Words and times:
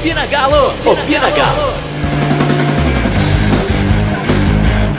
Opina 0.00 0.24
Galo! 0.24 0.68
Opina 0.86 1.30
Galo! 1.30 1.74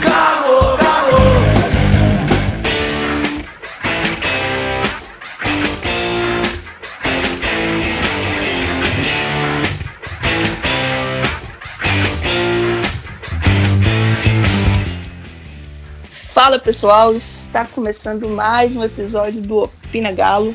Galo, 0.00 0.76
Galo! 0.76 1.18
Fala 16.32 16.60
pessoal, 16.60 17.16
está 17.16 17.64
começando 17.64 18.28
mais 18.28 18.76
um 18.76 18.84
episódio 18.84 19.42
do 19.42 19.64
Opina 19.64 20.12
Galo, 20.12 20.54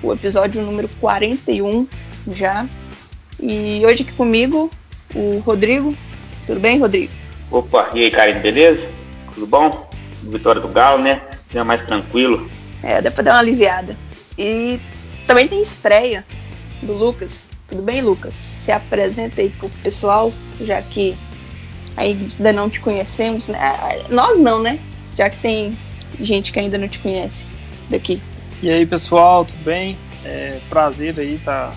o 0.00 0.12
episódio 0.12 0.62
número 0.62 0.88
41 1.00 1.88
já. 2.32 2.68
E 3.42 3.84
hoje 3.84 4.02
aqui 4.02 4.12
comigo 4.12 4.70
o 5.14 5.38
Rodrigo. 5.40 5.94
Tudo 6.46 6.60
bem, 6.60 6.78
Rodrigo? 6.78 7.12
Opa, 7.50 7.90
e 7.94 8.04
aí, 8.04 8.10
Karine, 8.10 8.40
beleza? 8.40 8.86
Tudo 9.34 9.46
bom? 9.46 9.90
Vitória 10.22 10.60
do 10.60 10.68
Galo, 10.68 11.02
né? 11.02 11.22
Já 11.52 11.64
mais 11.64 11.84
tranquilo. 11.84 12.48
É, 12.82 13.00
dá 13.00 13.10
pra 13.10 13.22
dar 13.22 13.32
uma 13.32 13.40
aliviada. 13.40 13.96
E 14.38 14.78
também 15.26 15.48
tem 15.48 15.60
estreia 15.60 16.24
do 16.82 16.92
Lucas. 16.92 17.48
Tudo 17.66 17.82
bem, 17.82 18.02
Lucas? 18.02 18.34
Se 18.34 18.72
apresenta 18.72 19.40
aí 19.40 19.50
pro 19.50 19.68
pessoal, 19.82 20.32
já 20.60 20.80
que 20.82 21.16
ainda 21.96 22.52
não 22.52 22.68
te 22.68 22.80
conhecemos, 22.80 23.48
né? 23.48 23.58
Nós 24.08 24.38
não, 24.38 24.62
né? 24.62 24.78
Já 25.16 25.30
que 25.30 25.38
tem 25.38 25.78
gente 26.20 26.52
que 26.52 26.58
ainda 26.58 26.78
não 26.78 26.88
te 26.88 26.98
conhece 26.98 27.46
daqui. 27.88 28.20
E 28.62 28.70
aí, 28.70 28.84
pessoal, 28.84 29.44
tudo 29.44 29.62
bem? 29.64 29.96
É 30.24 30.58
prazer 30.68 31.18
aí 31.18 31.34
estar 31.34 31.70
tá, 31.70 31.74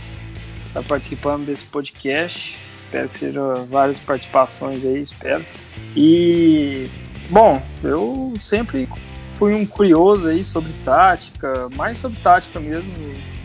tá 0.73 0.81
participando 0.81 1.45
desse 1.45 1.65
podcast. 1.65 2.57
Espero 2.75 3.09
que 3.09 3.17
sejam 3.17 3.65
várias 3.67 3.99
participações 3.99 4.85
aí, 4.85 5.01
espero. 5.01 5.45
E, 5.95 6.87
bom, 7.29 7.61
eu 7.83 8.33
sempre 8.39 8.87
fui 9.33 9.53
um 9.53 9.65
curioso 9.65 10.27
aí 10.27 10.43
sobre 10.43 10.71
tática, 10.83 11.69
mais 11.75 11.97
sobre 11.97 12.19
tática 12.21 12.59
mesmo 12.59 12.91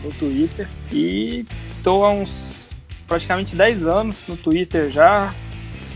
no, 0.03 0.11
Twitter. 0.11 0.67
E 0.91 1.45
estou 1.71 2.03
há 2.03 2.11
uns 2.11 2.71
praticamente 3.07 3.55
10 3.55 3.85
anos 3.85 4.25
no 4.27 4.37
Twitter 4.37 4.91
já, 4.91 5.33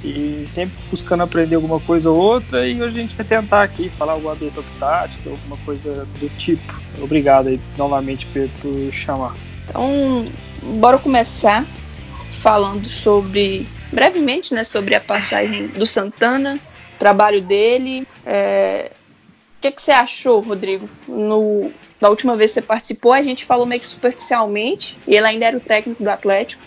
e 0.03 0.45
sempre 0.47 0.75
buscando 0.89 1.23
aprender 1.23 1.55
alguma 1.55 1.79
coisa 1.79 2.09
ou 2.09 2.17
outra 2.17 2.67
e 2.67 2.81
hoje 2.81 2.97
a 2.97 3.01
gente 3.01 3.15
vai 3.15 3.25
tentar 3.25 3.63
aqui 3.63 3.89
falar 3.89 4.13
alguma 4.13 4.35
vez 4.35 4.53
sobre 4.53 4.69
tática, 4.77 5.29
alguma 5.29 5.55
coisa 5.57 6.05
do 6.19 6.29
tipo. 6.37 6.73
Obrigado 7.01 7.47
aí 7.47 7.59
novamente 7.77 8.25
por, 8.25 8.49
por 8.61 8.91
chamar. 8.91 9.33
Então, 9.65 10.25
bora 10.61 10.97
começar 10.97 11.65
falando 12.29 12.87
sobre, 12.87 13.65
brevemente, 13.91 14.53
né, 14.53 14.63
sobre 14.63 14.95
a 14.95 15.01
passagem 15.01 15.67
do 15.67 15.85
Santana, 15.85 16.59
o 16.95 16.99
trabalho 16.99 17.41
dele. 17.41 18.07
É... 18.25 18.91
O 19.57 19.61
que, 19.63 19.71
que 19.71 19.81
você 19.81 19.91
achou, 19.91 20.41
Rodrigo? 20.41 20.89
No, 21.07 21.71
da 22.01 22.09
última 22.09 22.35
vez 22.35 22.51
que 22.51 22.55
você 22.55 22.61
participou, 22.61 23.13
a 23.13 23.21
gente 23.21 23.45
falou 23.45 23.65
meio 23.65 23.79
que 23.79 23.87
superficialmente, 23.87 24.97
e 25.07 25.15
ele 25.15 25.25
ainda 25.25 25.45
era 25.45 25.57
o 25.57 25.61
técnico 25.61 26.03
do 26.03 26.09
Atlético. 26.09 26.61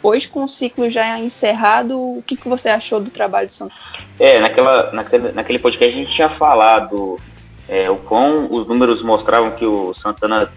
Hoje, 0.00 0.28
com 0.28 0.44
o 0.44 0.48
ciclo 0.48 0.88
já 0.88 1.18
encerrado, 1.18 1.98
o 1.98 2.22
que, 2.24 2.36
que 2.36 2.48
você 2.48 2.68
achou 2.68 3.00
do 3.00 3.10
trabalho 3.10 3.48
de 3.48 3.54
Santana? 3.54 3.80
É, 4.20 4.38
naquela, 4.38 4.92
naquele, 4.92 5.32
naquele 5.32 5.58
podcast 5.58 5.92
a 5.92 5.98
gente 5.98 6.14
tinha 6.14 6.28
falado 6.28 7.18
é, 7.68 7.90
o 7.90 7.96
quão 7.96 8.46
os 8.52 8.68
números 8.68 9.02
mostravam 9.02 9.50
que 9.52 9.66
o 9.66 9.92
Santana 9.94 10.52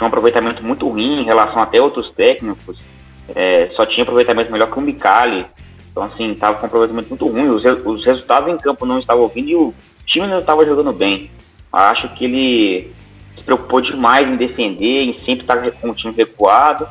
tinha 0.00 0.06
um 0.06 0.08
aproveitamento 0.08 0.64
muito 0.64 0.88
ruim 0.88 1.20
em 1.20 1.24
relação 1.24 1.60
até 1.60 1.80
outros 1.80 2.10
técnicos. 2.10 2.78
É, 3.34 3.70
só 3.76 3.84
tinha 3.84 4.02
aproveitamento 4.02 4.50
melhor 4.50 4.70
que 4.70 4.78
o 4.78 4.80
Micali. 4.80 5.44
Então, 5.90 6.04
assim, 6.04 6.32
estava 6.32 6.56
com 6.56 6.62
um 6.62 6.66
aproveitamento 6.66 7.08
muito 7.10 7.28
ruim. 7.28 7.48
Os, 7.48 7.62
os 7.84 8.04
resultados 8.04 8.52
em 8.52 8.56
campo 8.56 8.86
não 8.86 8.98
estavam 8.98 9.28
vindo 9.28 9.48
e 9.50 9.56
o 9.56 9.74
time 10.06 10.26
não 10.26 10.38
estava 10.38 10.64
jogando 10.64 10.92
bem. 10.92 11.30
Acho 11.70 12.08
que 12.14 12.24
ele 12.24 12.92
se 13.36 13.44
preocupou 13.44 13.80
demais 13.80 14.26
em 14.26 14.36
defender, 14.36 15.02
em 15.02 15.14
sempre 15.24 15.42
estar 15.42 15.70
com 15.72 15.90
o 15.90 15.94
time 15.94 16.14
recuado. 16.16 16.88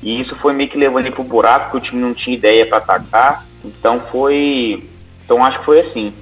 E 0.00 0.20
isso 0.20 0.36
foi 0.36 0.52
meio 0.52 0.68
que 0.68 0.78
levando 0.78 1.06
ele 1.06 1.14
pro 1.14 1.24
buraco, 1.24 1.70
porque 1.70 1.78
o 1.78 1.90
time 1.90 2.00
não 2.00 2.14
tinha 2.14 2.36
ideia 2.36 2.64
para 2.64 2.78
atacar. 2.78 3.46
Então 3.64 4.00
foi. 4.12 4.88
Então 5.24 5.44
acho 5.44 5.58
que 5.58 5.64
foi 5.64 5.80
assim. 5.80 6.12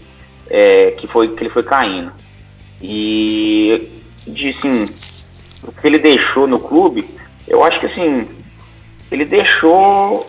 É, 0.48 0.92
que 0.92 1.06
foi 1.06 1.28
que 1.28 1.42
ele 1.42 1.50
foi 1.50 1.62
caindo. 1.62 2.12
E 2.82 3.88
de 4.26 4.48
assim, 4.48 5.19
o 5.64 5.72
que 5.72 5.86
ele 5.86 5.98
deixou 5.98 6.46
no 6.46 6.58
clube, 6.58 7.08
eu 7.46 7.64
acho 7.64 7.80
que 7.80 7.86
assim, 7.86 8.28
ele 9.10 9.24
deixou. 9.24 10.26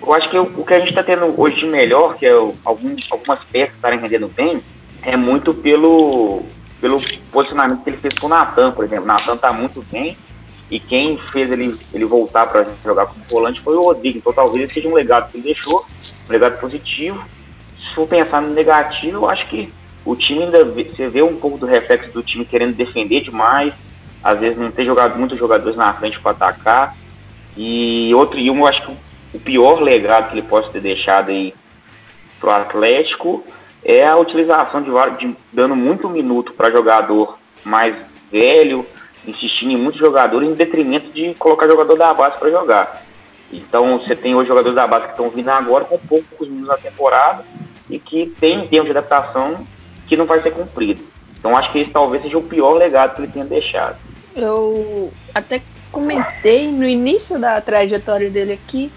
Eu 0.00 0.14
acho 0.14 0.30
que 0.30 0.38
o 0.38 0.64
que 0.64 0.74
a 0.74 0.78
gente 0.78 0.88
está 0.88 1.02
tendo 1.02 1.38
hoje 1.38 1.56
de 1.56 1.66
melhor, 1.66 2.16
que 2.16 2.24
é 2.24 2.32
alguns, 2.64 3.06
algumas 3.10 3.44
peças 3.44 3.74
estarem 3.74 3.98
rendendo 3.98 4.28
bem, 4.28 4.62
é 5.02 5.16
muito 5.16 5.52
pelo, 5.52 6.42
pelo 6.80 7.02
posicionamento 7.30 7.82
que 7.82 7.90
ele 7.90 7.98
fez 7.98 8.14
com 8.14 8.26
o 8.26 8.30
Natan, 8.30 8.72
por 8.72 8.84
exemplo. 8.84 9.04
O 9.04 9.08
Natan 9.08 9.34
está 9.34 9.52
muito 9.52 9.84
bem, 9.92 10.16
e 10.70 10.78
quem 10.78 11.18
fez 11.18 11.50
ele, 11.50 11.72
ele 11.92 12.04
voltar 12.04 12.46
para 12.46 12.64
jogar 12.82 13.06
como 13.06 13.24
volante 13.28 13.60
foi 13.60 13.76
o 13.76 13.82
Rodrigo. 13.82 14.18
Então 14.18 14.32
talvez 14.32 14.72
seja 14.72 14.88
um 14.88 14.94
legado 14.94 15.30
que 15.30 15.38
ele 15.38 15.52
deixou, 15.52 15.84
um 16.28 16.32
legado 16.32 16.60
positivo. 16.60 17.22
Se 17.76 17.94
for 17.94 18.06
pensar 18.06 18.40
no 18.40 18.54
negativo, 18.54 19.18
eu 19.18 19.28
acho 19.28 19.46
que 19.48 19.72
o 20.04 20.14
time 20.14 20.44
ainda 20.44 20.64
vê, 20.64 20.84
você 20.84 21.08
vê 21.08 21.22
um 21.22 21.36
pouco 21.36 21.58
do 21.58 21.66
reflexo 21.66 22.10
do 22.12 22.22
time 22.22 22.44
querendo 22.44 22.76
defender 22.76 23.22
demais, 23.22 23.74
às 24.22 24.38
vezes 24.38 24.58
não 24.58 24.70
ter 24.70 24.84
jogado 24.84 25.18
muitos 25.18 25.38
jogadores 25.38 25.76
na 25.76 25.92
frente 25.94 26.18
para 26.20 26.32
atacar. 26.32 26.96
E 27.56 28.12
outro, 28.14 28.38
e 28.38 28.50
um, 28.50 28.60
eu 28.60 28.66
acho 28.66 28.82
que 28.82 28.96
o 29.34 29.40
pior 29.40 29.80
legado 29.80 30.30
que 30.30 30.38
ele 30.38 30.46
pode 30.46 30.70
ter 30.70 30.80
deixado 30.80 31.30
aí 31.30 31.54
pro 32.38 32.50
Atlético 32.50 33.44
é 33.84 34.06
a 34.06 34.16
utilização 34.16 34.82
de, 34.82 34.90
de 35.18 35.36
dando 35.52 35.74
muito 35.74 36.08
minuto 36.08 36.52
para 36.52 36.70
jogador 36.70 37.38
mais 37.64 37.94
velho, 38.30 38.86
insistindo 39.26 39.72
em 39.72 39.76
muitos 39.76 40.00
jogadores 40.00 40.48
em 40.48 40.54
detrimento 40.54 41.10
de 41.12 41.34
colocar 41.34 41.68
jogador 41.68 41.96
da 41.96 42.14
base 42.14 42.38
para 42.38 42.50
jogar. 42.50 43.02
Então 43.52 43.98
você 43.98 44.14
tem 44.14 44.34
hoje 44.34 44.48
jogadores 44.48 44.76
da 44.76 44.86
base 44.86 45.06
que 45.06 45.10
estão 45.12 45.28
vindo 45.30 45.48
agora 45.48 45.84
com 45.84 45.98
poucos 45.98 46.48
minutos 46.48 46.68
na 46.68 46.76
temporada 46.76 47.44
e 47.88 47.98
que 47.98 48.32
tem 48.40 48.66
tempo 48.66 48.84
de 48.84 48.90
adaptação 48.90 49.66
que 50.06 50.16
não 50.16 50.24
vai 50.24 50.40
ser 50.40 50.52
cumprido. 50.52 51.02
Então 51.38 51.56
acho 51.56 51.72
que 51.72 51.80
esse 51.80 51.90
talvez 51.90 52.22
seja 52.22 52.38
o 52.38 52.42
pior 52.42 52.74
legado 52.74 53.14
que 53.14 53.22
ele 53.22 53.32
tenha 53.32 53.44
deixado. 53.44 53.96
Eu 54.34 55.12
até 55.34 55.60
comentei 55.90 56.70
no 56.70 56.86
início 56.86 57.38
da 57.38 57.60
trajetória 57.60 58.30
dele 58.30 58.52
aqui 58.52 58.92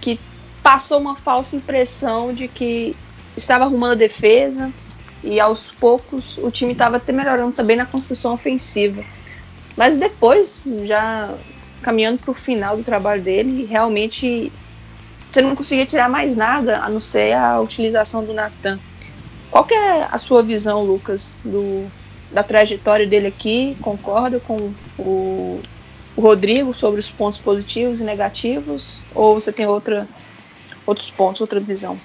que 0.00 0.20
passou 0.62 0.98
uma 0.98 1.16
falsa 1.16 1.56
impressão 1.56 2.34
de 2.34 2.48
que 2.48 2.94
estava 3.36 3.64
arrumando 3.64 3.92
a 3.92 3.96
defesa 3.96 4.70
e 5.22 5.40
aos 5.40 5.70
poucos 5.72 6.36
o 6.38 6.50
time 6.50 6.72
estava 6.72 6.96
até 6.96 7.12
melhorando 7.12 7.52
também 7.52 7.76
na 7.76 7.86
construção 7.86 8.34
ofensiva. 8.34 9.02
Mas 9.76 9.96
depois, 9.96 10.66
já 10.84 11.34
caminhando 11.80 12.18
para 12.18 12.30
o 12.30 12.34
final 12.34 12.76
do 12.76 12.84
trabalho 12.84 13.22
dele, 13.22 13.64
realmente 13.64 14.52
você 15.30 15.40
não 15.40 15.56
conseguia 15.56 15.86
tirar 15.86 16.08
mais 16.08 16.36
nada 16.36 16.78
a 16.78 16.90
não 16.90 17.00
ser 17.00 17.32
a 17.32 17.58
utilização 17.60 18.24
do 18.24 18.34
Natan. 18.34 18.78
Qual 19.50 19.64
que 19.64 19.74
é 19.74 20.06
a 20.10 20.18
sua 20.18 20.42
visão, 20.42 20.82
Lucas, 20.82 21.38
do, 21.44 21.86
da 22.32 22.42
trajetória 22.42 23.06
dele 23.06 23.28
aqui? 23.28 23.76
Concorda 23.80 24.40
com 24.40 24.72
o, 24.98 25.60
o 26.16 26.20
Rodrigo 26.20 26.72
sobre 26.72 27.00
os 27.00 27.10
pontos 27.10 27.38
positivos 27.38 28.00
e 28.00 28.04
negativos? 28.04 28.98
Ou 29.14 29.40
você 29.40 29.52
tem 29.52 29.66
outra, 29.66 30.08
outros 30.86 31.10
pontos, 31.10 31.40
outra 31.40 31.60
visão? 31.60 31.98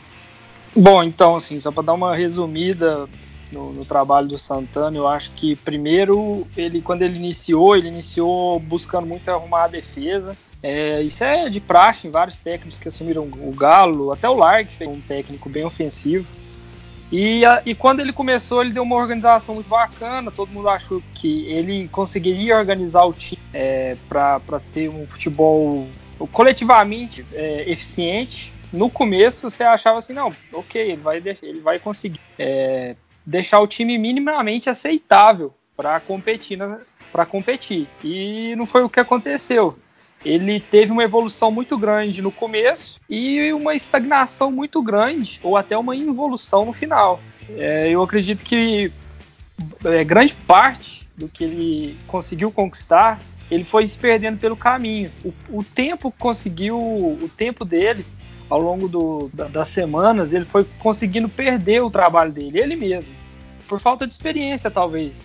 Bom, 0.75 1.01
então, 1.03 1.35
assim, 1.35 1.59
só 1.59 1.71
para 1.71 1.83
dar 1.83 1.93
uma 1.93 2.15
resumida 2.15 3.07
no, 3.51 3.73
no, 3.73 3.85
trabalho 3.85 4.27
do 4.27 4.38
Santana. 4.38 4.97
Eu 4.97 5.07
acho 5.07 5.31
que 5.31 5.55
primeiro 5.55 6.47
ele, 6.55 6.81
quando 6.81 7.01
ele 7.01 7.17
iniciou, 7.17 7.75
ele 7.75 7.88
iniciou 7.88 8.59
buscando 8.59 9.07
muito 9.07 9.29
arrumar 9.29 9.63
a 9.63 9.69
defesa. 9.69 10.35
É, 10.61 11.01
isso 11.01 11.23
é 11.23 11.49
de 11.49 11.59
praxe 11.59 12.07
em 12.07 12.12
vários 12.12 12.38
técnicos 12.38 12.80
que 12.80 12.88
assumiram 12.88 13.23
o 13.23 13.51
Galo, 13.56 14.12
até 14.12 14.27
o 14.27 14.33
Largue 14.33 14.73
foi 14.73 14.88
um 14.88 15.00
técnico 15.00 15.50
bem 15.50 15.63
ofensivo. 15.63 16.27
E, 17.12 17.42
e 17.65 17.74
quando 17.74 18.01
ele 18.01 18.12
começou, 18.12 18.62
ele 18.62 18.74
deu 18.74 18.83
uma 18.83 18.95
organização 18.95 19.56
muito 19.56 19.69
bacana. 19.69 20.31
Todo 20.31 20.51
mundo 20.51 20.69
achou 20.69 21.01
que 21.13 21.45
ele 21.45 21.88
conseguiria 21.88 22.57
organizar 22.57 23.04
o 23.06 23.13
time 23.13 23.42
é, 23.54 23.95
para 24.09 24.62
ter 24.74 24.89
um 24.89 25.07
futebol 25.07 25.88
coletivamente 26.31 27.25
é, 27.33 27.69
eficiente. 27.69 28.51
No 28.74 28.89
começo 28.89 29.50
você 29.50 29.63
achava 29.63 30.00
assim, 30.00 30.13
não, 30.13 30.33
ok, 30.51 30.81
ele 30.81 31.01
vai, 31.01 31.18
ele 31.42 31.62
vai 31.62 31.80
conseguir. 31.80 32.19
É, 32.38 32.95
deixar 33.27 33.59
o 33.59 33.68
time 33.68 33.98
minimamente 33.98 34.69
aceitável 34.69 35.54
para 35.75 36.00
competir, 36.00 36.57
para 37.12 37.25
competir. 37.25 37.88
E 38.01 38.56
não 38.56 38.65
foi 38.65 38.83
o 38.83 38.89
que 38.89 39.01
aconteceu. 39.01 39.77
Ele 40.25 40.60
teve 40.60 40.92
uma 40.92 41.04
evolução 41.04 41.52
muito 41.52 41.78
grande 41.78 42.22
no 42.22 42.31
começo 42.31 43.00
e 43.10 43.52
uma 43.54 43.75
estagnação 43.75 44.52
muito 44.52 44.81
grande, 44.81 45.40
ou 45.44 45.56
até 45.56 45.78
uma 45.78 45.96
involução 45.96 46.66
no 46.66 46.74
final. 46.74 47.19
É, 47.50 47.90
eu 47.90 48.02
acredito 48.02 48.44
que 48.44 48.92
é, 49.86 50.04
grande 50.04 50.36
parte 50.48 51.08
do 51.16 51.28
que 51.28 51.44
ele 51.44 51.98
conseguiu 52.08 52.52
conquistar 52.52 53.19
ele 53.50 53.64
foi 53.64 53.88
se 53.88 53.98
perdendo 53.98 54.38
pelo 54.38 54.58
caminho. 54.58 55.12
O, 55.24 55.34
o 55.50 55.64
tempo 55.64 56.12
conseguiu, 56.12 56.78
o 56.78 57.30
tempo 57.36 57.64
dele 57.64 58.06
ao 58.50 58.62
longo 58.62 58.88
do, 58.88 59.30
da, 59.34 59.46
das 59.46 59.69
semanas, 59.69 60.31
ele 60.31 60.46
foi 60.46 60.66
conseguindo 60.80 61.28
perder 61.28 61.81
o 61.84 61.90
trabalho 61.90 62.31
dele, 62.31 62.60
ele 62.60 62.75
mesmo, 62.78 63.14
por 63.68 63.80
falta 63.80 64.08
de 64.08 64.14
experiência, 64.14 64.72
talvez. 64.72 65.18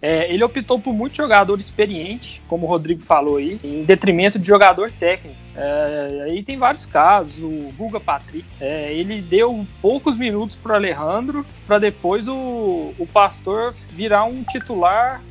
É, 0.00 0.32
ele 0.32 0.44
optou 0.44 0.78
por 0.78 0.92
muito 0.92 1.16
jogador 1.16 1.58
experiente, 1.58 2.40
como 2.48 2.66
o 2.66 2.68
Rodrigo 2.68 3.02
falou 3.02 3.36
aí, 3.36 3.58
em 3.64 3.82
detrimento 3.82 4.38
de 4.38 4.46
jogador 4.46 4.90
técnico. 4.90 5.36
É, 5.56 6.26
aí 6.26 6.42
tem 6.42 6.58
vários 6.58 6.84
casos, 6.84 7.38
o 7.38 7.72
Guga 7.76 7.98
Patrick, 7.98 8.44
é, 8.60 8.92
ele 8.92 9.22
deu 9.22 9.66
poucos 9.80 10.16
minutos 10.16 10.54
para 10.54 10.74
Alejandro, 10.74 11.46
para 11.66 11.78
depois 11.78 12.28
o, 12.28 12.94
o 12.98 13.08
Pastor 13.10 13.74
virar 13.90 14.24
um 14.24 14.42
titular 14.42 15.22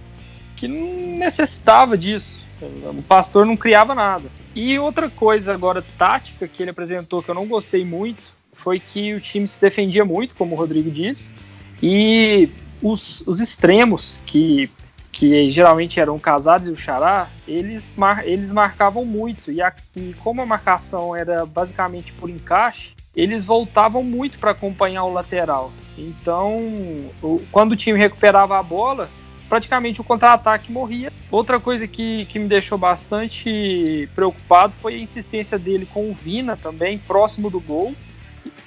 que 0.56 0.68
não 0.68 1.18
necessitava 1.18 1.98
disso. 1.98 2.44
O 2.62 3.04
Pastor 3.04 3.46
não 3.46 3.58
criava 3.58 3.94
nada. 3.94 4.30
E 4.56 4.80
outra 4.80 5.10
coisa 5.10 5.54
agora 5.54 5.84
tática 5.98 6.48
que 6.48 6.64
ele 6.64 6.72
apresentou 6.72 7.22
que 7.22 7.30
eu 7.30 7.36
não 7.36 7.46
gostei 7.46 7.84
muito 7.84 8.24
foi 8.54 8.80
que 8.80 9.14
o 9.14 9.20
time 9.20 9.48
se 9.48 9.60
defendia 9.60 10.06
muito, 10.06 10.34
como 10.34 10.56
o 10.56 10.58
Rodrigo 10.58 10.90
disse, 10.90 11.36
e 11.84 12.50
os, 12.82 13.22
os 13.26 13.40
extremos 13.40 14.20
que 14.26 14.70
que 15.16 15.50
geralmente 15.50 15.98
eram 15.98 16.20
Casares 16.20 16.68
e 16.68 16.72
o 16.72 16.76
Xará, 16.76 17.30
eles, 17.48 17.94
mar, 17.96 18.28
eles 18.28 18.52
marcavam 18.52 19.06
muito. 19.06 19.50
E, 19.50 19.62
a, 19.62 19.74
e, 19.96 20.14
como 20.22 20.42
a 20.42 20.46
marcação 20.46 21.16
era 21.16 21.46
basicamente 21.46 22.12
por 22.12 22.30
encaixe, 22.30 22.90
eles 23.16 23.46
voltavam 23.46 24.04
muito 24.04 24.38
para 24.38 24.52
acompanhar 24.52 25.06
o 25.06 25.14
lateral. 25.14 25.72
Então, 25.98 26.58
o, 27.24 27.42
quando 27.50 27.72
o 27.72 27.76
time 27.78 27.98
recuperava 27.98 28.60
a 28.60 28.64
bola, 28.64 29.10
praticamente 29.48 30.02
o 30.02 30.04
contra-ataque 30.04 30.70
morria. 30.70 31.14
Outra 31.32 31.62
coisa 31.62 31.88
que, 31.88 32.26
que 32.26 32.38
me 32.38 32.50
deixou 32.50 32.78
bastante 32.78 34.10
preocupado 34.14 34.74
foi 34.82 34.96
a 34.96 35.00
insistência 35.00 35.58
dele 35.58 35.88
com 35.94 36.10
o 36.10 36.14
Vina 36.14 36.58
também, 36.58 37.00
próximo 37.00 37.50
do 37.50 37.62
gol, 37.62 37.96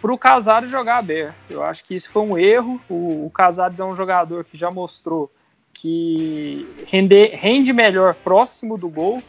para 0.01 0.13
o 0.13 0.19
Casares 0.19 0.71
jogar 0.71 0.99
aberto. 0.99 1.51
Eu 1.51 1.63
acho 1.63 1.85
que 1.85 1.95
isso 1.95 2.11
foi 2.11 2.23
um 2.23 2.39
erro. 2.39 2.81
O, 2.89 3.27
o 3.27 3.31
Casares 3.31 3.81
é 3.81 3.85
um 3.85 3.97
jogador 3.97 4.45
que 4.45 4.57
já 4.57 4.71
mostrou 4.71 5.31
que 5.73 6.67
rende, 6.87 7.27
rende 7.29 7.73
melhor 7.73 8.15
próximo 8.15 8.77
do 8.77 8.89
gol 8.89 9.23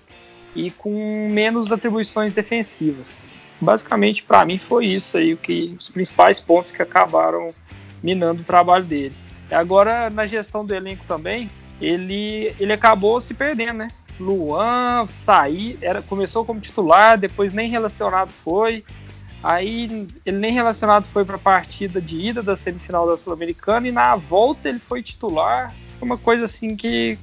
e 0.55 0.71
com 0.71 1.29
menos 1.29 1.71
atribuições 1.71 2.33
defensivas. 2.33 3.19
Basicamente, 3.61 4.23
para 4.23 4.45
mim, 4.45 4.57
foi 4.57 4.87
isso 4.87 5.17
aí, 5.17 5.33
o 5.33 5.37
que, 5.37 5.75
os 5.77 5.89
principais 5.89 6.39
pontos 6.39 6.71
que 6.71 6.81
acabaram 6.81 7.53
minando 8.01 8.41
o 8.41 8.45
trabalho 8.45 8.85
dele. 8.85 9.13
Agora, 9.51 10.09
na 10.09 10.25
gestão 10.25 10.65
do 10.65 10.73
elenco 10.73 11.03
também, 11.07 11.49
ele, 11.81 12.53
ele 12.59 12.73
acabou 12.73 13.19
se 13.19 13.33
perdendo, 13.33 13.73
né? 13.73 13.89
Luan 14.19 15.07
sair, 15.07 15.77
era, 15.81 16.01
começou 16.01 16.45
como 16.45 16.59
titular, 16.59 17.17
depois 17.17 17.53
nem 17.53 17.69
relacionado 17.69 18.29
foi. 18.29 18.83
Aí 19.41 20.07
ele 20.25 20.37
nem 20.37 20.51
relacionado 20.51 21.05
foi 21.07 21.23
para 21.23 21.37
a 21.37 21.39
partida 21.39 22.01
de 22.01 22.17
ida 22.17 22.43
da 22.43 22.55
semifinal 22.55 23.07
da 23.07 23.17
Sul-Americana 23.17 23.87
e 23.87 23.91
na 23.91 24.15
volta 24.15 24.67
ele 24.67 24.79
foi 24.79 25.01
titular. 25.01 25.73
Foi 25.97 26.05
uma 26.05 26.17
coisa 26.17 26.43
assim 26.43 26.75
que, 26.75 27.17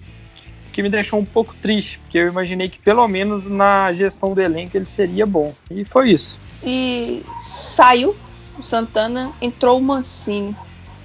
que 0.73 0.83
me 0.83 0.89
deixou 0.89 1.19
um 1.19 1.25
pouco 1.25 1.55
triste, 1.61 1.99
porque 1.99 2.19
eu 2.19 2.29
imaginei 2.29 2.69
que 2.69 2.79
pelo 2.79 3.07
menos 3.07 3.47
na 3.47 3.93
gestão 3.93 4.33
do 4.33 4.41
elenco 4.41 4.77
ele 4.77 4.87
seria 4.87 5.27
bom. 5.27 5.55
E 5.71 5.85
foi 5.85 6.11
isso. 6.11 6.39
E 6.65 7.23
saiu 7.39 8.17
o 8.59 8.63
Santana, 8.63 9.33
entrou 9.41 9.79
o 9.79 9.83
Mancini. 9.83 10.57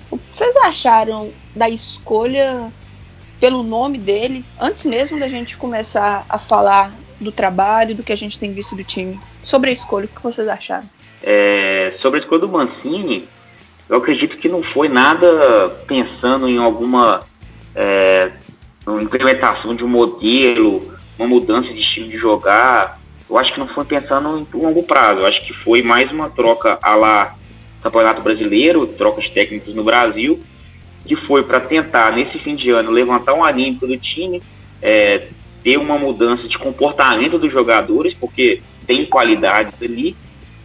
O 0.09 0.17
que 0.17 0.23
vocês 0.31 0.55
acharam 0.57 1.31
da 1.53 1.69
escolha 1.69 2.71
pelo 3.39 3.63
nome 3.63 3.97
dele, 3.97 4.45
antes 4.59 4.85
mesmo 4.85 5.19
da 5.19 5.27
gente 5.27 5.57
começar 5.57 6.25
a 6.29 6.37
falar 6.37 6.93
do 7.19 7.31
trabalho, 7.31 7.95
do 7.95 8.03
que 8.03 8.13
a 8.13 8.17
gente 8.17 8.39
tem 8.39 8.53
visto 8.53 8.75
do 8.75 8.83
time? 8.83 9.19
Sobre 9.43 9.69
a 9.71 9.73
escolha, 9.73 10.05
o 10.05 10.07
que 10.07 10.23
vocês 10.23 10.47
acharam? 10.47 10.87
É, 11.23 11.93
sobre 12.01 12.19
a 12.19 12.21
escolha 12.21 12.41
do 12.41 12.49
Mancini, 12.49 13.27
eu 13.87 13.97
acredito 13.97 14.37
que 14.37 14.49
não 14.49 14.63
foi 14.63 14.87
nada 14.87 15.69
pensando 15.85 16.47
em 16.47 16.57
alguma 16.57 17.23
é, 17.75 18.31
implementação 19.01 19.75
de 19.75 19.83
um 19.83 19.87
modelo, 19.89 20.93
uma 21.17 21.27
mudança 21.27 21.71
de 21.73 21.79
estilo 21.79 22.07
de 22.07 22.17
jogar. 22.17 22.99
Eu 23.29 23.37
acho 23.37 23.53
que 23.53 23.59
não 23.59 23.67
foi 23.67 23.85
pensando 23.85 24.39
em 24.39 24.57
longo 24.57 24.83
prazo. 24.83 25.21
Eu 25.21 25.27
acho 25.27 25.45
que 25.45 25.53
foi 25.53 25.81
mais 25.81 26.11
uma 26.11 26.29
troca 26.29 26.79
a 26.81 26.95
lá 26.95 27.35
Campeonato 27.81 28.21
Brasileiro, 28.21 28.87
trocas 28.87 29.29
técnicas 29.29 29.73
no 29.73 29.83
Brasil, 29.83 30.39
que 31.05 31.15
foi 31.15 31.43
para 31.43 31.59
tentar, 31.59 32.11
nesse 32.13 32.37
fim 32.37 32.55
de 32.55 32.69
ano, 32.69 32.91
levantar 32.91 33.33
um 33.33 33.43
anímico 33.43 33.87
do 33.87 33.97
time, 33.97 34.41
é, 34.81 35.27
ter 35.63 35.77
uma 35.77 35.97
mudança 35.97 36.47
de 36.47 36.57
comportamento 36.57 37.37
dos 37.37 37.51
jogadores, 37.51 38.13
porque 38.13 38.61
tem 38.85 39.05
qualidades 39.05 39.73
ali. 39.81 40.15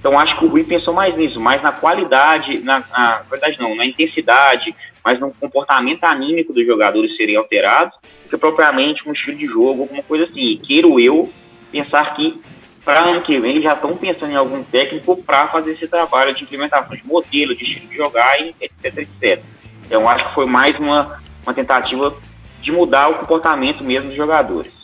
Então 0.06 0.16
acho 0.16 0.38
que 0.38 0.44
o 0.44 0.48
Rui 0.48 0.62
pensou 0.62 0.94
mais 0.94 1.16
nisso, 1.16 1.40
mais 1.40 1.60
na 1.60 1.72
qualidade, 1.72 2.60
na, 2.60 2.78
na 2.92 3.22
verdade 3.28 3.58
não, 3.58 3.74
na 3.74 3.84
intensidade, 3.84 4.72
mas 5.04 5.18
no 5.18 5.32
comportamento 5.32 6.04
anímico 6.04 6.52
dos 6.52 6.64
jogadores 6.64 7.16
serem 7.16 7.34
alterados, 7.34 7.98
do 8.22 8.30
que 8.30 8.36
propriamente 8.36 9.02
um 9.08 9.12
estilo 9.12 9.36
de 9.36 9.46
jogo, 9.46 9.82
alguma 9.82 10.04
coisa 10.04 10.22
assim. 10.22 10.42
E 10.42 10.56
queiro 10.58 11.00
eu 11.00 11.28
pensar 11.72 12.14
que 12.14 12.40
para 12.84 13.00
ano 13.00 13.20
que 13.20 13.40
vem 13.40 13.60
já 13.60 13.72
estão 13.72 13.96
pensando 13.96 14.30
em 14.30 14.36
algum 14.36 14.62
técnico 14.62 15.16
para 15.24 15.48
fazer 15.48 15.72
esse 15.72 15.88
trabalho 15.88 16.32
de 16.32 16.44
implementação 16.44 16.94
de 16.96 17.04
modelo, 17.04 17.56
de 17.56 17.64
estilo 17.64 17.88
de 17.88 17.96
jogar, 17.96 18.40
e 18.40 18.54
etc, 18.60 18.98
etc. 18.98 19.42
Então 19.86 20.08
acho 20.08 20.28
que 20.28 20.34
foi 20.34 20.46
mais 20.46 20.78
uma, 20.78 21.20
uma 21.42 21.52
tentativa 21.52 22.16
de 22.62 22.70
mudar 22.70 23.08
o 23.08 23.14
comportamento 23.16 23.82
mesmo 23.82 24.06
dos 24.06 24.16
jogadores. 24.16 24.75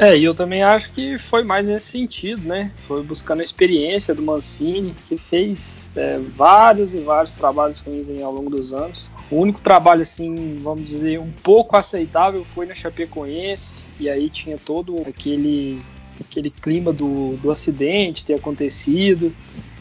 É, 0.00 0.16
e 0.16 0.24
eu 0.24 0.34
também 0.34 0.62
acho 0.62 0.90
que 0.92 1.18
foi 1.18 1.44
mais 1.44 1.68
nesse 1.68 1.88
sentido, 1.88 2.40
né? 2.48 2.72
Foi 2.88 3.02
buscando 3.02 3.40
a 3.40 3.44
experiência 3.44 4.14
do 4.14 4.22
Mancini, 4.22 4.94
que 5.06 5.18
fez 5.18 5.90
é, 5.94 6.18
vários 6.34 6.94
e 6.94 6.96
vários 7.00 7.34
trabalhos 7.34 7.80
ruins 7.80 8.08
ao 8.22 8.32
longo 8.32 8.48
dos 8.48 8.72
anos. 8.72 9.04
O 9.30 9.36
único 9.36 9.60
trabalho, 9.60 10.00
assim, 10.00 10.56
vamos 10.62 10.86
dizer, 10.86 11.20
um 11.20 11.30
pouco 11.42 11.76
aceitável 11.76 12.42
foi 12.46 12.64
na 12.64 12.74
Chapecoense, 12.74 13.76
e 14.00 14.08
aí 14.08 14.30
tinha 14.30 14.56
todo 14.56 15.02
aquele 15.06 15.82
aquele 16.18 16.50
clima 16.50 16.94
do, 16.94 17.36
do 17.36 17.50
acidente 17.50 18.24
ter 18.24 18.34
acontecido. 18.34 19.34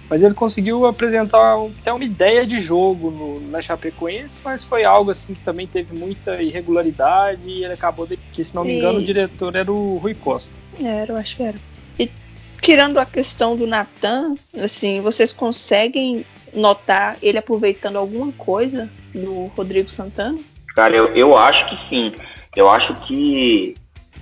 Mas 0.09 0.23
ele 0.23 0.33
conseguiu 0.33 0.87
apresentar 0.87 1.55
até 1.79 1.93
uma 1.93 2.03
ideia 2.03 2.45
de 2.45 2.59
jogo 2.59 3.11
no, 3.11 3.39
na 3.51 3.61
Chapecoense, 3.61 4.41
mas 4.43 4.63
foi 4.63 4.83
algo 4.83 5.11
assim 5.11 5.35
que 5.35 5.43
também 5.43 5.67
teve 5.67 5.95
muita 5.95 6.41
irregularidade 6.41 7.41
e 7.45 7.63
ele 7.63 7.73
acabou 7.73 8.07
de. 8.07 8.17
que, 8.17 8.43
se 8.43 8.55
não 8.55 8.63
me 8.63 8.77
engano, 8.77 8.99
e... 8.99 9.03
o 9.03 9.05
diretor 9.05 9.55
era 9.55 9.71
o 9.71 9.97
Rui 9.97 10.15
Costa. 10.15 10.55
Era, 10.83 11.13
eu 11.13 11.17
acho 11.17 11.35
que 11.35 11.43
era. 11.43 11.57
E 11.99 12.09
tirando 12.59 12.97
a 12.97 13.05
questão 13.05 13.55
do 13.55 13.67
Natan, 13.67 14.33
assim, 14.57 14.99
vocês 15.01 15.31
conseguem 15.31 16.25
notar 16.53 17.17
ele 17.21 17.37
aproveitando 17.37 17.97
alguma 17.97 18.31
coisa 18.31 18.89
do 19.13 19.45
Rodrigo 19.55 19.89
Santana? 19.89 20.39
Cara, 20.73 20.95
eu, 20.95 21.15
eu 21.15 21.37
acho 21.37 21.69
que 21.69 21.89
sim. 21.89 22.13
Eu 22.55 22.67
acho 22.67 22.95
que 23.01 23.75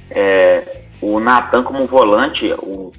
é, 0.10 0.82
o 1.02 1.20
Natan 1.20 1.64
como 1.64 1.86
volante, 1.86 2.52
o, 2.60 2.92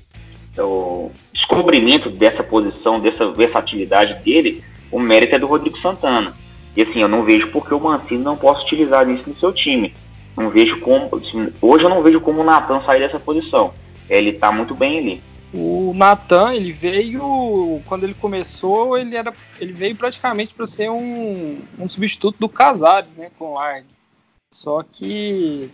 o 0.57 1.11
descobrimento 1.39 2.11
dessa 2.11 2.43
posição, 2.43 2.99
dessa 2.99 3.31
versatilidade 3.31 4.23
dele, 4.23 4.63
o 4.91 4.99
mérito 4.99 5.37
é 5.37 5.39
do 5.39 5.47
Rodrigo 5.47 5.79
Santana. 5.79 6.35
E 6.77 6.83
assim, 6.83 7.01
eu 7.01 7.09
não 7.09 7.25
vejo 7.25 7.49
porque 7.49 7.73
o 7.73 7.81
Mancini 7.81 8.23
não 8.23 8.37
possa 8.37 8.63
utilizar 8.63 9.09
isso 9.09 9.29
no 9.29 9.37
seu 9.37 9.53
time. 9.53 9.95
Não 10.37 10.51
vejo 10.51 10.79
como. 10.81 11.09
Assim, 11.17 11.53
hoje 11.61 11.85
eu 11.85 11.91
não 11.91 12.03
vejo 12.03 12.21
como 12.21 12.41
o 12.41 12.45
Natan 12.45 12.81
sair 12.83 13.01
dessa 13.01 13.19
posição. 13.19 13.73
Ele 14.09 14.31
está 14.31 14.53
muito 14.53 14.75
bem 14.75 14.99
ali. 14.99 15.23
O 15.53 15.93
Natan, 15.95 16.55
ele 16.55 16.71
veio. 16.71 17.81
Quando 17.87 18.05
ele 18.05 18.15
começou, 18.15 18.97
ele 18.97 19.17
era. 19.17 19.33
Ele 19.59 19.73
veio 19.73 19.97
praticamente 19.97 20.55
para 20.55 20.67
ser 20.67 20.91
um, 20.91 21.61
um 21.79 21.89
substituto 21.89 22.37
do 22.39 22.49
Casares, 22.49 23.17
né? 23.17 23.31
Com 23.39 23.53
o 23.53 23.55
Largue. 23.55 23.89
Só 24.51 24.83
que 24.83 25.71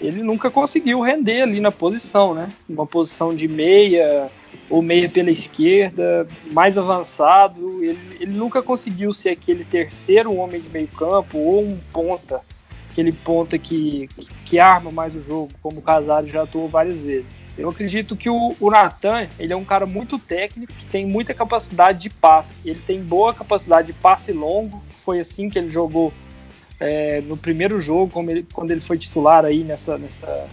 ele 0.00 0.22
nunca 0.22 0.50
conseguiu 0.50 1.00
render 1.00 1.42
ali 1.42 1.60
na 1.60 1.72
posição, 1.72 2.34
né? 2.34 2.48
Uma 2.68 2.86
posição 2.86 3.34
de 3.34 3.48
meia 3.48 4.30
ou 4.68 4.82
meia 4.82 5.08
pela 5.08 5.30
esquerda, 5.30 6.28
mais 6.52 6.76
avançado. 6.76 7.82
Ele, 7.82 7.98
ele 8.20 8.32
nunca 8.32 8.62
conseguiu 8.62 9.14
ser 9.14 9.30
aquele 9.30 9.64
terceiro 9.64 10.34
homem 10.34 10.60
de 10.60 10.68
meio 10.68 10.88
campo 10.88 11.38
ou 11.38 11.62
um 11.62 11.78
ponta, 11.92 12.40
aquele 12.90 13.12
ponta 13.12 13.58
que, 13.58 14.08
que, 14.44 14.58
arma 14.58 14.90
mais 14.90 15.14
o 15.14 15.22
jogo, 15.22 15.50
como 15.62 15.78
o 15.78 15.82
Casares 15.82 16.30
já 16.30 16.42
atuou 16.42 16.68
várias 16.68 17.00
vezes. 17.00 17.46
Eu 17.56 17.70
acredito 17.70 18.14
que 18.14 18.28
o, 18.28 18.54
o 18.60 18.70
Natan, 18.70 19.28
ele 19.38 19.52
é 19.52 19.56
um 19.56 19.64
cara 19.64 19.86
muito 19.86 20.18
técnico, 20.18 20.74
que 20.74 20.84
tem 20.86 21.06
muita 21.06 21.32
capacidade 21.32 22.00
de 22.00 22.10
passe. 22.10 22.68
Ele 22.68 22.80
tem 22.86 23.00
boa 23.00 23.32
capacidade 23.32 23.86
de 23.86 23.92
passe 23.94 24.30
longo, 24.30 24.82
foi 25.04 25.20
assim 25.20 25.48
que 25.48 25.58
ele 25.58 25.70
jogou 25.70 26.12
é, 26.78 27.20
no 27.22 27.36
primeiro 27.36 27.80
jogo, 27.80 28.12
ele, 28.30 28.46
quando 28.52 28.70
ele 28.70 28.80
foi 28.80 28.98
titular 28.98 29.44
aí 29.44 29.64
nessa, 29.64 29.96
nessa, 29.96 30.46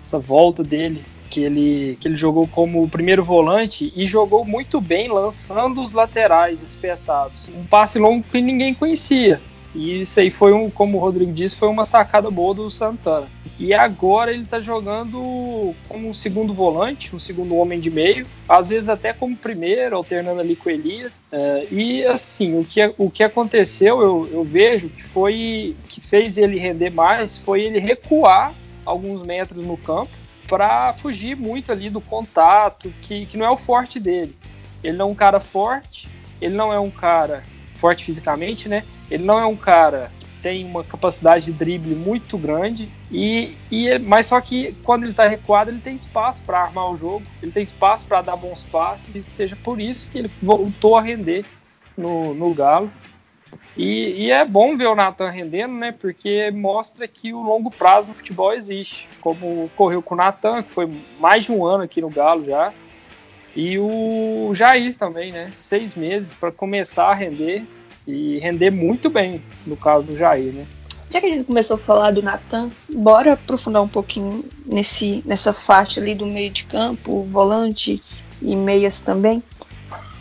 nessa 0.00 0.18
volta 0.18 0.62
dele, 0.62 1.02
que 1.30 1.40
ele, 1.40 1.96
que 2.00 2.08
ele 2.08 2.16
jogou 2.16 2.48
como 2.48 2.82
o 2.82 2.88
primeiro 2.88 3.22
volante 3.22 3.92
e 3.94 4.06
jogou 4.06 4.44
muito 4.44 4.80
bem 4.80 5.08
lançando 5.08 5.80
os 5.80 5.92
laterais 5.92 6.60
espetados. 6.60 7.48
Um 7.54 7.64
passe 7.64 7.98
longo 7.98 8.24
que 8.24 8.40
ninguém 8.40 8.74
conhecia. 8.74 9.40
E 9.74 10.02
isso 10.02 10.18
aí 10.18 10.30
foi 10.30 10.52
um, 10.52 10.68
como 10.68 10.96
o 10.96 11.00
Rodrigo 11.00 11.32
disse, 11.32 11.56
foi 11.56 11.68
uma 11.68 11.84
sacada 11.84 12.30
boa 12.30 12.54
do 12.54 12.70
Santana. 12.70 13.28
E 13.58 13.72
agora 13.72 14.32
ele 14.32 14.42
está 14.42 14.60
jogando 14.60 15.74
como 15.88 16.08
um 16.08 16.14
segundo 16.14 16.52
volante, 16.52 17.14
um 17.14 17.20
segundo 17.20 17.54
homem 17.56 17.78
de 17.78 17.90
meio, 17.90 18.26
às 18.48 18.68
vezes 18.68 18.88
até 18.88 19.12
como 19.12 19.36
primeiro, 19.36 19.96
alternando 19.96 20.40
ali 20.40 20.56
com 20.56 20.68
o 20.68 20.72
Elias. 20.72 21.14
É, 21.30 21.66
e 21.70 22.04
assim, 22.04 22.58
o 22.58 22.64
que, 22.64 22.94
o 22.98 23.10
que 23.10 23.22
aconteceu, 23.22 24.00
eu, 24.00 24.28
eu 24.32 24.44
vejo 24.44 24.88
que 24.88 25.04
foi 25.04 25.76
que 25.88 26.00
fez 26.00 26.36
ele 26.36 26.58
render 26.58 26.90
mais 26.90 27.38
foi 27.38 27.62
ele 27.62 27.78
recuar 27.78 28.52
alguns 28.84 29.22
metros 29.22 29.64
no 29.64 29.76
campo 29.76 30.10
para 30.48 30.92
fugir 30.94 31.36
muito 31.36 31.70
ali 31.70 31.88
do 31.88 32.00
contato, 32.00 32.92
que, 33.02 33.24
que 33.26 33.36
não 33.36 33.46
é 33.46 33.50
o 33.50 33.56
forte 33.56 34.00
dele. 34.00 34.34
Ele 34.82 34.96
não 34.96 35.08
é 35.08 35.12
um 35.12 35.14
cara 35.14 35.38
forte, 35.38 36.08
ele 36.40 36.56
não 36.56 36.72
é 36.72 36.80
um 36.80 36.90
cara 36.90 37.44
forte 37.76 38.04
fisicamente, 38.04 38.68
né? 38.68 38.84
Ele 39.10 39.24
não 39.24 39.38
é 39.38 39.46
um 39.46 39.56
cara 39.56 40.10
que 40.20 40.26
tem 40.42 40.64
uma 40.64 40.84
capacidade 40.84 41.46
de 41.46 41.52
drible 41.52 41.94
muito 41.94 42.38
grande 42.38 42.88
e, 43.10 43.56
e 43.70 43.88
é, 43.88 43.98
mas 43.98 44.26
só 44.26 44.40
que 44.40 44.76
quando 44.84 45.02
ele 45.02 45.10
está 45.10 45.26
recuado 45.26 45.70
ele 45.70 45.80
tem 45.80 45.96
espaço 45.96 46.42
para 46.44 46.60
armar 46.60 46.90
o 46.90 46.96
jogo, 46.96 47.22
ele 47.42 47.52
tem 47.52 47.62
espaço 47.62 48.06
para 48.06 48.22
dar 48.22 48.36
bons 48.36 48.62
passes 48.62 49.14
e 49.14 49.22
seja 49.28 49.56
por 49.56 49.80
isso 49.80 50.08
que 50.10 50.18
ele 50.18 50.30
voltou 50.40 50.96
a 50.96 51.02
render 51.02 51.44
no, 51.96 52.34
no 52.34 52.54
Galo. 52.54 52.90
E, 53.76 54.24
e, 54.24 54.30
é 54.30 54.44
bom 54.44 54.76
ver 54.76 54.86
o 54.86 54.94
Natan 54.94 55.30
rendendo, 55.30 55.74
né? 55.74 55.92
Porque 55.92 56.50
mostra 56.50 57.06
que 57.08 57.32
o 57.32 57.40
longo 57.40 57.70
prazo 57.70 58.08
no 58.08 58.14
futebol 58.14 58.52
existe. 58.52 59.08
Como 59.20 59.64
ocorreu 59.64 60.02
com 60.02 60.14
o 60.14 60.18
Natan, 60.18 60.62
que 60.62 60.72
foi 60.72 60.88
mais 61.18 61.44
de 61.44 61.52
um 61.52 61.64
ano 61.64 61.84
aqui 61.84 62.00
no 62.00 62.10
Galo 62.10 62.44
já. 62.44 62.72
E 63.54 63.78
o 63.78 64.52
Jair 64.54 64.96
também, 64.96 65.32
né? 65.32 65.50
Seis 65.56 65.94
meses 65.94 66.34
para 66.34 66.52
começar 66.52 67.08
a 67.08 67.14
render 67.14 67.64
e 68.10 68.38
render 68.38 68.70
muito 68.70 69.08
bem, 69.08 69.42
no 69.66 69.76
caso 69.76 70.06
do 70.06 70.16
Jair, 70.16 70.52
né? 70.52 70.66
Já 71.10 71.20
que 71.20 71.26
a 71.26 71.30
gente 71.30 71.44
começou 71.44 71.74
a 71.74 71.78
falar 71.78 72.12
do 72.12 72.22
Natan, 72.22 72.70
bora 72.88 73.32
aprofundar 73.32 73.82
um 73.82 73.88
pouquinho 73.88 74.44
nesse, 74.64 75.22
nessa 75.26 75.52
faixa 75.52 76.00
ali 76.00 76.14
do 76.14 76.24
meio 76.24 76.50
de 76.50 76.64
campo, 76.64 77.24
volante 77.24 78.00
e 78.40 78.54
meias 78.54 79.00
também. 79.00 79.42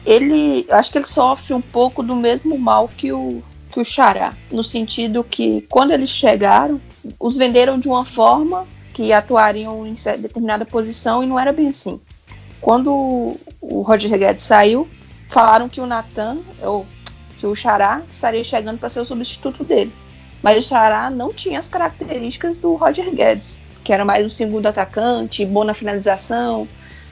Ele, 0.04 0.66
eu 0.68 0.76
acho 0.76 0.92
que 0.92 0.98
ele 0.98 1.06
sofre 1.06 1.54
um 1.54 1.62
pouco 1.62 2.02
do 2.02 2.16
mesmo 2.16 2.58
mal 2.58 2.88
que 2.88 3.12
o, 3.12 3.44
que 3.72 3.80
o 3.80 3.86
Xará, 3.86 4.34
no 4.52 4.64
sentido 4.64 5.24
que 5.24 5.62
quando 5.70 5.92
eles 5.92 6.10
chegaram, 6.10 6.82
os 7.20 7.38
venderam 7.38 7.80
de 7.80 7.88
uma 7.88 8.04
forma 8.04 8.66
que 8.92 9.14
atuariam 9.14 9.86
em 9.86 9.94
determinada 9.94 10.66
posição 10.66 11.24
e 11.24 11.28
não 11.28 11.40
era 11.40 11.54
bem 11.54 11.68
assim. 11.68 12.02
Quando 12.60 13.38
o 13.62 13.82
Roger 13.82 14.18
Guedes 14.18 14.44
saiu, 14.44 14.90
falaram 15.30 15.70
que 15.70 15.80
o 15.80 15.86
Natan, 15.86 16.40
ou 16.62 16.86
que 17.40 17.48
o 17.48 17.56
Xará 17.56 18.02
estaria 18.12 18.44
chegando 18.44 18.78
para 18.78 18.90
ser 18.90 19.00
o 19.00 19.06
substituto 19.06 19.64
dele. 19.64 19.94
Mas 20.44 20.58
o 20.58 20.68
Xará 20.68 21.10
não 21.10 21.34
tinha 21.34 21.60
as 21.60 21.68
características 21.68 22.58
do 22.58 22.76
Roger 22.76 23.10
Guedes, 23.14 23.62
que 23.84 23.94
era 23.94 24.06
mais 24.06 24.26
um 24.26 24.30
segundo 24.30 24.68
atacante, 24.68 25.46
bom 25.46 25.64
na 25.64 25.74
finalização, 25.74 26.68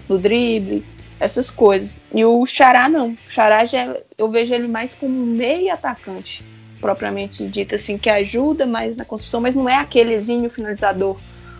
no 0.07 0.17
drible, 0.17 0.85
essas 1.19 1.49
coisas. 1.49 1.97
E 2.13 2.23
o 2.23 2.45
Xará 2.45 2.87
não. 2.89 3.11
O 3.11 3.17
Xará 3.29 3.65
já, 3.65 3.95
eu 4.17 4.29
vejo 4.29 4.53
ele 4.53 4.67
mais 4.67 4.93
como 4.93 5.25
meio 5.25 5.73
atacante, 5.73 6.43
propriamente 6.79 7.45
dito, 7.47 7.75
assim, 7.75 7.97
que 7.97 8.09
ajuda 8.09 8.65
mais 8.65 8.95
na 8.95 9.05
construção, 9.05 9.41
mas 9.41 9.55
não 9.55 9.67
é 9.67 9.75
aquele 9.75 10.13
exímio 10.13 10.49
finalizador 10.49 11.17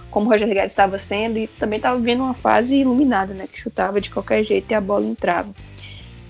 como 0.10 0.28
o 0.28 0.30
Roger 0.30 0.48
Guedes 0.48 0.72
estava 0.72 0.98
sendo 0.98 1.38
e 1.38 1.48
também 1.48 1.78
estava 1.78 1.98
vivendo 1.98 2.22
uma 2.22 2.34
fase 2.34 2.78
iluminada, 2.78 3.34
né, 3.34 3.48
que 3.52 3.60
chutava 3.60 4.00
de 4.00 4.10
qualquer 4.10 4.44
jeito 4.44 4.72
e 4.72 4.74
a 4.74 4.82
bola 4.82 5.06
entrava. 5.06 5.54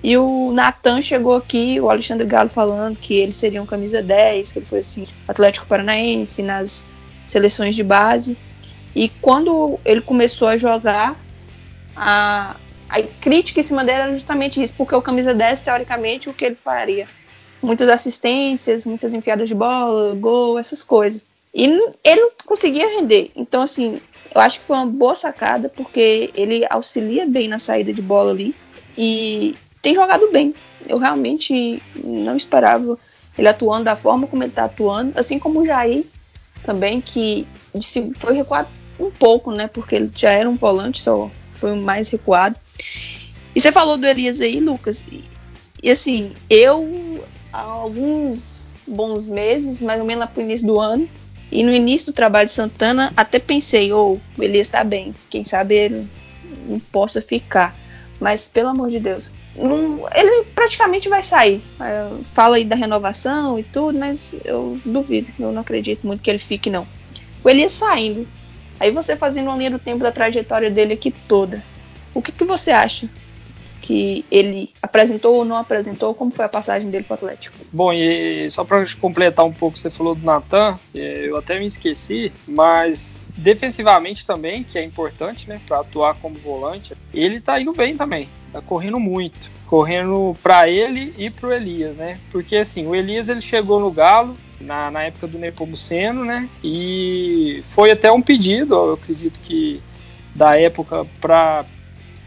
E 0.03 0.15
o 0.17 0.51
Natan 0.51 1.01
chegou 1.01 1.35
aqui, 1.35 1.79
o 1.79 1.89
Alexandre 1.89 2.27
Galo 2.27 2.49
falando 2.49 2.97
que 2.97 3.15
ele 3.15 3.31
seria 3.33 3.61
um 3.61 3.65
camisa 3.65 4.01
10, 4.01 4.51
que 4.51 4.59
ele 4.59 4.65
foi 4.65 4.79
assim, 4.79 5.03
Atlético 5.27 5.65
Paranaense 5.65 6.43
nas 6.43 6.87
seleções 7.25 7.75
de 7.75 7.83
base. 7.83 8.37
E 8.95 9.09
quando 9.21 9.79
ele 9.83 10.01
começou 10.01 10.47
a 10.47 10.57
jogar, 10.57 11.19
a, 11.95 12.55
a 12.89 13.01
crítica 13.21 13.59
em 13.59 13.63
cima 13.63 13.83
dele 13.83 14.01
era 14.01 14.13
justamente 14.13 14.61
isso, 14.61 14.73
porque 14.77 14.95
o 14.95 15.01
camisa 15.01 15.33
10, 15.33 15.63
teoricamente, 15.63 16.29
o 16.29 16.33
que 16.33 16.45
ele 16.45 16.55
faria? 16.55 17.07
Muitas 17.61 17.89
assistências, 17.89 18.85
muitas 18.85 19.13
enfiadas 19.13 19.49
de 19.49 19.55
bola, 19.55 20.13
gol, 20.15 20.59
essas 20.59 20.83
coisas. 20.83 21.27
E 21.53 21.63
ele 22.03 22.21
não 22.21 22.31
conseguia 22.45 22.87
render. 22.87 23.31
Então, 23.35 23.63
assim, 23.63 23.99
eu 24.33 24.39
acho 24.39 24.59
que 24.59 24.65
foi 24.65 24.77
uma 24.77 24.85
boa 24.85 25.15
sacada, 25.15 25.69
porque 25.69 26.31
ele 26.35 26.65
auxilia 26.69 27.25
bem 27.25 27.47
na 27.47 27.57
saída 27.57 27.91
de 27.91 28.01
bola 28.01 28.31
ali. 28.31 28.55
E 28.95 29.55
tem 29.87 29.95
jogado 29.95 30.29
bem. 30.33 30.53
Eu 30.85 30.97
realmente 30.97 31.81
não 31.95 32.35
esperava 32.35 32.99
ele 33.37 33.47
atuando 33.47 33.85
da 33.85 33.95
forma 33.95 34.27
como 34.27 34.43
ele 34.43 34.49
está 34.49 34.65
atuando, 34.65 35.17
assim 35.17 35.39
como 35.39 35.61
o 35.61 35.65
Jair 35.65 36.03
também, 36.65 36.99
que 36.99 37.47
foi 38.17 38.35
recuado 38.35 38.67
um 38.99 39.09
pouco, 39.09 39.49
né? 39.49 39.67
Porque 39.67 39.95
ele 39.95 40.11
já 40.13 40.31
era 40.31 40.49
um 40.49 40.57
volante, 40.57 40.99
só 40.99 41.31
foi 41.53 41.73
mais 41.73 42.09
recuado. 42.09 42.57
E 43.55 43.61
você 43.61 43.71
falou 43.71 43.97
do 43.97 44.05
Elias 44.05 44.41
aí, 44.41 44.59
Lucas. 44.59 45.05
E, 45.09 45.23
e 45.81 45.89
assim, 45.89 46.33
eu 46.49 47.23
há 47.53 47.61
alguns 47.61 48.67
bons 48.85 49.29
meses, 49.29 49.81
mais 49.81 50.01
ou 50.01 50.05
menos 50.05 50.19
lá 50.19 50.27
pro 50.27 50.43
início 50.43 50.67
do 50.67 50.81
ano, 50.81 51.07
e 51.49 51.63
no 51.63 51.71
início 51.71 52.11
do 52.11 52.15
trabalho 52.15 52.47
de 52.47 52.53
Santana, 52.53 53.13
até 53.15 53.39
pensei, 53.39 53.93
ou 53.93 54.19
oh, 54.37 54.43
Elias 54.43 54.67
está 54.67 54.83
bem, 54.83 55.15
quem 55.29 55.45
sabe 55.45 55.75
ele 55.75 56.09
não 56.67 56.77
possa 56.77 57.21
ficar. 57.21 57.73
Mas 58.19 58.45
pelo 58.45 58.69
amor 58.69 58.89
de 58.89 58.99
Deus, 58.99 59.31
não, 59.57 60.07
ele 60.13 60.45
praticamente 60.53 61.09
vai 61.09 61.23
sair. 61.23 61.61
É, 61.79 62.23
fala 62.23 62.57
aí 62.57 62.63
da 62.63 62.75
renovação 62.75 63.57
e 63.57 63.63
tudo, 63.63 63.97
mas 63.97 64.35
eu 64.45 64.79
duvido, 64.85 65.31
eu 65.39 65.51
não 65.51 65.61
acredito 65.61 66.05
muito 66.05 66.21
que 66.21 66.29
ele 66.29 66.39
fique, 66.39 66.69
não. 66.69 66.87
O 67.43 67.49
Elias 67.49 67.73
saindo, 67.73 68.27
aí 68.79 68.91
você 68.91 69.15
fazendo 69.15 69.47
uma 69.47 69.57
linha 69.57 69.71
do 69.71 69.79
tempo 69.79 70.03
da 70.03 70.11
trajetória 70.11 70.69
dele 70.69 70.93
aqui 70.93 71.11
toda. 71.11 71.63
O 72.13 72.21
que, 72.21 72.31
que 72.31 72.43
você 72.43 72.71
acha 72.71 73.09
que 73.81 74.25
ele 74.29 74.71
apresentou 74.81 75.35
ou 75.35 75.45
não 75.45 75.55
apresentou? 75.55 76.13
Como 76.13 76.29
foi 76.29 76.45
a 76.45 76.49
passagem 76.49 76.89
dele 76.89 77.05
para 77.05 77.13
o 77.13 77.17
Atlético? 77.17 77.57
Bom, 77.71 77.93
e 77.93 78.49
só 78.51 78.63
para 78.63 78.85
completar 78.99 79.45
um 79.45 79.53
pouco, 79.53 79.77
você 79.77 79.89
falou 79.89 80.13
do 80.13 80.25
Natan, 80.25 80.77
eu 80.93 81.37
até 81.37 81.57
me 81.57 81.65
esqueci, 81.65 82.31
mas 82.47 83.27
defensivamente 83.37 84.25
também, 84.25 84.63
que 84.63 84.77
é 84.77 84.83
importante, 84.83 85.47
né, 85.47 85.61
para 85.65 85.79
atuar 85.79 86.15
como 86.15 86.35
volante, 86.35 86.95
ele 87.13 87.39
tá 87.39 87.61
indo 87.61 87.71
bem 87.71 87.95
também, 87.95 88.27
tá 88.51 88.61
correndo 88.61 88.99
muito, 88.99 89.49
correndo 89.65 90.35
para 90.41 90.69
ele 90.69 91.13
e 91.17 91.29
para 91.29 91.49
o 91.49 91.53
Elias, 91.53 91.95
né? 91.95 92.17
Porque 92.31 92.57
assim, 92.57 92.87
o 92.87 92.95
Elias 92.95 93.29
ele 93.29 93.41
chegou 93.41 93.79
no 93.79 93.91
Galo 93.91 94.35
na, 94.59 94.89
na 94.91 95.03
época 95.03 95.27
do 95.27 95.37
Nepomuceno, 95.37 96.25
né? 96.25 96.49
E 96.63 97.63
foi 97.67 97.91
até 97.91 98.11
um 98.11 98.21
pedido, 98.21 98.73
eu 98.73 98.93
acredito 98.93 99.39
que 99.41 99.81
da 100.33 100.59
época 100.59 101.05
para 101.19 101.65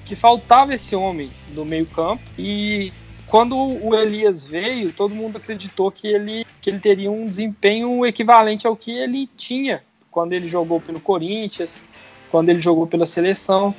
que 0.05 0.17
faltava 0.17 0.75
esse 0.75 0.97
homem 0.97 1.31
do 1.55 1.65
meio-campo 1.65 2.23
e 2.37 2.93
quando 3.31 3.57
o 3.57 3.95
Elias 3.95 4.45
veio, 4.45 4.93
todo 4.93 5.15
mundo 5.15 5.37
acreditou 5.37 5.89
que 5.89 6.09
ele, 6.09 6.45
que 6.61 6.69
ele 6.69 6.81
teria 6.81 7.09
um 7.09 7.27
desempenho 7.27 8.05
equivalente 8.05 8.67
ao 8.67 8.75
que 8.75 8.91
ele 8.91 9.29
tinha 9.37 9.83
quando 10.11 10.33
ele 10.33 10.49
jogou 10.49 10.81
pelo 10.81 10.99
Corinthians, 10.99 11.81
quando 12.29 12.49
ele 12.49 12.61
jogou 12.61 12.89
pela 12.89 13.07
seleção. 13.07 13.73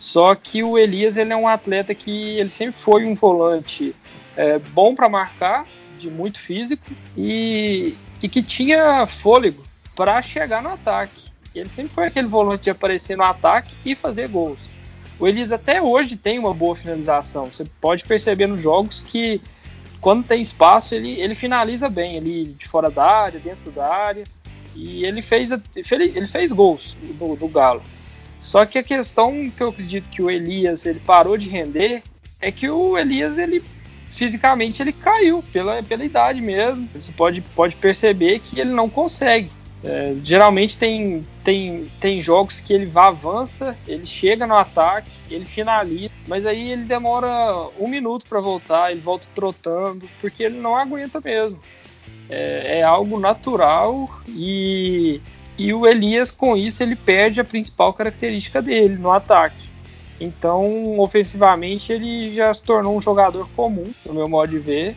Só 0.00 0.34
que 0.34 0.64
o 0.64 0.76
Elias 0.76 1.16
ele 1.16 1.32
é 1.32 1.36
um 1.36 1.46
atleta 1.46 1.94
que 1.94 2.10
ele 2.10 2.50
sempre 2.50 2.80
foi 2.80 3.06
um 3.06 3.14
volante 3.14 3.94
é, 4.36 4.58
bom 4.58 4.96
para 4.96 5.08
marcar, 5.08 5.64
de 5.96 6.10
muito 6.10 6.40
físico 6.40 6.84
e, 7.16 7.94
e 8.20 8.28
que 8.28 8.42
tinha 8.42 9.06
fôlego 9.06 9.62
para 9.94 10.20
chegar 10.22 10.60
no 10.60 10.70
ataque. 10.70 11.30
Ele 11.54 11.68
sempre 11.68 11.92
foi 11.92 12.06
aquele 12.06 12.26
volante 12.26 12.64
de 12.64 12.70
aparecer 12.70 13.16
no 13.16 13.24
ataque 13.24 13.76
e 13.84 13.94
fazer 13.94 14.28
gols 14.28 14.60
o 15.20 15.28
Elias 15.28 15.52
até 15.52 15.82
hoje 15.82 16.16
tem 16.16 16.38
uma 16.38 16.54
boa 16.54 16.74
finalização. 16.74 17.44
Você 17.44 17.66
pode 17.78 18.02
perceber 18.04 18.46
nos 18.46 18.62
jogos 18.62 19.02
que 19.02 19.40
quando 20.00 20.24
tem 20.24 20.40
espaço 20.40 20.94
ele, 20.94 21.20
ele 21.20 21.34
finaliza 21.34 21.90
bem, 21.90 22.16
ele 22.16 22.56
de 22.58 22.66
fora 22.66 22.90
da 22.90 23.04
área, 23.04 23.38
dentro 23.38 23.70
da 23.70 23.86
área. 23.86 24.24
E 24.74 25.04
ele 25.04 25.20
fez, 25.20 25.50
ele 25.76 26.26
fez 26.26 26.50
gols 26.52 26.96
do, 27.18 27.36
do 27.36 27.48
Galo. 27.48 27.82
Só 28.40 28.64
que 28.64 28.78
a 28.78 28.82
questão 28.82 29.50
que 29.50 29.62
eu 29.62 29.68
acredito 29.68 30.08
que 30.08 30.22
o 30.22 30.30
Elias 30.30 30.86
ele 30.86 31.00
parou 31.00 31.36
de 31.36 31.48
render 31.48 32.02
é 32.40 32.50
que 32.50 32.68
o 32.68 32.96
Elias 32.96 33.38
ele 33.38 33.62
fisicamente 34.10 34.82
ele 34.82 34.92
caiu 34.92 35.42
pela, 35.52 35.82
pela 35.82 36.04
idade 36.04 36.40
mesmo. 36.40 36.88
Você 36.94 37.12
pode, 37.12 37.40
pode 37.40 37.76
perceber 37.76 38.40
que 38.40 38.58
ele 38.58 38.72
não 38.72 38.88
consegue 38.88 39.50
é, 39.82 40.14
geralmente 40.22 40.76
tem, 40.76 41.26
tem, 41.42 41.90
tem 42.00 42.20
jogos 42.20 42.60
que 42.60 42.72
ele 42.72 42.90
avança, 42.94 43.76
ele 43.86 44.04
chega 44.04 44.46
no 44.46 44.54
ataque, 44.54 45.10
ele 45.30 45.46
finaliza, 45.46 46.10
mas 46.28 46.44
aí 46.44 46.70
ele 46.70 46.84
demora 46.84 47.68
um 47.78 47.88
minuto 47.88 48.26
para 48.28 48.40
voltar, 48.40 48.90
ele 48.90 49.00
volta 49.00 49.26
trotando, 49.34 50.06
porque 50.20 50.42
ele 50.42 50.58
não 50.58 50.76
aguenta 50.76 51.20
mesmo. 51.20 51.60
É, 52.28 52.78
é, 52.78 52.82
algo 52.82 53.18
natural 53.18 54.08
e, 54.28 55.20
e 55.60 55.74
o 55.74 55.86
Elias, 55.86 56.30
com 56.30 56.56
isso, 56.56 56.82
ele 56.82 56.96
perde 56.96 57.38
a 57.38 57.44
principal 57.44 57.92
característica 57.92 58.62
dele 58.62 58.96
no 58.96 59.10
ataque. 59.10 59.68
Então, 60.18 60.98
ofensivamente, 60.98 61.92
ele 61.92 62.30
já 62.30 62.52
se 62.54 62.62
tornou 62.62 62.96
um 62.96 63.00
jogador 63.00 63.46
comum, 63.54 63.84
no 64.06 64.14
meu 64.14 64.26
modo 64.26 64.50
de 64.50 64.58
ver, 64.58 64.96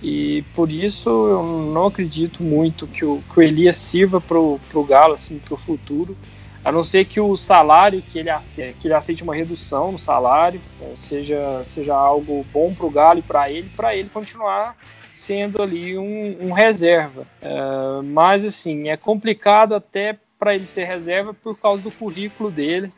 E 0.00 0.44
por 0.54 0.70
isso 0.70 1.08
eu 1.10 1.42
não 1.42 1.86
acredito 1.86 2.40
muito 2.40 2.86
que 2.86 3.04
o, 3.04 3.20
que 3.32 3.40
o 3.40 3.42
Elias 3.42 3.76
sirva 3.76 4.20
para 4.20 4.38
o 4.38 4.86
Galo, 4.88 5.14
assim, 5.14 5.40
para 5.40 5.54
o 5.54 5.58
futuro. 5.58 6.16
A 6.64 6.70
não 6.70 6.84
ser 6.84 7.04
que 7.04 7.20
o 7.20 7.36
salário 7.36 8.00
que 8.00 8.20
ele 8.20 8.30
aceite, 8.30 8.76
que 8.78 8.86
ele 8.86 8.94
aceite 8.94 9.24
uma 9.24 9.34
redução 9.34 9.90
no 9.90 9.98
salário, 9.98 10.60
é, 10.80 10.94
seja, 10.94 11.62
seja 11.64 11.96
algo 11.96 12.46
bom 12.52 12.72
para 12.72 12.86
o 12.86 12.90
Galo 12.90 13.18
e 13.18 13.22
para 13.22 13.50
ele, 13.50 13.68
para 13.76 13.96
ele 13.96 14.08
continuar 14.08 14.76
sendo 15.18 15.60
ali 15.62 15.98
um, 15.98 16.48
um 16.48 16.52
reserva. 16.52 17.26
É, 17.42 18.02
mas 18.04 18.44
assim, 18.44 18.88
é 18.88 18.96
complicado 18.96 19.74
até 19.74 20.16
para 20.38 20.54
ele 20.54 20.66
ser 20.66 20.84
reserva 20.84 21.34
por 21.34 21.58
causa 21.58 21.82
do 21.82 21.90
currículo 21.90 22.50
dele. 22.50 22.92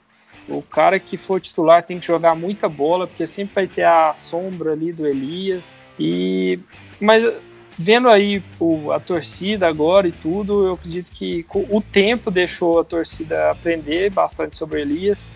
O 0.48 0.62
cara 0.62 0.98
que 0.98 1.16
for 1.16 1.40
titular 1.40 1.82
tem 1.82 1.98
que 1.98 2.06
jogar 2.06 2.34
muita 2.34 2.68
bola, 2.68 3.06
porque 3.06 3.26
sempre 3.26 3.54
vai 3.54 3.66
ter 3.66 3.84
a 3.84 4.14
sombra 4.14 4.72
ali 4.72 4.92
do 4.92 5.06
Elias. 5.06 5.78
E 5.98 6.58
mas 7.00 7.24
vendo 7.78 8.08
aí 8.08 8.42
o, 8.58 8.92
a 8.92 9.00
torcida 9.00 9.66
agora 9.66 10.06
e 10.06 10.12
tudo, 10.12 10.66
eu 10.66 10.74
acredito 10.74 11.10
que 11.12 11.46
o 11.50 11.80
tempo 11.80 12.30
deixou 12.30 12.80
a 12.80 12.84
torcida 12.84 13.50
aprender 13.50 14.10
bastante 14.10 14.56
sobre 14.56 14.82
Elias. 14.82 15.32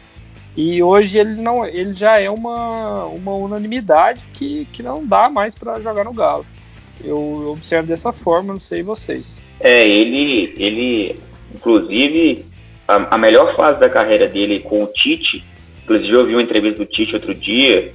E 0.57 0.83
hoje 0.83 1.19
ele 1.19 1.41
não, 1.41 1.67
ele 1.67 1.95
já 1.95 2.21
é 2.21 2.31
uma, 2.31 3.07
uma 3.07 3.35
unanimidade 3.35 4.21
que, 4.33 4.67
que 4.67 4.83
não 4.83 5.05
dá 5.05 5.29
mais 5.29 5.55
para 5.55 5.81
jogar 5.81 6.05
no 6.05 6.13
Galo. 6.13 6.47
Eu 7.03 7.49
observo 7.49 7.89
dessa 7.89 8.13
forma, 8.13 8.53
não 8.53 8.61
sei 8.61 8.83
vocês. 8.83 9.41
É, 9.61 9.87
ele, 9.87 10.55
ele 10.57 11.19
inclusive, 11.55 12.45
a, 12.87 13.15
a 13.15 13.19
melhor 13.19 13.55
fase 13.57 13.81
da 13.81 13.89
carreira 13.89 14.27
dele 14.27 14.61
com 14.61 14.83
o 14.83 14.87
Tite, 14.87 15.45
inclusive 15.83 16.13
eu 16.13 16.27
vi 16.27 16.35
uma 16.35 16.43
entrevista 16.43 16.79
do 16.79 16.87
Tite 16.87 17.15
outro 17.15 17.35
dia, 17.35 17.93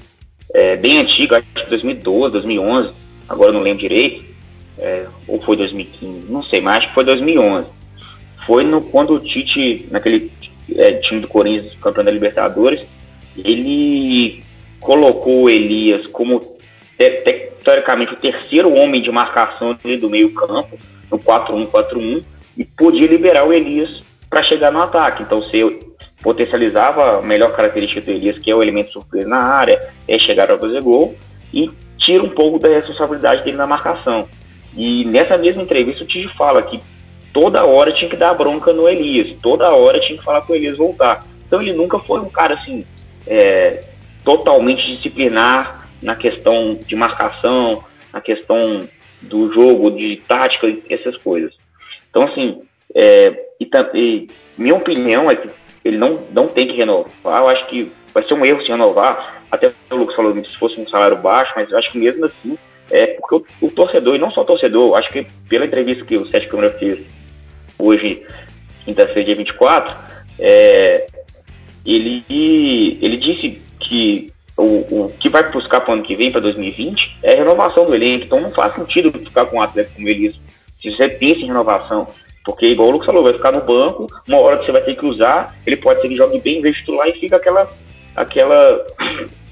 é, 0.54 0.76
bem 0.76 1.00
antiga, 1.00 1.38
acho 1.38 1.48
que 1.54 1.70
2012, 1.70 2.32
2011, 2.32 2.94
agora 3.28 3.52
não 3.52 3.62
lembro 3.62 3.80
direito, 3.80 4.24
é, 4.78 5.06
ou 5.28 5.42
foi 5.42 5.58
2015, 5.58 6.32
não 6.32 6.42
sei, 6.42 6.62
mas 6.62 6.78
acho 6.78 6.88
que 6.88 6.94
foi 6.94 7.04
2011. 7.04 7.68
Foi 8.46 8.64
no, 8.64 8.82
quando 8.82 9.14
o 9.14 9.20
Tite, 9.20 9.88
naquele 9.92 10.32
é, 10.76 10.94
time 10.94 11.20
do 11.20 11.28
Corinthians, 11.28 11.74
campeão 11.82 12.04
da 12.04 12.12
Libertadores, 12.12 12.86
ele 13.38 14.44
colocou 14.80 15.44
o 15.44 15.50
Elias 15.50 16.08
como 16.08 16.40
teoricamente 17.64 18.14
o 18.14 18.18
terceiro 18.18 18.74
homem 18.74 19.02
de 19.02 19.12
marcação 19.12 19.78
do 20.00 20.10
meio 20.10 20.34
campo, 20.34 20.78
no 21.10 21.18
4-1-4-1, 21.18 22.24
e 22.58 22.66
podia 22.66 23.08
liberar 23.08 23.46
o 23.46 23.54
Elias 23.54 24.02
para 24.30 24.44
chegar 24.44 24.72
no 24.72 24.82
ataque. 24.82 25.24
Então 25.24 25.42
você 25.42 25.80
potencializava 26.22 27.20
a 27.20 27.22
melhor 27.22 27.56
característica 27.56 28.02
do 28.02 28.12
Elias, 28.12 28.38
que 28.38 28.52
é 28.52 28.56
o 28.56 28.62
elemento 28.62 28.92
surpresa 28.92 29.30
na 29.30 29.42
área, 29.42 29.82
é 30.08 30.20
chegar 30.20 30.46
para 30.46 30.58
fazer 30.58 30.82
gol, 30.82 31.16
e 31.54 31.72
tira 31.98 32.22
um 32.22 32.30
pouco 32.30 32.60
da 32.60 32.68
responsabilidade 32.68 33.44
dele 33.44 33.58
na 33.58 33.66
marcação. 33.66 34.28
E 34.76 35.06
nessa 35.06 35.38
mesma 35.38 35.64
entrevista 35.64 36.04
o 36.04 36.08
Tite 36.08 36.36
fala 36.36 36.62
que 36.62 36.82
toda 37.32 37.66
hora 37.66 37.92
tinha 37.92 38.10
que 38.10 38.18
dar 38.18 38.34
bronca 38.34 38.74
no 38.74 38.88
Elias, 38.88 39.36
toda 39.42 39.72
hora 39.72 40.00
tinha 40.00 40.18
que 40.18 40.24
falar 40.24 40.42
com 40.42 40.54
o 40.54 40.56
Elias 40.56 40.78
voltar. 40.78 41.26
Então 41.48 41.62
ele 41.62 41.74
nunca 41.74 41.98
foi 41.98 42.20
um 42.20 42.30
cara 42.30 42.56
assim 42.56 42.86
é, 43.26 43.84
totalmente 44.24 44.96
disciplinar 44.96 45.79
na 46.02 46.16
questão 46.16 46.80
de 46.86 46.96
marcação, 46.96 47.84
na 48.14 48.22
questão 48.22 48.88
do 49.22 49.52
jogo, 49.54 49.92
de 49.92 50.18
tática, 50.28 50.74
essas 50.90 51.18
coisas. 51.18 51.54
Então 52.10 52.24
assim, 52.24 52.62
é, 52.96 53.48
e, 53.60 53.70
e, 53.94 54.30
minha 54.58 54.76
opinião 54.76 55.30
é 55.30 55.36
que 55.36 55.50
ele 55.84 55.98
não, 55.98 56.24
não 56.32 56.48
tem 56.48 56.68
que 56.68 56.76
renovar. 56.76 57.42
Eu 57.42 57.50
acho 57.50 57.68
que 57.68 57.92
vai 58.14 58.26
ser 58.28 58.34
um 58.34 58.46
erro 58.46 58.62
se 58.62 58.70
renovar. 58.70 59.44
Até 59.52 59.72
o 59.90 59.96
Lucas 59.96 60.16
falou 60.16 60.34
se 60.44 60.58
fosse 60.58 60.80
um 60.80 60.88
salário 60.88 61.18
baixo, 61.18 61.54
mas 61.56 61.72
eu 61.72 61.78
acho 61.78 61.92
que 61.92 61.98
mesmo 61.98 62.26
assim 62.26 62.58
é 62.92 63.08
porque 63.08 63.36
o, 63.36 63.68
o, 63.68 63.72
torcedor, 63.72 64.16
e 64.16 64.20
não 64.20 64.32
só 64.32 64.42
o 64.42 64.46
torcedor, 64.46 64.98
acho 64.98 65.10
que 65.10 65.26
pela 65.48 65.66
entrevista 65.66 66.06
que 66.06 66.18
o 66.18 66.26
Sérgio 66.26 66.50
Câmara 66.50 66.72
fez 66.72 67.00
hoje, 67.78 68.26
quinta-feira, 68.84 69.24
dia 69.24 69.36
24, 69.36 69.96
é, 70.40 71.08
ele, 71.86 72.24
ele 73.02 73.18
disse 73.18 73.62
que 73.80 74.34
o, 74.60 75.06
o 75.06 75.14
que 75.20 75.30
vai 75.30 75.50
buscar 75.52 75.82
para 75.82 75.92
o 75.92 75.94
ano 75.96 76.04
que 76.04 76.16
vem, 76.16 76.32
para 76.32 76.42
2020, 76.42 77.18
é 77.24 77.34
a 77.34 77.38
renovação 77.38 77.86
do 77.86 77.96
elenco. 77.96 78.26
Então 78.26 78.42
não 78.42 78.52
faz 78.52 78.76
sentido 78.76 79.12
ficar 79.12 79.46
com 79.46 79.58
um 79.58 79.62
atleta 79.62 79.92
como 79.96 80.08
ele. 80.08 80.36
Se 80.82 80.92
você 80.92 81.10
pensa 81.10 81.42
em 81.42 81.48
renovação, 81.48 82.08
porque, 82.46 82.68
igual 82.68 82.90
o 82.90 82.92
Lucas 82.92 83.08
falou, 83.08 83.24
vai 83.24 83.34
ficar 83.34 83.52
no 83.52 83.62
banco, 83.62 84.08
uma 84.28 84.40
hora 84.40 84.58
que 84.58 84.66
você 84.66 84.72
vai 84.72 84.82
ter 84.82 84.96
que 84.96 85.06
usar, 85.06 85.56
ele 85.66 85.76
pode 85.76 86.02
ser 86.02 86.08
que 86.08 86.16
jogue 86.16 86.40
bem 86.40 86.62
de 86.62 86.74
titular 86.74 87.08
e 87.08 87.20
fica 87.20 87.36
aquela, 87.36 87.68
aquela 88.16 88.86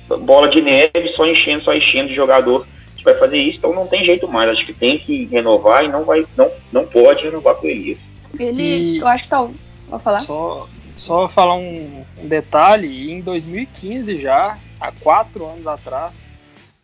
bola 0.22 0.48
de 0.48 0.62
neve 0.62 1.14
só 1.16 1.26
enchendo, 1.26 1.64
só 1.64 1.74
enchendo 1.74 2.10
de 2.10 2.16
jogador 2.16 2.66
vai 3.08 3.18
fazer 3.18 3.38
isso, 3.38 3.58
então 3.58 3.74
não 3.74 3.88
tem 3.88 4.04
jeito 4.04 4.28
mais. 4.28 4.50
Acho 4.50 4.66
que 4.66 4.74
tem 4.74 4.98
que 4.98 5.26
renovar 5.26 5.86
e 5.86 5.88
não 5.88 6.04
vai, 6.04 6.26
não, 6.36 6.52
não 6.72 6.86
pode 6.86 7.24
renovar 7.24 7.56
com 7.56 7.68
o 7.68 7.70
Elias. 7.70 7.98
Ele, 8.38 8.62
e 8.62 8.98
eu 8.98 9.08
acho 9.08 9.24
que 9.24 9.30
tá. 9.30 9.48
Vou 9.88 10.00
falar. 10.00 10.20
Só, 10.20 10.68
só 10.98 11.28
falar 11.28 11.56
um, 11.56 12.04
detalhe, 12.24 13.12
em 13.12 13.22
2015 13.22 14.18
já, 14.18 14.58
há 14.80 14.92
quatro 14.92 15.46
anos 15.46 15.68
atrás, 15.68 16.30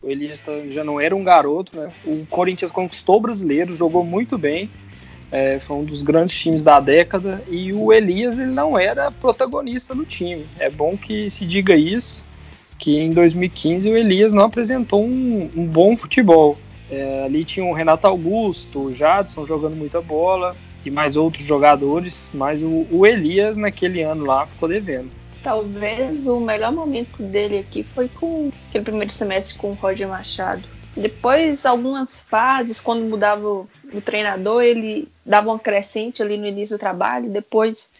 o 0.01 0.09
Elias 0.09 0.39
tá, 0.39 0.51
já 0.69 0.83
não 0.83 0.99
era 0.99 1.15
um 1.15 1.23
garoto, 1.23 1.79
né? 1.79 1.91
O 2.05 2.25
Corinthians 2.25 2.71
conquistou 2.71 3.17
o 3.17 3.21
brasileiro, 3.21 3.73
jogou 3.73 4.03
muito 4.03 4.37
bem. 4.37 4.69
É, 5.31 5.59
foi 5.59 5.77
um 5.77 5.83
dos 5.83 6.03
grandes 6.03 6.35
times 6.35 6.63
da 6.63 6.79
década 6.79 7.41
e 7.49 7.73
o 7.73 7.91
Elias 7.91 8.37
ele 8.37 8.51
não 8.51 8.77
era 8.77 9.09
protagonista 9.11 9.95
do 9.95 10.05
time. 10.05 10.45
É 10.59 10.69
bom 10.69 10.95
que 10.95 11.29
se 11.29 11.45
diga 11.45 11.75
isso 11.75 12.23
que 12.77 12.99
em 12.99 13.11
2015 13.11 13.89
o 13.89 13.97
Elias 13.97 14.33
não 14.33 14.43
apresentou 14.43 15.03
um, 15.05 15.49
um 15.55 15.65
bom 15.65 15.95
futebol. 15.95 16.57
É, 16.91 17.23
ali 17.23 17.45
tinha 17.45 17.65
o 17.65 17.73
Renato 17.73 18.05
Augusto, 18.05 18.87
o 18.87 18.93
Jadson 18.93 19.47
jogando 19.47 19.75
muita 19.75 20.01
bola 20.01 20.53
e 20.85 20.91
mais 20.91 21.15
outros 21.15 21.45
jogadores, 21.45 22.29
mas 22.33 22.61
o, 22.61 22.87
o 22.91 23.05
Elias 23.05 23.57
naquele 23.57 24.01
ano 24.01 24.25
lá 24.25 24.45
ficou 24.45 24.67
devendo. 24.67 25.09
Talvez 25.41 26.25
o 26.25 26.39
melhor 26.39 26.71
momento 26.71 27.21
dele 27.21 27.59
aqui 27.59 27.83
foi 27.83 28.07
com 28.07 28.49
aquele 28.69 28.83
primeiro 28.83 29.11
semestre 29.11 29.57
com 29.57 29.71
o 29.71 29.73
Roger 29.73 30.07
Machado. 30.07 30.63
Depois, 30.95 31.65
algumas 31.65 32.21
fases, 32.21 32.79
quando 32.79 33.03
mudava 33.03 33.47
o, 33.47 33.67
o 33.91 33.99
treinador, 33.99 34.61
ele 34.61 35.07
dava 35.25 35.49
uma 35.49 35.59
crescente 35.59 36.21
ali 36.21 36.37
no 36.37 36.45
início 36.45 36.77
do 36.77 36.79
trabalho, 36.79 37.29
depois 37.29 37.91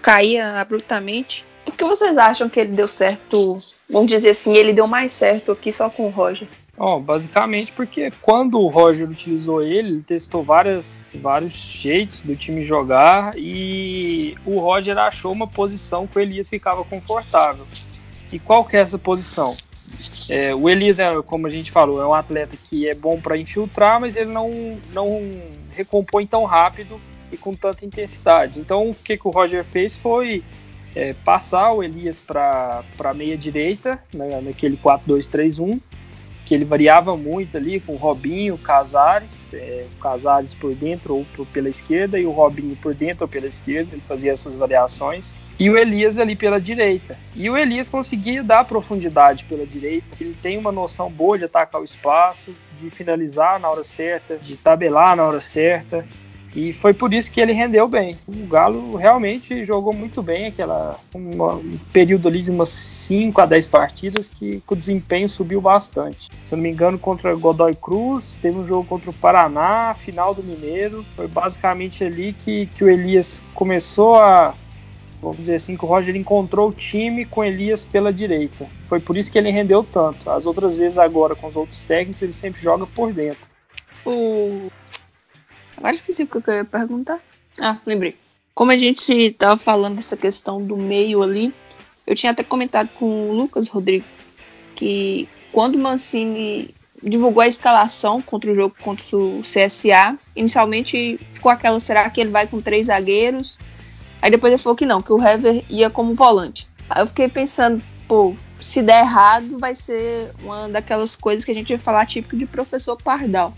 caía 0.00 0.60
abruptamente. 0.60 1.44
Por 1.64 1.74
que 1.74 1.84
vocês 1.84 2.16
acham 2.16 2.48
que 2.48 2.60
ele 2.60 2.70
deu 2.70 2.86
certo? 2.86 3.58
Vamos 3.90 4.08
dizer 4.08 4.30
assim, 4.30 4.54
ele 4.54 4.72
deu 4.72 4.86
mais 4.86 5.12
certo 5.12 5.50
aqui 5.50 5.72
só 5.72 5.90
com 5.90 6.06
o 6.06 6.10
Roger. 6.10 6.46
Oh, 6.78 7.00
basicamente 7.00 7.72
porque 7.72 8.12
quando 8.20 8.60
o 8.60 8.68
Roger 8.68 9.08
utilizou 9.08 9.62
ele, 9.62 9.88
ele 9.88 10.02
testou 10.02 10.42
várias, 10.42 11.04
vários 11.14 11.54
jeitos 11.54 12.20
do 12.20 12.36
time 12.36 12.64
jogar 12.64 13.32
e 13.36 14.36
o 14.44 14.58
Roger 14.58 14.98
achou 14.98 15.32
uma 15.32 15.46
posição 15.46 16.06
que 16.06 16.18
o 16.18 16.20
Elias 16.20 16.50
ficava 16.50 16.84
confortável. 16.84 17.66
E 18.30 18.38
qual 18.38 18.64
que 18.64 18.76
é 18.76 18.80
essa 18.80 18.98
posição? 18.98 19.56
É, 20.28 20.54
o 20.54 20.68
Elias, 20.68 20.98
é, 20.98 21.10
como 21.22 21.46
a 21.46 21.50
gente 21.50 21.70
falou, 21.70 22.02
é 22.02 22.06
um 22.06 22.12
atleta 22.12 22.56
que 22.56 22.88
é 22.88 22.94
bom 22.94 23.20
para 23.20 23.38
infiltrar, 23.38 24.00
mas 24.00 24.16
ele 24.16 24.30
não, 24.30 24.78
não 24.92 25.22
recompõe 25.74 26.26
tão 26.26 26.44
rápido 26.44 27.00
e 27.32 27.36
com 27.36 27.54
tanta 27.54 27.86
intensidade. 27.86 28.58
Então, 28.58 28.90
o 28.90 28.94
que, 28.94 29.16
que 29.16 29.26
o 29.26 29.30
Roger 29.30 29.64
fez 29.64 29.94
foi 29.94 30.42
é, 30.94 31.14
passar 31.24 31.72
o 31.72 31.82
Elias 31.82 32.18
para 32.18 32.82
a 32.98 33.14
meia 33.14 33.36
direita, 33.36 34.02
né, 34.12 34.40
naquele 34.40 34.76
4-2-3-1, 34.76 35.80
que 36.46 36.54
ele 36.54 36.64
variava 36.64 37.16
muito 37.16 37.56
ali 37.56 37.80
com 37.80 37.94
o 37.94 37.96
Robinho, 37.96 38.56
Casares, 38.56 39.52
é, 39.52 39.86
Casares 40.00 40.54
por 40.54 40.72
dentro 40.76 41.16
ou 41.16 41.26
por, 41.34 41.44
pela 41.48 41.68
esquerda 41.68 42.18
e 42.20 42.24
o 42.24 42.30
Robinho 42.30 42.76
por 42.76 42.94
dentro 42.94 43.24
ou 43.24 43.28
pela 43.28 43.48
esquerda, 43.48 43.90
ele 43.92 44.00
fazia 44.00 44.32
essas 44.32 44.54
variações, 44.54 45.36
e 45.58 45.68
o 45.68 45.76
Elias 45.76 46.18
ali 46.18 46.36
pela 46.36 46.60
direita. 46.60 47.18
E 47.34 47.50
o 47.50 47.56
Elias 47.56 47.88
conseguia 47.88 48.44
dar 48.44 48.64
profundidade 48.64 49.44
pela 49.44 49.66
direita, 49.66 50.06
ele 50.20 50.36
tem 50.40 50.56
uma 50.56 50.70
noção 50.70 51.10
boa 51.10 51.36
de 51.36 51.44
atacar 51.44 51.80
o 51.80 51.84
espaço, 51.84 52.52
de 52.78 52.90
finalizar 52.90 53.58
na 53.58 53.68
hora 53.68 53.82
certa, 53.82 54.36
de 54.36 54.56
tabelar 54.56 55.16
na 55.16 55.24
hora 55.24 55.40
certa, 55.40 56.06
e 56.56 56.72
foi 56.72 56.94
por 56.94 57.12
isso 57.12 57.30
que 57.30 57.38
ele 57.38 57.52
rendeu 57.52 57.86
bem. 57.86 58.16
O 58.26 58.46
Galo 58.46 58.96
realmente 58.96 59.62
jogou 59.62 59.92
muito 59.92 60.22
bem 60.22 60.46
aquela 60.46 60.98
um 61.14 61.76
período 61.92 62.28
ali 62.28 62.40
de 62.40 62.50
umas 62.50 62.70
5 62.70 63.38
a 63.42 63.44
10 63.44 63.66
partidas 63.66 64.30
que, 64.30 64.62
que, 64.66 64.72
o 64.72 64.74
desempenho 64.74 65.28
subiu 65.28 65.60
bastante. 65.60 66.30
Se 66.46 66.54
eu 66.54 66.56
não 66.56 66.62
me 66.62 66.70
engano, 66.70 66.98
contra 66.98 67.36
Godoy 67.36 67.74
Cruz, 67.74 68.38
teve 68.40 68.56
um 68.56 68.66
jogo 68.66 68.88
contra 68.88 69.10
o 69.10 69.12
Paraná, 69.12 69.94
final 69.98 70.34
do 70.34 70.42
Mineiro. 70.42 71.04
Foi 71.14 71.28
basicamente 71.28 72.02
ali 72.02 72.32
que, 72.32 72.64
que 72.74 72.82
o 72.82 72.88
Elias 72.88 73.42
começou 73.54 74.16
a. 74.16 74.54
Vamos 75.20 75.36
dizer 75.36 75.56
assim, 75.56 75.76
que 75.76 75.84
o 75.84 75.88
Roger 75.88 76.16
encontrou 76.16 76.70
o 76.70 76.72
time 76.72 77.26
com 77.26 77.44
Elias 77.44 77.84
pela 77.84 78.10
direita. 78.10 78.66
Foi 78.84 78.98
por 78.98 79.18
isso 79.18 79.30
que 79.30 79.36
ele 79.36 79.50
rendeu 79.50 79.84
tanto. 79.84 80.30
As 80.30 80.46
outras 80.46 80.78
vezes 80.78 80.96
agora 80.96 81.34
com 81.34 81.48
os 81.48 81.56
outros 81.56 81.82
técnicos, 81.82 82.22
ele 82.22 82.32
sempre 82.32 82.62
joga 82.62 82.86
por 82.86 83.12
dentro. 83.12 83.46
O 84.06 84.70
Agora 85.76 85.94
esqueci 85.94 86.22
o 86.22 86.26
que 86.26 86.50
eu 86.50 86.54
ia 86.54 86.64
perguntar. 86.64 87.20
Ah, 87.60 87.78
lembrei. 87.84 88.16
Como 88.54 88.70
a 88.70 88.76
gente 88.76 89.12
estava 89.12 89.56
falando 89.56 89.96
dessa 89.96 90.16
questão 90.16 90.64
do 90.64 90.76
meio 90.76 91.22
ali, 91.22 91.52
eu 92.06 92.14
tinha 92.14 92.32
até 92.32 92.42
comentado 92.42 92.88
com 92.98 93.30
o 93.30 93.32
Lucas 93.32 93.68
Rodrigo 93.68 94.04
que 94.74 95.28
quando 95.52 95.74
o 95.74 95.78
Mancini 95.78 96.74
divulgou 97.02 97.42
a 97.42 97.48
escalação 97.48 98.20
contra 98.20 98.50
o 98.50 98.54
jogo 98.54 98.74
contra 98.80 99.16
o 99.16 99.40
CSA. 99.40 100.16
Inicialmente 100.34 101.18
ficou 101.32 101.50
aquela, 101.50 101.78
será 101.80 102.08
que 102.08 102.20
ele 102.20 102.30
vai 102.30 102.46
com 102.46 102.60
três 102.60 102.86
zagueiros? 102.86 103.58
Aí 104.20 104.30
depois 104.30 104.52
ele 104.52 104.62
falou 104.62 104.76
que 104.76 104.86
não, 104.86 105.02
que 105.02 105.12
o 105.12 105.22
Hever 105.22 105.64
ia 105.68 105.90
como 105.90 106.14
volante. 106.14 106.66
Aí 106.88 107.02
eu 107.02 107.06
fiquei 107.06 107.28
pensando, 107.28 107.82
pô, 108.08 108.34
se 108.60 108.82
der 108.82 109.00
errado, 109.00 109.58
vai 109.58 109.74
ser 109.74 110.30
uma 110.42 110.68
daquelas 110.68 111.16
coisas 111.16 111.44
que 111.44 111.50
a 111.50 111.54
gente 111.54 111.68
vai 111.68 111.78
falar 111.78 112.06
típico 112.06 112.36
de 112.36 112.46
professor 112.46 112.96
Pardal. 112.96 113.52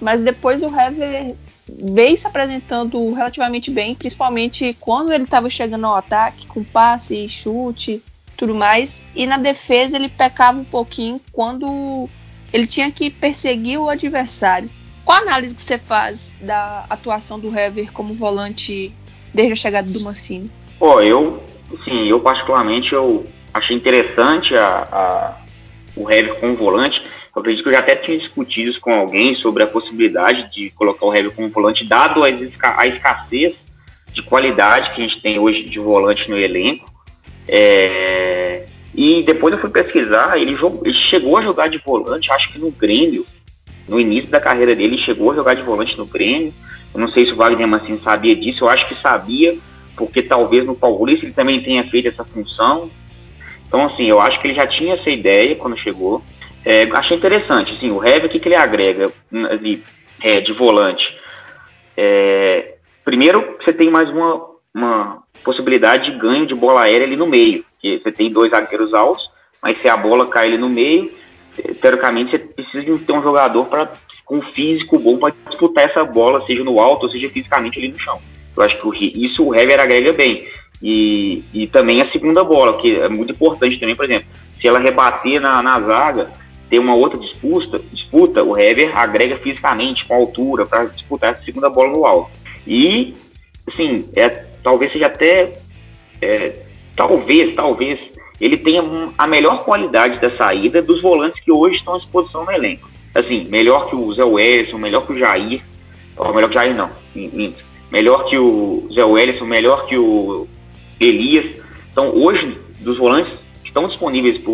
Mas 0.00 0.22
depois 0.22 0.62
o 0.62 0.66
Hever 0.66 1.34
veio 1.68 2.16
se 2.16 2.26
apresentando 2.26 3.12
relativamente 3.12 3.70
bem, 3.70 3.94
principalmente 3.94 4.76
quando 4.80 5.12
ele 5.12 5.24
estava 5.24 5.48
chegando 5.48 5.86
ao 5.86 5.96
ataque, 5.96 6.46
com 6.46 6.62
passe, 6.62 7.28
chute, 7.28 8.02
tudo 8.36 8.54
mais. 8.54 9.04
E 9.14 9.26
na 9.26 9.38
defesa 9.38 9.96
ele 9.96 10.08
pecava 10.08 10.58
um 10.58 10.64
pouquinho 10.64 11.20
quando 11.32 12.08
ele 12.52 12.66
tinha 12.66 12.90
que 12.90 13.10
perseguir 13.10 13.78
o 13.78 13.88
adversário. 13.88 14.70
Qual 15.04 15.18
a 15.18 15.22
análise 15.22 15.54
que 15.54 15.62
você 15.62 15.76
faz 15.78 16.32
da 16.40 16.84
atuação 16.88 17.38
do 17.38 17.56
Hever 17.56 17.92
como 17.92 18.14
volante 18.14 18.94
desde 19.32 19.52
a 19.52 19.56
chegada 19.56 19.90
do 19.90 20.00
Mancini? 20.00 20.50
Pô, 20.78 21.00
eu, 21.00 21.42
sim, 21.84 22.06
eu 22.06 22.20
particularmente 22.20 22.92
eu 22.92 23.26
achei 23.52 23.76
interessante 23.76 24.54
a, 24.56 24.88
a, 24.90 25.36
o 25.96 26.10
Hever 26.10 26.34
como 26.40 26.56
volante. 26.56 27.02
Eu 27.34 27.40
acredito 27.40 27.62
que 27.64 27.68
eu 27.68 27.72
já 27.72 27.80
até 27.80 27.96
tinha 27.96 28.16
discutido 28.16 28.70
isso 28.70 28.80
com 28.80 28.94
alguém 28.94 29.34
sobre 29.34 29.62
a 29.62 29.66
possibilidade 29.66 30.50
de 30.52 30.70
colocar 30.70 31.04
o 31.04 31.14
Hever 31.14 31.32
como 31.32 31.48
volante, 31.48 31.84
dado 31.84 32.22
a, 32.22 32.28
a 32.28 32.86
escassez 32.86 33.56
de 34.12 34.22
qualidade 34.22 34.94
que 34.94 35.02
a 35.02 35.06
gente 35.06 35.20
tem 35.20 35.38
hoje 35.38 35.64
de 35.64 35.78
volante 35.80 36.30
no 36.30 36.38
elenco. 36.38 36.92
É, 37.48 38.64
e 38.94 39.24
depois 39.24 39.52
eu 39.52 39.60
fui 39.60 39.70
pesquisar, 39.70 40.38
ele, 40.38 40.56
ele, 40.84 40.94
chegou 40.94 41.36
a 41.36 41.42
jogar 41.42 41.68
de 41.68 41.78
volante, 41.78 42.30
acho 42.30 42.52
que 42.52 42.58
no 42.58 42.70
Grêmio, 42.70 43.26
no 43.88 43.98
início 43.98 44.30
da 44.30 44.40
carreira 44.40 44.74
dele, 44.74 44.96
chegou 44.96 45.32
a 45.32 45.34
jogar 45.34 45.54
de 45.54 45.62
volante 45.62 45.98
no 45.98 46.06
Grêmio. 46.06 46.54
Eu 46.94 47.00
não 47.00 47.08
sei 47.08 47.26
se 47.26 47.32
o 47.32 47.36
Wagner 47.36 47.66
Mancini 47.66 48.00
sabia 48.04 48.36
disso, 48.36 48.62
eu 48.62 48.68
acho 48.68 48.86
que 48.86 48.94
sabia, 49.02 49.58
porque 49.96 50.22
talvez 50.22 50.64
no 50.64 50.76
Paulista 50.76 51.26
ele 51.26 51.34
também 51.34 51.60
tenha 51.60 51.82
feito 51.82 52.06
essa 52.06 52.24
função. 52.24 52.88
Então, 53.66 53.86
assim, 53.86 54.04
eu 54.04 54.20
acho 54.20 54.40
que 54.40 54.46
ele 54.46 54.54
já 54.54 54.68
tinha 54.68 54.94
essa 54.94 55.10
ideia 55.10 55.56
quando 55.56 55.76
chegou. 55.76 56.22
É, 56.64 56.84
achei 56.92 57.16
interessante, 57.16 57.74
assim, 57.74 57.90
o 57.90 58.02
Hever, 58.02 58.26
o 58.26 58.28
que, 58.28 58.38
que 58.38 58.48
ele 58.48 58.54
agrega 58.54 59.12
ali, 59.50 59.82
é, 60.22 60.40
de 60.40 60.52
volante? 60.52 61.16
É, 61.96 62.74
primeiro, 63.04 63.56
você 63.62 63.72
tem 63.72 63.90
mais 63.90 64.08
uma, 64.08 64.46
uma 64.74 65.22
possibilidade 65.42 66.10
de 66.10 66.18
ganho 66.18 66.46
de 66.46 66.54
bola 66.54 66.82
aérea 66.82 67.06
ali 67.06 67.16
no 67.16 67.26
meio, 67.26 67.64
que 67.78 67.98
você 67.98 68.10
tem 68.10 68.32
dois 68.32 68.50
zagueiros 68.50 68.94
altos, 68.94 69.30
mas 69.62 69.80
se 69.80 69.88
a 69.88 69.96
bola 69.96 70.26
cai 70.26 70.48
ali 70.48 70.58
no 70.58 70.70
meio, 70.70 71.12
teoricamente 71.80 72.30
você 72.30 72.38
precisa 72.38 72.82
de 72.82 72.98
ter 72.98 73.12
um 73.12 73.22
jogador 73.22 73.66
para 73.66 73.92
com 74.24 74.40
físico 74.40 74.98
bom 74.98 75.18
para 75.18 75.34
disputar 75.48 75.84
essa 75.84 76.02
bola, 76.02 76.44
seja 76.46 76.64
no 76.64 76.80
alto 76.80 77.04
ou 77.04 77.12
seja 77.12 77.28
fisicamente 77.28 77.78
ali 77.78 77.88
no 77.88 77.98
chão. 77.98 78.18
Eu 78.56 78.62
acho 78.62 78.90
que 78.92 79.12
isso 79.22 79.44
o 79.44 79.54
Hever 79.54 79.80
agrega 79.80 80.12
bem. 80.12 80.48
E, 80.82 81.44
e 81.52 81.66
também 81.66 82.00
a 82.00 82.10
segunda 82.10 82.42
bola, 82.42 82.78
que 82.78 82.96
é 82.96 83.08
muito 83.08 83.32
importante 83.32 83.78
também, 83.78 83.94
por 83.94 84.04
exemplo, 84.04 84.26
se 84.60 84.66
ela 84.66 84.78
rebater 84.78 85.40
na, 85.40 85.62
na 85.62 85.80
zaga, 85.80 86.30
ter 86.74 86.78
uma 86.80 86.94
outra 86.94 87.18
disputa, 87.20 87.80
disputa, 87.92 88.42
o 88.42 88.58
Hever 88.58 88.96
agrega 88.98 89.36
fisicamente, 89.38 90.04
com 90.04 90.14
altura, 90.14 90.66
para 90.66 90.86
disputar 90.86 91.32
essa 91.32 91.42
segunda 91.42 91.70
bola 91.70 91.90
no 91.90 92.04
alto. 92.04 92.30
E, 92.66 93.14
assim, 93.68 94.08
é, 94.16 94.28
talvez 94.62 94.92
seja 94.92 95.06
até. 95.06 95.52
É, 96.20 96.52
talvez, 96.96 97.54
talvez, 97.54 97.98
ele 98.40 98.56
tenha 98.56 98.82
a 99.16 99.26
melhor 99.26 99.64
qualidade 99.64 100.18
da 100.18 100.34
saída 100.36 100.82
dos 100.82 101.00
volantes 101.00 101.42
que 101.42 101.52
hoje 101.52 101.76
estão 101.76 101.94
à 101.94 101.98
disposição 101.98 102.44
no 102.44 102.50
elenco 102.50 102.94
assim, 103.14 103.46
melhor 103.48 103.88
que 103.88 103.96
o 103.96 104.12
Zé 104.12 104.24
Wellison, 104.24 104.76
melhor 104.76 105.06
que 105.06 105.12
o 105.12 105.18
Jair, 105.18 105.62
ou 106.16 106.34
melhor 106.34 106.48
que 106.48 106.56
o 106.56 106.60
Jair 106.60 106.74
não, 106.74 106.90
melhor 107.90 108.24
que 108.24 108.36
o 108.36 108.88
Zé 108.92 109.04
Wellison, 109.04 109.44
melhor 109.44 109.86
que 109.86 109.96
o 109.96 110.48
Elias. 110.98 111.56
Então, 111.92 112.10
hoje, 112.10 112.58
dos 112.80 112.98
volantes 112.98 113.32
estão 113.74 113.88
disponíveis 113.88 114.38
para 114.38 114.52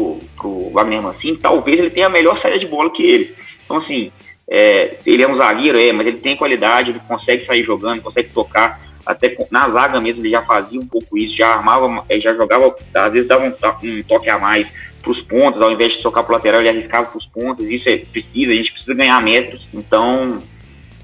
o 0.49 0.71
Wagner 0.73 1.03
Mancini, 1.03 1.37
talvez 1.37 1.79
ele 1.79 1.91
tenha 1.91 2.07
a 2.07 2.11
melhor 2.11 2.41
saída 2.41 2.59
de 2.59 2.67
bola 2.67 2.89
que 2.89 3.03
ele. 3.03 3.35
Então, 3.65 3.77
assim, 3.77 4.11
é, 4.49 4.97
ele 5.05 5.23
é 5.23 5.29
um 5.29 5.37
zagueiro, 5.37 5.79
é, 5.79 5.93
mas 5.93 6.07
ele 6.07 6.17
tem 6.17 6.35
qualidade, 6.35 6.91
ele 6.91 7.01
consegue 7.07 7.45
sair 7.45 7.63
jogando, 7.63 8.01
consegue 8.03 8.31
tocar. 8.31 8.81
Até 9.05 9.37
na 9.51 9.69
zaga 9.69 10.01
mesmo 10.01 10.23
ele 10.23 10.31
já 10.31 10.43
fazia 10.43 10.81
um 10.81 10.87
pouco 10.87 11.19
isso, 11.19 11.37
já 11.37 11.49
armava, 11.49 12.05
já 12.19 12.35
jogava, 12.35 12.75
às 12.95 13.13
vezes 13.13 13.29
dava 13.29 13.45
um, 13.45 13.89
um 13.89 14.03
toque 14.05 14.31
a 14.31 14.39
mais 14.39 14.67
para 15.03 15.11
os 15.11 15.21
pontos, 15.23 15.61
ao 15.61 15.73
invés 15.73 15.93
de 15.93 16.03
tocar 16.03 16.23
para 16.23 16.33
o 16.33 16.37
lateral, 16.37 16.61
ele 16.61 16.69
arriscava 16.69 17.07
para 17.07 17.19
os 17.19 17.27
pontos. 17.27 17.67
Isso 17.69 17.89
é 17.89 17.99
precisa, 17.99 18.53
a 18.53 18.55
gente 18.55 18.73
precisa 18.73 18.95
ganhar 18.95 19.21
metros. 19.23 19.67
Então, 19.73 20.43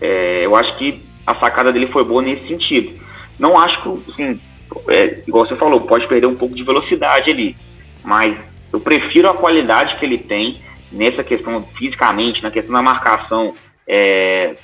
é, 0.01 0.41
eu 0.45 0.55
acho 0.57 0.77
que 0.77 1.03
a 1.27 1.35
sacada 1.35 1.73
dele 1.73 1.89
foi 1.89 2.05
boa 2.05 2.23
nesse 2.23 2.47
sentido. 2.47 2.93
Não 3.39 3.59
acho 3.59 3.83
que, 3.83 4.11
assim, 4.11 4.41
é, 4.89 5.23
igual 5.27 5.47
você 5.47 5.57
falou, 5.57 5.81
pode 5.81 6.07
perder 6.07 6.27
um 6.27 6.37
pouco 6.37 6.55
de 6.55 6.63
velocidade 6.63 7.31
ali, 7.31 7.57
mas 8.07 8.39
eu 8.73 8.81
prefiro 8.81 9.29
a 9.29 9.35
qualidade 9.35 9.97
que 9.97 10.05
ele 10.05 10.17
tem 10.17 10.63
nessa 10.93 11.25
questão 11.25 11.63
fisicamente, 11.77 12.43
na 12.43 12.51
questão 12.51 12.73
da 12.73 12.81
marcação 12.81 13.55
é, 13.87 14.55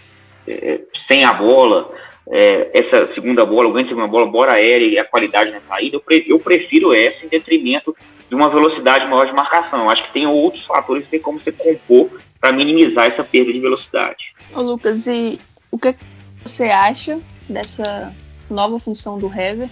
é 0.46 0.80
sem 1.08 1.24
a 1.24 1.32
bola, 1.32 1.92
é, 2.30 2.70
essa 2.72 3.12
segunda 3.14 3.44
bola, 3.44 3.68
o 3.68 3.72
ganho 3.72 3.84
de 3.84 3.90
segunda 3.90 4.06
bola, 4.06 4.30
bora 4.30 4.52
aérea 4.52 4.86
e 4.86 4.98
a 4.98 5.04
qualidade 5.04 5.50
na 5.50 5.60
saída, 5.68 6.00
eu 6.26 6.38
prefiro 6.38 6.94
essa 6.94 7.26
em 7.26 7.28
detrimento 7.28 7.94
de 8.28 8.34
uma 8.34 8.48
velocidade 8.48 9.06
maior 9.06 9.26
de 9.26 9.32
marcação. 9.32 9.90
Acho 9.90 10.04
que 10.04 10.12
tem 10.12 10.26
outros 10.26 10.64
fatores 10.64 11.04
que 11.04 11.10
tem 11.10 11.20
como 11.20 11.40
você 11.40 11.50
compor 11.52 12.08
para 12.40 12.52
minimizar 12.52 13.06
essa 13.06 13.24
perda 13.24 13.52
de 13.52 13.60
velocidade. 13.60 14.34
Ô 14.54 14.62
Lucas, 14.62 15.06
e 15.06 15.40
o 15.70 15.78
que 15.78 15.96
você 16.42 16.64
acha 16.64 17.20
dessa 17.48 18.14
nova 18.48 18.78
função 18.78 19.18
do 19.18 19.26
Hever? 19.26 19.68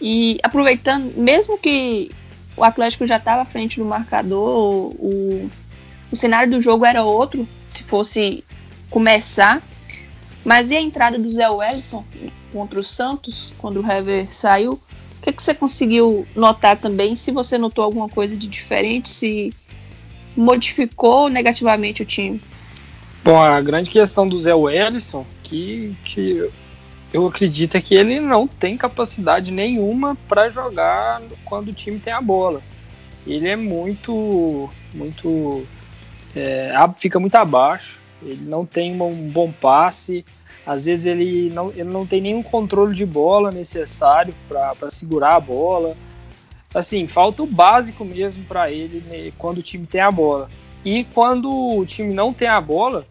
E 0.00 0.38
aproveitando, 0.42 1.16
mesmo 1.16 1.56
que 1.56 2.10
o 2.56 2.64
Atlético 2.64 3.06
já 3.06 3.16
estava 3.16 3.42
à 3.42 3.44
frente 3.44 3.78
do 3.78 3.84
marcador, 3.84 4.94
o, 4.98 5.50
o 6.10 6.16
cenário 6.16 6.50
do 6.50 6.60
jogo 6.60 6.84
era 6.84 7.02
outro, 7.02 7.48
se 7.68 7.82
fosse 7.82 8.44
começar. 8.90 9.62
Mas 10.44 10.70
e 10.70 10.76
a 10.76 10.80
entrada 10.80 11.18
do 11.18 11.28
Zé 11.28 11.48
Wellison 11.48 12.04
contra 12.52 12.78
o 12.78 12.84
Santos, 12.84 13.52
quando 13.58 13.80
o 13.80 13.90
Hever 13.90 14.28
saiu? 14.30 14.78
que, 15.24 15.32
que 15.32 15.42
você 15.42 15.54
conseguiu 15.54 16.24
notar 16.36 16.76
também? 16.76 17.16
Se 17.16 17.30
você 17.30 17.56
notou 17.56 17.82
alguma 17.82 18.08
coisa 18.08 18.36
de 18.36 18.46
diferente, 18.46 19.08
se 19.08 19.54
modificou 20.36 21.30
negativamente 21.30 22.02
o 22.02 22.04
time? 22.04 22.40
Bom, 23.22 23.40
a 23.40 23.58
grande 23.60 23.90
questão 23.90 24.26
do 24.26 24.38
Zé 24.38 24.54
Wellison, 24.54 25.24
que, 25.42 25.96
que 26.04 26.50
eu 27.14 27.28
acredito 27.28 27.76
é 27.76 27.80
que 27.80 27.94
ele 27.94 28.18
não 28.18 28.44
tem 28.44 28.76
capacidade 28.76 29.52
nenhuma 29.52 30.18
para 30.28 30.50
jogar 30.50 31.22
quando 31.44 31.68
o 31.68 31.72
time 31.72 32.00
tem 32.00 32.12
a 32.12 32.20
bola. 32.20 32.60
Ele 33.24 33.48
é 33.48 33.54
muito, 33.54 34.68
muito, 34.92 35.64
é, 36.34 36.72
fica 36.98 37.20
muito 37.20 37.36
abaixo. 37.36 38.00
Ele 38.20 38.42
não 38.42 38.66
tem 38.66 39.00
um 39.00 39.28
bom 39.30 39.52
passe. 39.52 40.26
Às 40.66 40.86
vezes 40.86 41.06
ele 41.06 41.50
não, 41.50 41.70
ele 41.70 41.84
não 41.84 42.04
tem 42.04 42.20
nenhum 42.20 42.42
controle 42.42 42.92
de 42.92 43.06
bola 43.06 43.52
necessário 43.52 44.34
para 44.48 44.90
segurar 44.90 45.36
a 45.36 45.40
bola. 45.40 45.96
Assim, 46.74 47.06
falta 47.06 47.44
o 47.44 47.46
básico 47.46 48.04
mesmo 48.04 48.42
para 48.42 48.72
ele 48.72 49.04
né, 49.08 49.32
quando 49.38 49.58
o 49.58 49.62
time 49.62 49.86
tem 49.86 50.00
a 50.00 50.10
bola. 50.10 50.50
E 50.84 51.04
quando 51.04 51.48
o 51.48 51.86
time 51.86 52.12
não 52.12 52.32
tem 52.32 52.48
a 52.48 52.60
bola, 52.60 53.06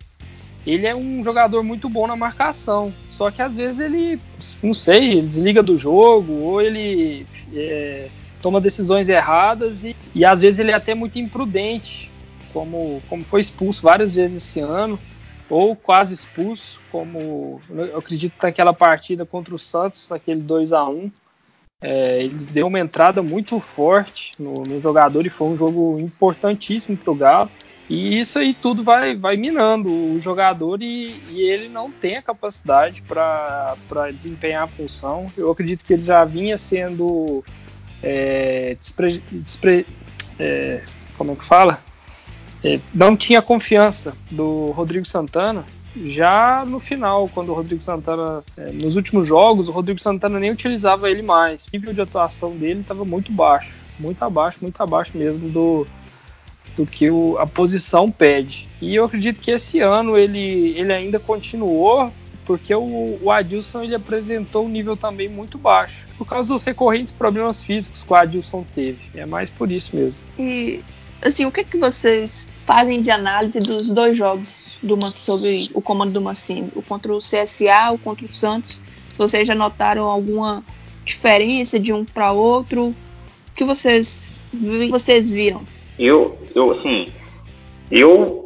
ele 0.67 0.85
é 0.85 0.93
um 0.93 1.23
jogador 1.23 1.63
muito 1.63 1.87
bom 1.87 2.05
na 2.05 2.17
marcação. 2.17 2.93
Só 3.23 3.31
que 3.31 3.41
às 3.41 3.55
vezes 3.55 3.79
ele, 3.79 4.19
não 4.61 4.73
sei, 4.73 5.11
ele 5.11 5.27
desliga 5.27 5.63
do 5.63 5.77
jogo 5.77 6.33
ou 6.33 6.61
ele 6.61 7.25
é, 7.53 8.09
toma 8.41 8.59
decisões 8.59 9.07
erradas 9.07 9.85
e, 9.85 9.95
e 10.13 10.25
às 10.25 10.41
vezes 10.41 10.59
ele 10.59 10.71
é 10.71 10.73
até 10.73 10.93
muito 10.93 11.17
imprudente, 11.17 12.11
como, 12.51 13.01
como 13.07 13.23
foi 13.23 13.39
expulso 13.39 13.81
várias 13.81 14.13
vezes 14.13 14.43
esse 14.43 14.59
ano 14.59 14.99
ou 15.49 15.73
quase 15.73 16.13
expulso, 16.13 16.81
como 16.91 17.61
eu 17.69 17.97
acredito 17.97 18.33
naquela 18.43 18.73
partida 18.73 19.25
contra 19.25 19.55
o 19.55 19.59
Santos, 19.59 20.09
naquele 20.09 20.41
2 20.41 20.73
a 20.73 20.83
1 20.83 21.09
é, 21.81 22.23
ele 22.23 22.43
deu 22.51 22.67
uma 22.67 22.81
entrada 22.81 23.23
muito 23.23 23.57
forte 23.57 24.31
no, 24.37 24.63
no 24.63 24.81
jogador 24.81 25.25
e 25.25 25.29
foi 25.29 25.47
um 25.47 25.57
jogo 25.57 25.97
importantíssimo 25.97 26.97
para 26.97 27.11
o 27.11 27.15
Galo. 27.15 27.49
E 27.93 28.19
isso 28.19 28.39
aí 28.39 28.55
tudo 28.55 28.83
vai, 28.83 29.15
vai 29.15 29.37
minando 29.37 29.87
o 29.87 30.19
jogador 30.19 30.81
e, 30.81 31.15
e 31.29 31.43
ele 31.43 31.69
não 31.69 31.91
tem 31.91 32.17
a 32.17 32.23
capacidade 32.23 33.03
para 33.03 33.75
desempenhar 34.11 34.63
a 34.63 34.67
função. 34.67 35.31
Eu 35.37 35.51
acredito 35.51 35.85
que 35.85 35.93
ele 35.93 36.03
já 36.03 36.25
vinha 36.25 36.57
sendo 36.57 37.43
é, 38.01 38.75
despre, 38.79 39.23
despre, 39.31 39.85
é, 40.39 40.81
como 41.19 41.33
é 41.33 41.35
que 41.35 41.45
fala? 41.45 41.79
É, 42.63 42.79
não 42.91 43.15
tinha 43.15 43.43
confiança 43.43 44.17
do 44.31 44.71
Rodrigo 44.71 45.05
Santana 45.05 45.63
já 46.03 46.65
no 46.65 46.79
final, 46.79 47.29
quando 47.29 47.49
o 47.49 47.53
Rodrigo 47.53 47.83
Santana, 47.83 48.43
é, 48.57 48.71
nos 48.71 48.95
últimos 48.95 49.27
jogos, 49.27 49.67
o 49.67 49.71
Rodrigo 49.71 49.99
Santana 49.99 50.39
nem 50.39 50.49
utilizava 50.49 51.11
ele 51.11 51.21
mais. 51.21 51.67
O 51.67 51.69
nível 51.71 51.93
de 51.93 52.01
atuação 52.01 52.57
dele 52.57 52.81
estava 52.81 53.05
muito 53.05 53.31
baixo, 53.31 53.75
muito 53.99 54.23
abaixo, 54.23 54.57
muito 54.63 54.81
abaixo 54.81 55.15
mesmo 55.15 55.47
do, 55.47 55.85
do 56.75 56.85
que 56.85 57.09
o, 57.09 57.37
a 57.37 57.45
posição 57.45 58.09
pede. 58.11 58.67
E 58.81 58.95
eu 58.95 59.05
acredito 59.05 59.39
que 59.39 59.51
esse 59.51 59.79
ano 59.79 60.17
ele, 60.17 60.73
ele 60.77 60.91
ainda 60.91 61.19
continuou, 61.19 62.11
porque 62.45 62.73
o, 62.73 63.19
o 63.21 63.31
Adilson 63.31 63.83
ele 63.83 63.95
apresentou 63.95 64.65
um 64.65 64.69
nível 64.69 64.97
também 64.97 65.29
muito 65.29 65.57
baixo, 65.57 66.07
por 66.17 66.25
causa 66.25 66.53
dos 66.53 66.63
recorrentes 66.63 67.13
problemas 67.13 67.63
físicos 67.63 68.03
que 68.03 68.11
o 68.11 68.15
Adilson 68.15 68.65
teve. 68.73 68.99
É 69.15 69.25
mais 69.25 69.49
por 69.49 69.71
isso 69.71 69.95
mesmo. 69.95 70.17
E 70.37 70.83
assim, 71.21 71.45
o 71.45 71.51
que, 71.51 71.63
que 71.63 71.77
vocês 71.77 72.47
fazem 72.57 73.01
de 73.01 73.11
análise 73.11 73.59
dos 73.59 73.89
dois 73.89 74.17
jogos 74.17 74.77
do 74.81 74.99
sobre 75.09 75.69
o 75.73 75.81
comando 75.81 76.11
do 76.11 76.21
Mancini, 76.21 76.71
o 76.75 76.81
contra 76.81 77.13
o 77.13 77.19
CSA, 77.19 77.91
o 77.91 77.97
contra 77.97 78.25
o 78.25 78.29
Santos? 78.29 78.81
Se 79.09 79.17
vocês 79.17 79.47
já 79.47 79.55
notaram 79.55 80.03
alguma 80.05 80.63
diferença 81.05 81.79
de 81.79 81.93
um 81.93 82.03
para 82.03 82.31
outro, 82.31 82.87
o 82.87 83.55
que 83.55 83.63
vocês 83.63 84.41
vocês 84.89 85.31
viram? 85.31 85.61
Eu, 85.97 86.37
eu 86.55 86.71
assim, 86.71 87.07
eu 87.91 88.45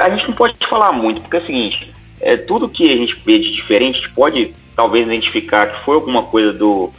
a 0.00 0.10
gente 0.10 0.28
não 0.28 0.34
pode 0.34 0.66
falar 0.66 0.92
muito, 0.92 1.20
porque 1.20 1.36
é 1.36 1.40
o 1.40 1.46
seguinte, 1.46 1.92
é, 2.20 2.36
tudo 2.36 2.68
que 2.68 2.90
a 2.90 2.96
gente 2.96 3.14
vê 3.24 3.38
de 3.38 3.52
diferente, 3.52 3.98
a 3.98 4.02
gente 4.02 4.14
pode 4.14 4.54
talvez 4.74 5.06
identificar 5.06 5.66
que 5.66 5.84
foi 5.84 5.94
alguma 5.94 6.22
coisa 6.22 6.52
do, 6.52 6.90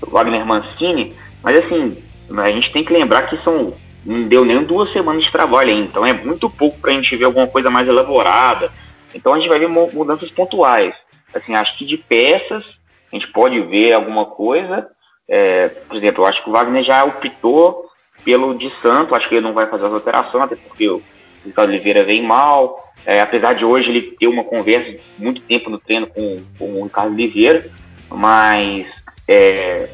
Wagner 0.00 0.44
Mancini, 0.44 1.12
mas 1.42 1.58
assim, 1.58 1.96
a 2.30 2.50
gente 2.50 2.70
tem 2.70 2.84
que 2.84 2.92
lembrar 2.92 3.28
que 3.28 3.36
são 3.42 3.74
não 4.04 4.28
deu 4.28 4.44
nem 4.44 4.62
duas 4.62 4.92
semanas 4.92 5.24
de 5.24 5.32
trabalho 5.32 5.70
ainda, 5.70 5.88
então 5.88 6.06
é 6.06 6.12
muito 6.12 6.48
pouco 6.48 6.78
para 6.78 6.92
a 6.92 6.94
gente 6.94 7.16
ver 7.16 7.24
alguma 7.24 7.48
coisa 7.48 7.68
mais 7.68 7.88
elaborada. 7.88 8.70
Então 9.12 9.34
a 9.34 9.38
gente 9.38 9.48
vai 9.48 9.58
ver 9.58 9.68
mudanças 9.68 10.30
pontuais. 10.30 10.94
Assim, 11.34 11.54
acho 11.54 11.76
que 11.76 11.84
de 11.84 11.96
peças 11.96 12.64
a 13.10 13.16
gente 13.16 13.26
pode 13.32 13.60
ver 13.62 13.94
alguma 13.94 14.26
coisa. 14.26 14.86
É, 15.28 15.68
por 15.68 15.96
exemplo, 15.96 16.22
eu 16.22 16.28
acho 16.28 16.42
que 16.42 16.48
o 16.48 16.52
Wagner 16.52 16.84
já 16.84 17.04
optou 17.04 17.85
pelo 18.26 18.58
de 18.58 18.72
Santo, 18.82 19.14
acho 19.14 19.28
que 19.28 19.36
ele 19.36 19.46
não 19.46 19.54
vai 19.54 19.66
fazer 19.66 19.86
as 19.86 19.92
alterações, 19.92 20.42
até 20.42 20.56
porque 20.56 20.88
o 20.88 21.00
Ricardo 21.44 21.70
Oliveira 21.70 22.02
vem 22.02 22.20
mal. 22.20 22.84
É, 23.06 23.20
apesar 23.20 23.54
de 23.54 23.64
hoje 23.64 23.88
ele 23.88 24.02
ter 24.02 24.26
uma 24.26 24.42
conversa 24.42 24.96
muito 25.16 25.40
tempo 25.42 25.70
no 25.70 25.78
treino 25.78 26.08
com, 26.08 26.38
com 26.58 26.80
o 26.80 26.82
Ricardo 26.82 27.12
Oliveira, 27.12 27.70
mas 28.10 28.88
é, 29.28 29.88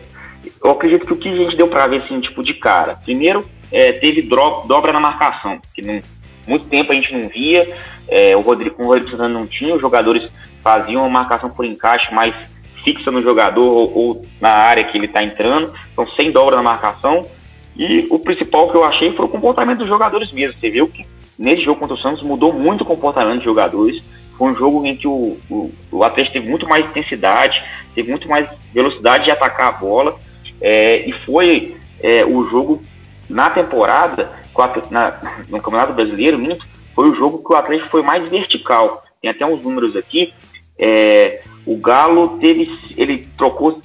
eu 0.64 0.70
acredito 0.70 1.06
que 1.06 1.12
o 1.12 1.16
que 1.16 1.28
a 1.28 1.36
gente 1.36 1.54
deu 1.54 1.68
para 1.68 1.86
ver 1.86 2.00
assim, 2.00 2.18
tipo, 2.20 2.42
de 2.42 2.54
cara, 2.54 2.94
primeiro 3.04 3.44
é, 3.70 3.92
teve 3.92 4.22
dobra 4.22 4.94
na 4.94 5.00
marcação, 5.00 5.60
que 5.74 5.82
não, 5.82 6.00
muito 6.46 6.68
tempo 6.68 6.90
a 6.90 6.94
gente 6.94 7.12
não 7.12 7.28
via, 7.28 7.70
é, 8.08 8.34
o 8.34 8.40
Rodrigo, 8.40 8.76
com 8.76 8.84
o 8.84 8.86
Rodrigo 8.86 9.10
Santana 9.10 9.28
não 9.28 9.46
tinha, 9.46 9.74
os 9.74 9.80
jogadores 9.82 10.30
faziam 10.64 11.02
uma 11.02 11.10
marcação 11.10 11.50
por 11.50 11.66
encaixe 11.66 12.14
mais 12.14 12.34
fixa 12.82 13.10
no 13.10 13.22
jogador 13.22 13.66
ou, 13.66 13.94
ou 13.94 14.26
na 14.40 14.50
área 14.50 14.84
que 14.84 14.96
ele 14.96 15.04
está 15.04 15.22
entrando, 15.22 15.70
então 15.92 16.08
sem 16.16 16.32
dobra 16.32 16.56
na 16.56 16.62
marcação. 16.62 17.26
E 17.76 18.06
o 18.10 18.18
principal 18.18 18.70
que 18.70 18.76
eu 18.76 18.84
achei 18.84 19.12
foi 19.12 19.24
o 19.24 19.28
comportamento 19.28 19.78
dos 19.78 19.88
jogadores 19.88 20.30
mesmo. 20.32 20.58
Você 20.60 20.70
viu 20.70 20.88
que 20.88 21.06
nesse 21.38 21.62
jogo 21.62 21.80
contra 21.80 21.94
o 21.94 21.98
Santos 21.98 22.22
mudou 22.22 22.52
muito 22.52 22.82
o 22.82 22.86
comportamento 22.86 23.36
dos 23.36 23.44
jogadores. 23.44 24.02
Foi 24.36 24.52
um 24.52 24.56
jogo 24.56 24.84
em 24.86 24.96
que 24.96 25.06
o, 25.06 25.38
o, 25.50 25.72
o 25.90 26.04
Atlético 26.04 26.34
teve 26.34 26.48
muito 26.48 26.68
mais 26.68 26.84
intensidade, 26.84 27.62
teve 27.94 28.10
muito 28.10 28.28
mais 28.28 28.48
velocidade 28.72 29.24
de 29.24 29.30
atacar 29.30 29.68
a 29.68 29.72
bola. 29.72 30.18
É, 30.60 31.08
e 31.08 31.12
foi 31.24 31.76
é, 32.00 32.24
o 32.24 32.44
jogo 32.44 32.82
na 33.28 33.50
temporada, 33.50 34.30
na, 34.90 35.42
no 35.48 35.60
Campeonato 35.60 35.94
Brasileiro, 35.94 36.38
minto, 36.38 36.66
foi 36.94 37.08
o 37.08 37.14
jogo 37.14 37.38
que 37.38 37.52
o 37.52 37.56
Atlético 37.56 37.88
foi 37.88 38.02
mais 38.02 38.26
vertical. 38.28 39.02
Tem 39.20 39.30
até 39.30 39.46
uns 39.46 39.62
números 39.62 39.96
aqui. 39.96 40.34
É, 40.78 41.42
o 41.64 41.76
Galo 41.76 42.38
teve, 42.38 42.78
ele 42.96 43.26
trocou 43.36 43.80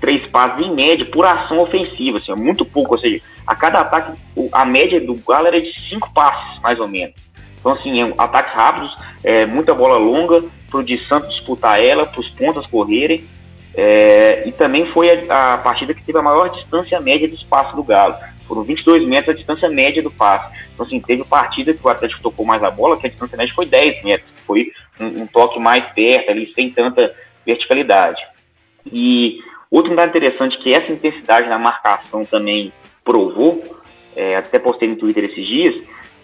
5,3 0.00 0.30
passes 0.30 0.66
em 0.66 0.74
média 0.74 1.04
por 1.04 1.24
ação 1.24 1.58
ofensiva, 1.60 2.18
assim, 2.18 2.32
é 2.32 2.36
muito 2.36 2.64
pouco, 2.64 2.94
ou 2.94 3.00
seja, 3.00 3.22
a 3.46 3.54
cada 3.54 3.80
ataque, 3.80 4.18
a 4.52 4.64
média 4.64 5.00
do 5.00 5.14
Galo 5.14 5.46
era 5.46 5.60
de 5.60 5.72
5 5.88 6.12
passes, 6.12 6.60
mais 6.60 6.78
ou 6.80 6.88
menos. 6.88 7.14
Então, 7.58 7.72
assim, 7.72 8.02
é, 8.02 8.14
ataques 8.18 8.52
rápidos, 8.52 8.96
é, 9.24 9.46
muita 9.46 9.74
bola 9.74 9.98
longa, 9.98 10.44
para 10.70 10.80
o 10.80 10.84
de 10.84 10.98
Santos 11.06 11.30
disputar 11.30 11.82
ela, 11.82 12.06
para 12.06 12.20
os 12.20 12.28
pontas 12.28 12.66
correrem, 12.66 13.24
é, 13.74 14.48
e 14.48 14.52
também 14.52 14.86
foi 14.86 15.10
a, 15.10 15.54
a, 15.54 15.58
partida 15.58 15.92
que 15.92 16.02
teve 16.02 16.18
a 16.18 16.22
maior 16.22 16.48
distância 16.48 17.00
média 17.00 17.28
do 17.28 17.34
espaço 17.34 17.76
do 17.76 17.84
Galo. 17.84 18.16
Foram 18.48 18.62
22 18.62 19.06
metros 19.06 19.34
a 19.34 19.36
distância 19.36 19.68
média 19.68 20.02
do 20.02 20.10
passe. 20.10 20.56
Então, 20.72 20.86
assim, 20.86 21.00
teve 21.00 21.24
partida 21.24 21.74
que 21.74 21.84
o 21.84 21.88
Atlético 21.88 22.22
tocou 22.22 22.46
mais 22.46 22.62
a 22.62 22.70
bola, 22.70 22.96
que 22.96 23.06
a 23.06 23.10
distância 23.10 23.36
média 23.36 23.54
foi 23.54 23.66
10 23.66 24.02
metros. 24.04 24.30
Foi 24.46 24.72
um, 24.98 25.22
um 25.22 25.26
toque 25.26 25.58
mais 25.58 25.84
perto 25.92 26.30
ali, 26.30 26.52
sem 26.54 26.70
tanta 26.70 27.14
verticalidade. 27.44 28.22
E 28.90 29.40
outro 29.70 29.94
dado 29.94 30.08
interessante 30.08 30.58
que 30.58 30.72
essa 30.72 30.92
intensidade 30.92 31.48
na 31.48 31.58
marcação 31.58 32.24
também 32.24 32.72
provou, 33.04 33.62
é, 34.14 34.36
até 34.36 34.58
postei 34.58 34.88
no 34.88 34.96
Twitter 34.96 35.24
esses 35.24 35.46
dias, 35.46 35.74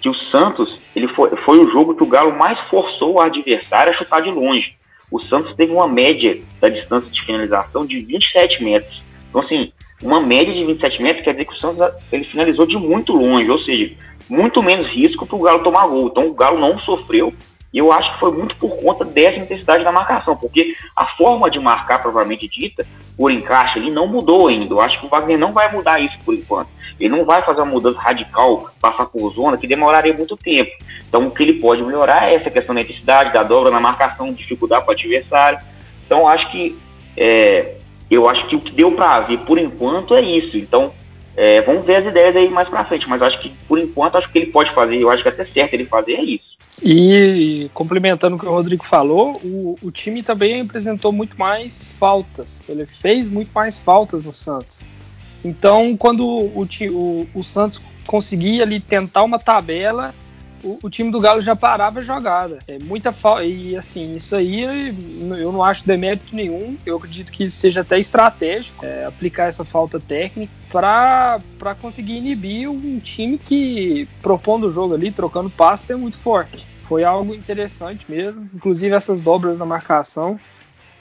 que 0.00 0.08
o 0.08 0.14
Santos 0.14 0.78
ele 0.96 1.06
foi, 1.08 1.36
foi 1.36 1.60
o 1.60 1.70
jogo 1.70 1.94
que 1.94 2.02
o 2.02 2.06
Galo 2.06 2.36
mais 2.36 2.58
forçou 2.60 3.14
o 3.14 3.20
adversário 3.20 3.92
a 3.92 3.96
chutar 3.96 4.20
de 4.20 4.30
longe. 4.30 4.76
O 5.10 5.20
Santos 5.20 5.54
teve 5.54 5.72
uma 5.72 5.86
média 5.86 6.40
da 6.60 6.68
distância 6.68 7.10
de 7.10 7.22
finalização 7.22 7.86
de 7.86 8.00
27 8.00 8.64
metros. 8.64 9.02
Então, 9.28 9.40
assim, 9.40 9.72
uma 10.02 10.20
média 10.20 10.52
de 10.52 10.64
27 10.64 11.02
metros 11.02 11.24
quer 11.24 11.32
dizer 11.32 11.44
que 11.44 11.52
o 11.52 11.56
Santos 11.56 11.94
ele 12.10 12.24
finalizou 12.24 12.66
de 12.66 12.76
muito 12.76 13.12
longe, 13.12 13.48
ou 13.48 13.58
seja, 13.58 13.94
muito 14.28 14.62
menos 14.62 14.88
risco 14.88 15.26
para 15.26 15.36
o 15.36 15.40
Galo 15.40 15.62
tomar 15.62 15.86
gol. 15.86 16.08
Então, 16.08 16.26
o 16.26 16.34
Galo 16.34 16.58
não 16.58 16.78
sofreu 16.80 17.32
e 17.72 17.78
eu 17.78 17.90
acho 17.90 18.12
que 18.12 18.20
foi 18.20 18.30
muito 18.32 18.54
por 18.56 18.76
conta 18.76 19.04
dessa 19.04 19.38
intensidade 19.38 19.82
da 19.82 19.90
marcação, 19.90 20.36
porque 20.36 20.76
a 20.94 21.06
forma 21.06 21.50
de 21.50 21.58
marcar, 21.58 22.00
provavelmente 22.00 22.46
dita, 22.46 22.86
por 23.16 23.30
encaixe 23.30 23.78
ali, 23.78 23.90
não 23.90 24.06
mudou 24.06 24.48
ainda. 24.48 24.74
Eu 24.74 24.80
acho 24.80 25.00
que 25.00 25.06
o 25.06 25.08
Wagner 25.08 25.38
não 25.38 25.52
vai 25.52 25.72
mudar 25.72 25.98
isso 25.98 26.18
por 26.24 26.34
enquanto. 26.34 26.68
Ele 27.00 27.08
não 27.08 27.24
vai 27.24 27.40
fazer 27.40 27.62
uma 27.62 27.72
mudança 27.72 27.98
radical, 27.98 28.70
passar 28.80 29.06
por 29.06 29.32
zona, 29.32 29.56
que 29.56 29.66
demoraria 29.66 30.12
muito 30.12 30.36
tempo. 30.36 30.70
Então, 31.08 31.26
o 31.26 31.30
que 31.30 31.42
ele 31.42 31.54
pode 31.54 31.82
melhorar 31.82 32.30
é 32.30 32.34
essa 32.34 32.50
questão 32.50 32.74
da 32.74 32.82
intensidade, 32.82 33.32
da 33.32 33.42
dobra 33.42 33.70
na 33.70 33.80
marcação, 33.80 34.32
dificuldade 34.32 34.84
para 34.84 34.92
o 34.92 34.94
adversário. 34.94 35.58
Então, 36.04 36.28
acho 36.28 36.50
que 36.50 36.78
é, 37.16 37.76
eu 38.10 38.28
acho 38.28 38.46
que 38.46 38.56
o 38.56 38.60
que 38.60 38.70
deu 38.70 38.92
para 38.92 39.20
ver 39.20 39.38
por 39.38 39.58
enquanto 39.58 40.14
é 40.14 40.20
isso. 40.20 40.58
Então, 40.58 40.92
é, 41.34 41.62
vamos 41.62 41.86
ver 41.86 41.96
as 41.96 42.06
ideias 42.06 42.36
aí 42.36 42.48
mais 42.48 42.68
para 42.68 42.84
frente, 42.84 43.08
mas 43.08 43.22
acho 43.22 43.40
que 43.40 43.48
por 43.66 43.78
enquanto 43.78 44.16
acho 44.16 44.30
que 44.30 44.38
ele 44.38 44.52
pode 44.52 44.70
fazer, 44.72 45.00
eu 45.00 45.10
acho 45.10 45.22
que 45.22 45.28
é 45.28 45.32
até 45.32 45.44
certo 45.46 45.72
ele 45.72 45.86
fazer 45.86 46.14
é 46.14 46.22
isso. 46.22 46.51
E 46.80 47.70
complementando 47.74 48.36
o 48.36 48.38
que 48.38 48.46
o 48.46 48.50
Rodrigo 48.50 48.84
falou, 48.84 49.34
o, 49.42 49.76
o, 49.82 49.90
time 49.90 50.22
também 50.22 50.60
apresentou 50.60 51.12
muito 51.12 51.38
mais 51.38 51.88
faltas. 51.98 52.60
Ele 52.68 52.86
fez 52.86 53.28
muito 53.28 53.50
mais 53.52 53.78
faltas 53.78 54.22
no 54.22 54.32
Santos. 54.32 54.80
Então, 55.44 55.96
quando 55.96 56.24
o, 56.24 56.62
o, 56.64 57.28
o 57.34 57.44
Santos 57.44 57.80
conseguia 58.06 58.62
ali 58.62 58.80
tentar 58.80 59.22
uma 59.22 59.38
tabela, 59.38 60.14
o, 60.62 60.78
o, 60.82 60.90
time 60.90 61.10
do 61.10 61.20
Galo 61.20 61.42
já 61.42 61.56
parava 61.56 62.00
a 62.00 62.02
jogada. 62.02 62.58
É 62.68 62.78
muita 62.78 63.12
falta. 63.12 63.44
E 63.44 63.76
assim, 63.76 64.12
isso 64.12 64.36
aí 64.36 64.62
eu 64.62 65.52
não 65.52 65.62
acho 65.62 65.86
demérito 65.86 66.34
nenhum. 66.34 66.76
Eu 66.86 66.96
acredito 66.96 67.32
que 67.32 67.50
seja 67.50 67.80
até 67.80 67.98
estratégico 67.98 68.84
é, 68.84 69.04
aplicar 69.04 69.44
essa 69.44 69.64
falta 69.64 69.98
técnica 69.98 70.52
para 70.70 71.74
conseguir 71.80 72.16
inibir 72.16 72.70
um 72.70 72.98
time 72.98 73.36
que 73.36 74.08
propondo 74.22 74.66
o 74.66 74.70
jogo 74.70 74.94
ali, 74.94 75.10
trocando 75.10 75.50
passes, 75.50 75.90
é 75.90 75.96
muito 75.96 76.16
forte. 76.16 76.64
Foi 76.84 77.04
algo 77.04 77.34
interessante 77.34 78.04
mesmo. 78.08 78.48
Inclusive 78.54 78.94
essas 78.94 79.20
dobras 79.20 79.58
na 79.58 79.66
marcação 79.66 80.38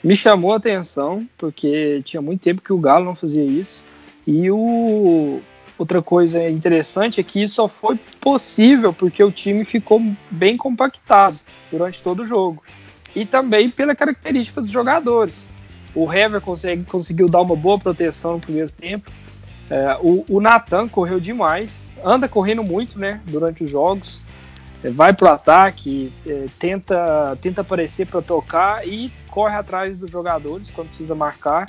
me 0.02 0.16
chamou 0.16 0.52
a 0.52 0.56
atenção, 0.56 1.26
porque 1.38 2.02
tinha 2.04 2.20
muito 2.20 2.40
tempo 2.40 2.60
que 2.60 2.72
o 2.72 2.78
Galo 2.78 3.04
não 3.04 3.14
fazia 3.14 3.44
isso. 3.44 3.84
E 4.26 4.50
o, 4.50 5.40
outra 5.82 6.00
coisa 6.00 6.48
interessante 6.48 7.20
é 7.20 7.24
que 7.24 7.42
isso 7.42 7.56
só 7.56 7.68
foi 7.68 7.98
possível 8.20 8.92
porque 8.92 9.22
o 9.22 9.32
time 9.32 9.64
ficou 9.64 10.00
bem 10.30 10.56
compactado 10.56 11.40
durante 11.70 12.02
todo 12.02 12.20
o 12.20 12.24
jogo. 12.24 12.62
E 13.14 13.26
também 13.26 13.68
pela 13.68 13.94
característica 13.94 14.60
dos 14.60 14.70
jogadores. 14.70 15.46
O 15.94 16.10
Hever 16.10 16.40
consegue, 16.40 16.84
conseguiu 16.84 17.28
dar 17.28 17.42
uma 17.42 17.56
boa 17.56 17.78
proteção 17.78 18.34
no 18.34 18.40
primeiro 18.40 18.70
tempo. 18.70 19.10
É, 19.68 19.98
o, 20.00 20.24
o 20.28 20.40
Nathan 20.40 20.88
correu 20.88 21.20
demais, 21.20 21.88
anda 22.02 22.28
correndo 22.28 22.62
muito 22.62 22.98
né, 22.98 23.20
durante 23.26 23.64
os 23.64 23.70
jogos. 23.70 24.20
É, 24.82 24.88
vai 24.88 25.12
para 25.12 25.28
o 25.28 25.32
ataque, 25.32 26.12
é, 26.26 26.46
tenta, 26.58 27.36
tenta 27.42 27.60
aparecer 27.60 28.06
para 28.06 28.22
tocar 28.22 28.86
e 28.86 29.12
corre 29.28 29.56
atrás 29.56 29.98
dos 29.98 30.10
jogadores 30.10 30.70
quando 30.70 30.88
precisa 30.88 31.14
marcar. 31.14 31.66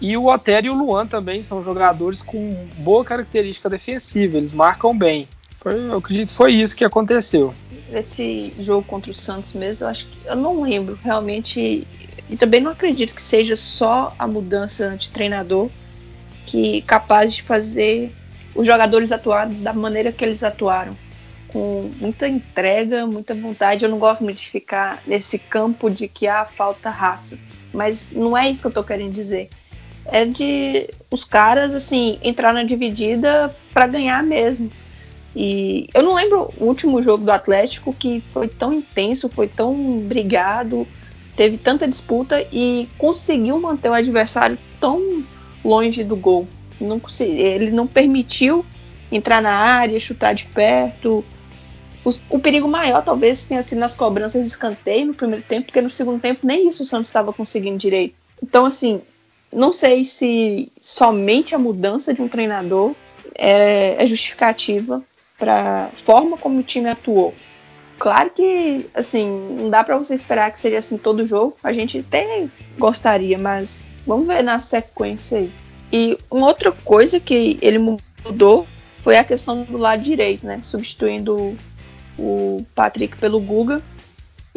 E 0.00 0.16
o 0.16 0.26
Otero 0.26 0.66
e 0.66 0.70
o 0.70 0.74
Luan 0.74 1.06
também 1.06 1.42
são 1.42 1.62
jogadores 1.62 2.20
com 2.20 2.66
boa 2.78 3.04
característica 3.04 3.68
defensiva, 3.70 4.36
eles 4.36 4.52
marcam 4.52 4.96
bem. 4.96 5.26
Foi, 5.58 5.74
eu 5.74 5.96
acredito 5.96 6.28
que 6.28 6.34
foi 6.34 6.52
isso 6.52 6.76
que 6.76 6.84
aconteceu. 6.84 7.52
Esse 7.90 8.52
jogo 8.60 8.86
contra 8.86 9.10
o 9.10 9.14
Santos 9.14 9.54
mesmo, 9.54 9.86
eu 9.86 9.90
acho 9.90 10.06
que 10.06 10.28
eu 10.28 10.36
não 10.36 10.62
lembro 10.62 10.98
realmente. 11.02 11.86
E 12.28 12.36
também 12.36 12.60
não 12.60 12.72
acredito 12.72 13.14
que 13.14 13.22
seja 13.22 13.56
só 13.56 14.14
a 14.18 14.26
mudança 14.26 14.96
de 14.96 15.10
treinador 15.10 15.70
que 16.44 16.82
capaz 16.82 17.34
de 17.34 17.42
fazer 17.42 18.12
os 18.54 18.66
jogadores 18.66 19.12
atuarem 19.12 19.62
da 19.62 19.72
maneira 19.72 20.12
que 20.12 20.24
eles 20.24 20.42
atuaram. 20.42 20.96
Com 21.48 21.90
muita 21.98 22.28
entrega, 22.28 23.06
muita 23.06 23.34
vontade. 23.34 23.84
Eu 23.84 23.90
não 23.90 23.98
gosto 23.98 24.22
muito 24.22 24.38
de 24.38 24.48
ficar 24.48 25.02
nesse 25.06 25.38
campo 25.38 25.88
de 25.88 26.06
que 26.06 26.26
há 26.26 26.44
falta 26.44 26.90
raça. 26.90 27.38
Mas 27.72 28.10
não 28.12 28.36
é 28.36 28.50
isso 28.50 28.60
que 28.60 28.66
eu 28.66 28.70
estou 28.70 28.84
querendo 28.84 29.12
dizer 29.12 29.48
é 30.10 30.24
de 30.24 30.88
os 31.10 31.24
caras 31.24 31.72
assim 31.72 32.18
entrar 32.22 32.52
na 32.52 32.62
dividida 32.62 33.54
para 33.72 33.86
ganhar 33.86 34.22
mesmo. 34.22 34.70
E 35.34 35.88
eu 35.92 36.02
não 36.02 36.14
lembro 36.14 36.50
o 36.58 36.64
último 36.64 37.02
jogo 37.02 37.24
do 37.24 37.30
Atlético 37.30 37.92
que 37.92 38.22
foi 38.30 38.48
tão 38.48 38.72
intenso, 38.72 39.28
foi 39.28 39.46
tão 39.46 39.98
brigado, 40.00 40.86
teve 41.36 41.58
tanta 41.58 41.86
disputa 41.86 42.46
e 42.50 42.88
conseguiu 42.96 43.60
manter 43.60 43.90
o 43.90 43.94
adversário 43.94 44.58
tão 44.80 45.22
longe 45.62 46.02
do 46.02 46.16
gol. 46.16 46.48
Não, 46.80 47.00
ele 47.20 47.70
não 47.70 47.86
permitiu 47.86 48.64
entrar 49.12 49.42
na 49.42 49.52
área, 49.52 50.00
chutar 50.00 50.34
de 50.34 50.46
perto. 50.46 51.24
O, 52.04 52.10
o, 52.30 52.38
perigo 52.38 52.68
maior 52.68 53.02
talvez 53.02 53.44
tenha 53.44 53.62
sido 53.62 53.78
nas 53.78 53.94
cobranças 53.94 54.42
de 54.42 54.48
escanteio 54.48 55.06
no 55.06 55.14
primeiro 55.14 55.44
tempo, 55.46 55.66
porque 55.66 55.82
no 55.82 55.90
segundo 55.90 56.20
tempo 56.20 56.46
nem 56.46 56.68
isso 56.68 56.82
o 56.82 56.86
Santos 56.86 57.08
estava 57.08 57.32
conseguindo 57.32 57.76
direito. 57.76 58.14
Então, 58.42 58.64
assim, 58.64 59.02
não 59.56 59.72
sei 59.72 60.04
se 60.04 60.70
somente 60.78 61.54
a 61.54 61.58
mudança 61.58 62.12
de 62.12 62.20
um 62.20 62.28
treinador 62.28 62.94
é, 63.34 64.02
é 64.02 64.06
justificativa 64.06 65.02
para 65.38 65.86
a 65.86 65.96
forma 65.96 66.36
como 66.36 66.60
o 66.60 66.62
time 66.62 66.90
atuou. 66.90 67.34
Claro 67.98 68.28
que, 68.28 68.84
assim, 68.94 69.26
não 69.58 69.70
dá 69.70 69.82
para 69.82 69.96
você 69.96 70.14
esperar 70.14 70.52
que 70.52 70.60
seja 70.60 70.76
assim 70.76 70.98
todo 70.98 71.26
jogo. 71.26 71.56
A 71.64 71.72
gente 71.72 72.04
até 72.06 72.46
gostaria, 72.78 73.38
mas 73.38 73.88
vamos 74.06 74.26
ver 74.26 74.44
na 74.44 74.60
sequência 74.60 75.38
aí. 75.38 75.50
E 75.90 76.18
uma 76.30 76.46
outra 76.46 76.70
coisa 76.72 77.18
que 77.18 77.58
ele 77.62 77.78
mudou 77.78 78.66
foi 78.96 79.16
a 79.16 79.24
questão 79.24 79.62
do 79.62 79.78
lado 79.78 80.02
direito, 80.02 80.44
né? 80.44 80.60
Substituindo 80.62 81.56
o 82.18 82.62
Patrick 82.74 83.16
pelo 83.16 83.40
Guga. 83.40 83.82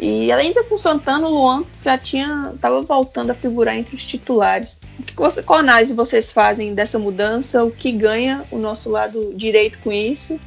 E 0.02 0.32
ainda 0.32 0.64
com 0.64 0.76
o 0.76 0.78
Santana, 0.78 1.28
o 1.28 1.34
Luan 1.34 1.62
já 1.84 1.98
tinha 1.98 2.52
estava 2.54 2.80
voltando 2.80 3.32
a 3.32 3.34
figurar 3.34 3.76
entre 3.76 3.94
os 3.94 4.02
titulares. 4.02 4.80
O 4.98 5.02
que 5.02 5.14
você, 5.14 5.42
qual 5.42 5.58
análise 5.58 5.92
vocês 5.92 6.32
fazem 6.32 6.74
dessa 6.74 6.98
mudança? 6.98 7.62
O 7.62 7.70
que 7.70 7.92
ganha 7.92 8.42
o 8.50 8.56
nosso 8.56 8.88
lado 8.88 9.34
direito 9.36 9.78
com 9.80 9.92
isso? 9.92 10.40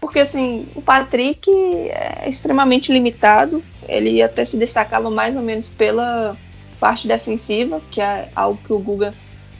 Porque 0.00 0.18
assim, 0.18 0.66
o 0.74 0.82
Patrick 0.82 1.48
é 1.88 2.28
extremamente 2.28 2.92
limitado. 2.92 3.62
Ele 3.88 4.20
até 4.20 4.44
se 4.44 4.56
destacava 4.56 5.08
mais 5.08 5.36
ou 5.36 5.42
menos 5.42 5.68
pela 5.68 6.36
parte 6.80 7.06
defensiva, 7.06 7.80
que 7.92 8.00
é 8.00 8.28
algo 8.34 8.60
que 8.66 8.72
o 8.72 8.78
Guga 8.80 9.14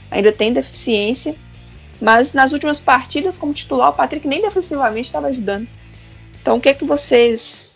ainda 0.09 0.33
tem 0.33 0.51
deficiência. 0.51 1.37
Mas 2.01 2.33
nas 2.33 2.51
últimas 2.51 2.79
partidas, 2.79 3.37
como 3.37 3.53
titular, 3.53 3.91
o 3.91 3.93
Patrick 3.93 4.27
nem 4.27 4.41
defensivamente 4.41 5.05
estava 5.05 5.27
ajudando. 5.27 5.69
Então, 6.41 6.57
o 6.57 6.59
que 6.59 6.67
é 6.67 6.73
que 6.73 6.83
vocês 6.83 7.70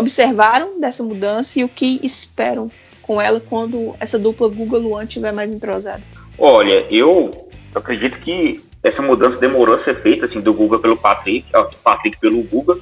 observaram 0.00 0.80
dessa 0.80 1.02
mudança 1.02 1.60
e 1.60 1.64
o 1.64 1.68
que 1.68 2.00
esperam 2.02 2.70
com 3.02 3.20
ela 3.20 3.40
quando 3.40 3.94
essa 4.00 4.18
dupla 4.18 4.48
Guga-Luan 4.48 5.04
estiver 5.04 5.32
mais 5.32 5.52
entrosada? 5.52 6.02
Olha, 6.38 6.86
eu 6.90 7.48
acredito 7.74 8.18
que 8.18 8.60
essa 8.82 9.02
mudança 9.02 9.38
demorou 9.38 9.76
a 9.76 9.84
ser 9.84 10.00
feita 10.02 10.26
assim, 10.26 10.40
do 10.40 10.54
Guga 10.54 10.78
pelo 10.78 10.96
Patrick, 10.96 11.50
do 11.52 11.76
Patrick 11.84 12.18
pelo 12.18 12.42
Guga, 12.42 12.78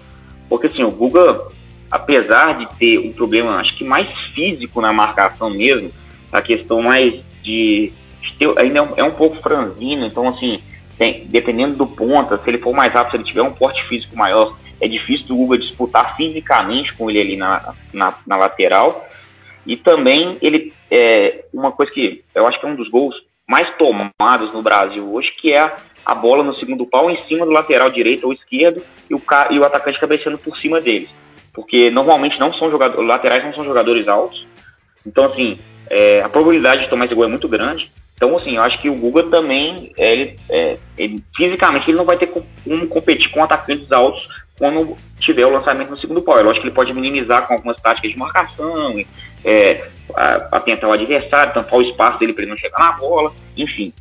porque 0.49 0.69
assim, 0.69 0.85
o 0.85 0.91
Guga, 0.91 1.49
apesar 1.91 2.59
de 2.59 2.69
ter 2.79 2.99
um 2.99 3.13
problema, 3.13 3.57
acho 3.57 3.77
que 3.77 3.85
mais 3.85 4.09
físico 4.35 4.81
na 4.81 4.93
marcação 4.93 5.51
mesmo, 5.51 5.91
a 6.31 6.41
questão 6.41 6.83
mais 6.83 7.21
de, 7.43 7.93
ainda 8.59 8.79
é 8.79 8.83
um, 8.83 8.93
é 8.97 9.05
um 9.05 9.11
pouco 9.11 9.37
franzino, 9.37 10.07
então 10.07 10.29
assim, 10.29 10.61
tem, 10.97 11.27
dependendo 11.27 11.75
do 11.75 11.87
ponta, 11.87 12.39
se 12.39 12.49
ele 12.49 12.59
for 12.59 12.75
mais 12.75 12.93
rápido, 12.93 13.13
se 13.13 13.17
ele 13.17 13.25
tiver 13.25 13.43
um 13.43 13.53
porte 13.53 13.83
físico 13.85 14.17
maior, 14.17 14.57
é 14.81 14.89
difícil 14.89 15.27
do 15.27 15.37
Guga 15.37 15.59
disputar 15.59 16.17
fisicamente 16.17 16.95
com 16.95 17.11
ele 17.11 17.21
ali 17.21 17.37
na, 17.37 17.75
na, 17.93 18.15
na 18.27 18.37
lateral. 18.37 19.09
E 19.67 19.77
também 19.77 20.39
ele 20.41 20.73
é 20.91 21.45
uma 21.53 21.73
coisa 21.73 21.93
que 21.93 22.25
eu 22.35 22.47
acho 22.47 22.59
que 22.59 22.67
é 22.67 22.69
um 22.69 22.77
dos 22.77 22.89
gols 22.89 23.15
mais 23.47 23.71
tomados 23.77 24.53
no 24.53 24.63
Brasil 24.63 25.13
hoje, 25.13 25.33
que 25.33 25.53
é 25.53 25.75
a, 26.05 26.15
bola 26.15 26.43
no 26.43 26.55
segundo 26.55 26.87
pau 26.87 27.11
em 27.11 27.23
cima 27.25 27.45
do 27.45 27.51
lateral 27.51 27.91
direito 27.91 28.27
ou 28.27 28.33
esquerdo 28.33 28.83
e 29.11 29.15
o, 29.15 29.23
e 29.51 29.59
o 29.59 29.65
atacante 29.65 29.99
cabeceando 29.99 30.39
por 30.39 30.57
cima 30.59 30.81
deles. 30.81 31.09
Porque 31.53 31.91
normalmente 31.91 32.39
não 32.39 32.53
são 32.53 32.71
jogadores, 32.71 33.07
laterais 33.07 33.45
não 33.45 33.55
são 33.55 33.65
jogadores 33.65 34.07
altos. 34.07 34.47
Então, 35.07 35.25
assim, 35.25 35.59
é, 35.91 36.23
a 36.23 36.29
probabilidade 36.29 36.83
de 36.83 36.89
tomar 36.89 37.07
esse 37.07 37.15
gol 37.15 37.25
é 37.25 37.29
muito 37.29 37.49
grande. 37.49 37.91
Então, 38.15 38.37
assim, 38.37 38.57
eu 38.57 38.63
acho 38.63 38.81
que 38.81 38.91
o 38.91 38.95
Guga 38.95 39.25
também, 39.25 39.93
ele, 39.97 40.39
é, 40.49 40.77
ele, 40.97 41.23
fisicamente, 41.37 41.91
ele 41.91 41.97
não 41.97 42.05
vai 42.05 42.17
ter 42.17 42.27
como 42.27 42.87
competir 42.89 43.31
com 43.31 43.43
atacantes 43.43 43.91
altos 43.93 44.29
quando 44.59 44.97
tiver 45.21 45.47
o 45.47 45.53
lançamento 45.53 45.91
no 45.91 45.99
segundo 45.99 46.23
pau. 46.23 46.37
Eu 46.39 46.51
acho 46.51 46.61
que 46.61 46.67
ele 46.67 46.75
pode 46.75 46.93
minimizar 46.93 47.47
com 47.47 47.55
algumas 47.55 47.81
táticas 47.81 48.11
de 48.11 48.19
marcação, 48.19 48.95
é, 49.45 49.89
atentar 50.51 50.91
o 50.91 50.93
adversário, 50.93 51.55
tampar 51.55 51.79
o 51.79 51.83
espaço 51.83 52.19
dele 52.19 52.33
para 52.33 52.43
ele 52.43 52.51
não 52.51 52.59
chegar 52.59 52.79
na 52.79 52.93
bola, 52.93 53.33
enfim. 53.57 53.93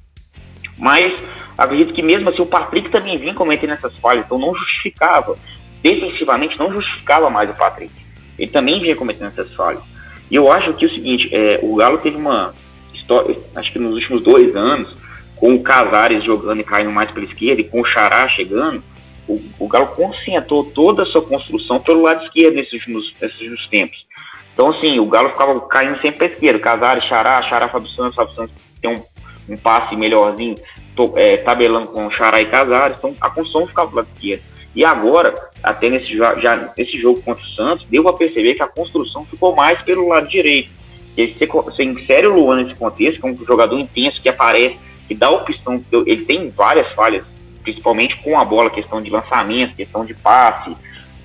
Mas 0.77 1.13
acredito 1.57 1.93
que 1.93 2.01
mesmo 2.01 2.29
assim 2.29 2.41
o 2.41 2.45
Patrick 2.45 2.89
também 2.89 3.17
vinha 3.17 3.33
cometendo 3.33 3.73
essas 3.73 3.95
falhas, 3.97 4.25
então 4.25 4.37
não 4.37 4.53
justificava. 4.55 5.37
Defensivamente 5.81 6.57
não 6.57 6.71
justificava 6.73 7.29
mais 7.29 7.49
o 7.49 7.53
Patrick. 7.53 7.93
Ele 8.37 8.51
também 8.51 8.79
vinha 8.79 8.95
cometendo 8.95 9.27
essas 9.27 9.53
falhas. 9.53 9.81
E 10.29 10.35
eu 10.35 10.51
acho 10.51 10.73
que 10.73 10.85
é 10.85 10.87
o 10.87 10.91
seguinte, 10.91 11.29
é, 11.33 11.59
o 11.63 11.75
Galo 11.75 11.99
teve 11.99 12.17
uma 12.17 12.53
história, 12.93 13.37
acho 13.55 13.71
que 13.71 13.79
nos 13.79 13.93
últimos 13.95 14.23
dois 14.23 14.55
anos, 14.55 14.93
com 15.35 15.55
o 15.55 15.63
Casares 15.63 16.23
jogando 16.23 16.59
e 16.59 16.63
caindo 16.63 16.91
mais 16.91 17.09
pela 17.11 17.25
esquerda 17.25 17.61
e 17.61 17.63
com 17.63 17.81
o 17.81 17.85
Xará 17.85 18.27
chegando, 18.27 18.83
o, 19.27 19.41
o 19.59 19.67
Galo 19.67 19.87
concentrou 19.87 20.63
toda 20.63 21.03
a 21.03 21.05
sua 21.05 21.21
construção 21.21 21.79
pelo 21.79 22.03
lado 22.03 22.23
esquerdo 22.23 22.55
nesses 22.55 22.73
últimos, 22.73 23.13
nesses 23.21 23.67
tempos. 23.67 24.05
Então, 24.53 24.69
assim, 24.69 24.99
o 24.99 25.05
Galo 25.05 25.29
ficava 25.29 25.59
caindo 25.61 25.99
sempre 26.01 26.17
para 26.17 26.27
esquerda. 26.27 26.59
Casares, 26.59 27.03
Xará, 27.03 27.41
Xará, 27.41 27.69
Fábio 27.69 27.89
Santos, 27.89 28.15
Fábio 28.15 28.33
Santos 28.33 28.55
tem 28.81 28.91
um, 28.91 29.53
um 29.53 29.57
passe 29.57 29.95
melhorzinho, 29.95 30.55
tô, 30.95 31.13
é, 31.15 31.37
tabelando 31.37 31.87
com 31.87 32.09
Xará 32.09 32.41
e 32.41 32.45
Casares. 32.45 32.97
Então, 32.97 33.15
a 33.21 33.29
construção 33.29 33.67
ficava 33.67 33.89
para 33.89 33.97
lado 33.97 34.09
esquerdo. 34.15 34.41
E 34.75 34.85
agora, 34.85 35.35
até 35.61 35.89
nesse, 35.89 36.15
já, 36.15 36.71
nesse 36.77 36.97
jogo 36.97 37.21
contra 37.21 37.43
o 37.43 37.47
Santos, 37.49 37.85
deu 37.89 38.03
para 38.03 38.13
perceber 38.13 38.53
que 38.53 38.63
a 38.63 38.67
construção 38.67 39.25
ficou 39.25 39.55
mais 39.55 39.81
pelo 39.81 40.07
lado 40.07 40.27
direito. 40.27 40.69
E 41.15 41.33
você, 41.33 41.45
você 41.47 41.83
insere 41.83 42.27
o 42.27 42.35
Luan 42.35 42.63
nesse 42.63 42.75
contexto, 42.75 43.19
que 43.19 43.27
é 43.27 43.31
um 43.31 43.37
jogador 43.45 43.77
intenso 43.77 44.21
que 44.21 44.29
aparece, 44.29 44.77
que 45.07 45.15
dá 45.15 45.29
opção. 45.31 45.83
Ele 46.05 46.25
tem 46.25 46.49
várias 46.51 46.91
falhas 46.93 47.23
principalmente 47.67 48.15
com 48.17 48.39
a 48.39 48.45
bola, 48.45 48.69
questão 48.69 49.01
de 49.01 49.09
lançamento, 49.09 49.75
questão 49.75 50.05
de 50.05 50.13
passe, 50.13 50.73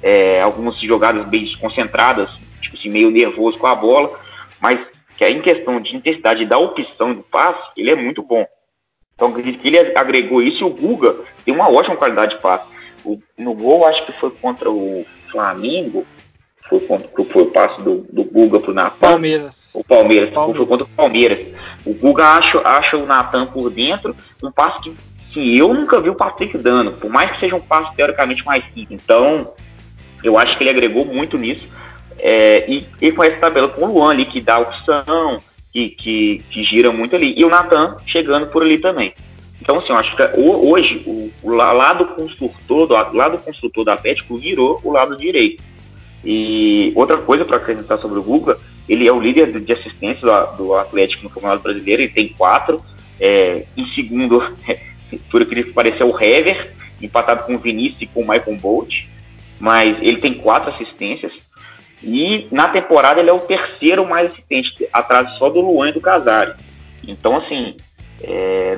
é, 0.02 0.42
algumas 0.42 0.76
jogadas 0.80 1.24
bem 1.28 1.44
desconcentradas, 1.44 2.30
tipo 2.60 2.76
assim, 2.76 2.90
meio 2.90 3.12
nervoso 3.12 3.56
com 3.58 3.68
a 3.68 3.76
bola, 3.76 4.18
mas 4.60 4.80
que 5.16 5.24
em 5.24 5.40
questão 5.40 5.80
de 5.80 5.94
intensidade 5.94 6.44
da 6.44 6.58
opção 6.58 7.14
do 7.14 7.22
passe, 7.22 7.62
ele 7.76 7.90
é 7.90 7.94
muito 7.94 8.22
bom. 8.22 8.44
Então 9.14 9.28
acredito 9.28 9.60
que 9.60 9.68
ele 9.68 9.78
agregou 9.96 10.42
isso 10.42 10.64
e 10.64 10.66
o 10.66 10.70
Guga 10.70 11.14
tem 11.44 11.54
uma 11.54 11.70
ótima 11.70 11.96
qualidade 11.96 12.34
de 12.34 12.42
passe. 12.42 12.66
O, 13.04 13.20
no 13.38 13.54
gol, 13.54 13.86
acho 13.86 14.04
que 14.04 14.12
foi 14.12 14.30
contra 14.32 14.68
o 14.68 15.06
Flamengo, 15.30 16.04
foi, 16.68 16.80
contra, 16.80 17.24
foi 17.24 17.42
o 17.42 17.50
passe 17.50 17.84
do, 17.84 18.04
do 18.10 18.24
Guga 18.24 18.58
pro 18.58 18.74
Natan. 18.74 18.96
Palmeiras. 18.98 19.70
O 19.74 19.84
Palmeiras, 19.84 20.30
Palmeiras. 20.30 20.56
foi 20.56 20.66
contra 20.66 20.86
o 20.86 20.96
Palmeiras. 20.96 21.46
O 21.86 21.94
Guga 21.94 22.26
acha, 22.26 22.58
acha 22.66 22.96
o 22.96 23.06
Natan 23.06 23.46
por 23.46 23.70
dentro, 23.70 24.16
um 24.42 24.50
passe 24.50 24.82
que 24.82 24.96
que 25.32 25.58
eu 25.58 25.72
nunca 25.72 26.00
vi 26.00 26.10
o 26.10 26.14
Patrick 26.14 26.56
dando, 26.58 26.92
por 26.92 27.10
mais 27.10 27.32
que 27.32 27.40
seja 27.40 27.56
um 27.56 27.60
passo 27.60 27.94
teoricamente 27.96 28.44
mais 28.44 28.64
simples. 28.66 29.00
Então, 29.02 29.52
eu 30.22 30.38
acho 30.38 30.56
que 30.56 30.62
ele 30.62 30.70
agregou 30.70 31.04
muito 31.04 31.38
nisso. 31.38 31.66
É, 32.18 32.70
e, 32.70 32.86
e 33.00 33.10
com 33.10 33.24
essa 33.24 33.38
tabela 33.38 33.68
com 33.68 33.84
o 33.84 33.92
Luan 33.92 34.10
ali, 34.10 34.24
que 34.24 34.40
dá 34.40 34.58
opção, 34.58 35.40
que, 35.72 35.88
que, 35.88 36.44
que 36.50 36.62
gira 36.62 36.92
muito 36.92 37.16
ali. 37.16 37.34
E 37.36 37.44
o 37.44 37.48
Natan 37.48 37.96
chegando 38.06 38.46
por 38.48 38.62
ali 38.62 38.78
também. 38.78 39.14
Então, 39.60 39.78
assim, 39.78 39.92
eu 39.92 39.96
acho 39.96 40.14
que 40.14 40.22
hoje 40.36 41.02
o, 41.06 41.30
o 41.42 41.50
lado 41.50 42.04
construtor, 42.06 42.86
do 42.86 43.16
lado 43.16 43.38
construtor 43.38 43.84
do 43.84 43.90
Atlético 43.90 44.36
virou 44.36 44.80
o 44.84 44.92
lado 44.92 45.16
direito. 45.16 45.62
E 46.24 46.92
outra 46.94 47.16
coisa 47.16 47.44
para 47.44 47.56
acrescentar 47.56 47.98
sobre 47.98 48.18
o 48.18 48.22
Guga, 48.22 48.58
ele 48.88 49.06
é 49.06 49.12
o 49.12 49.20
líder 49.20 49.60
de 49.60 49.72
assistência 49.72 50.20
do, 50.20 50.56
do 50.56 50.74
Atlético 50.74 51.24
no 51.24 51.30
Campeonato 51.30 51.62
Brasileiro, 51.62 52.02
ele 52.02 52.12
tem 52.12 52.28
quatro. 52.28 52.82
É, 53.20 53.64
em 53.76 53.86
segundo, 53.86 54.42
por 55.18 55.42
aquele 55.42 55.64
que 55.64 55.72
parecia 55.72 56.06
o 56.06 56.20
Hever, 56.20 56.72
empatado 57.00 57.44
com 57.44 57.54
o 57.54 57.58
Vinícius 57.58 58.02
e 58.02 58.06
com 58.06 58.20
o 58.20 58.28
Michael 58.28 58.56
Bolt, 58.56 59.06
mas 59.58 59.96
ele 60.00 60.18
tem 60.18 60.34
quatro 60.34 60.70
assistências. 60.70 61.32
E 62.02 62.48
na 62.50 62.68
temporada 62.68 63.20
ele 63.20 63.30
é 63.30 63.32
o 63.32 63.40
terceiro 63.40 64.06
mais 64.06 64.30
assistente, 64.30 64.88
atrás 64.92 65.36
só 65.38 65.48
do 65.48 65.60
Luan 65.60 65.90
e 65.90 65.92
do 65.92 66.00
Casares. 66.00 66.56
Então, 67.06 67.36
assim, 67.36 67.76
é, 68.22 68.76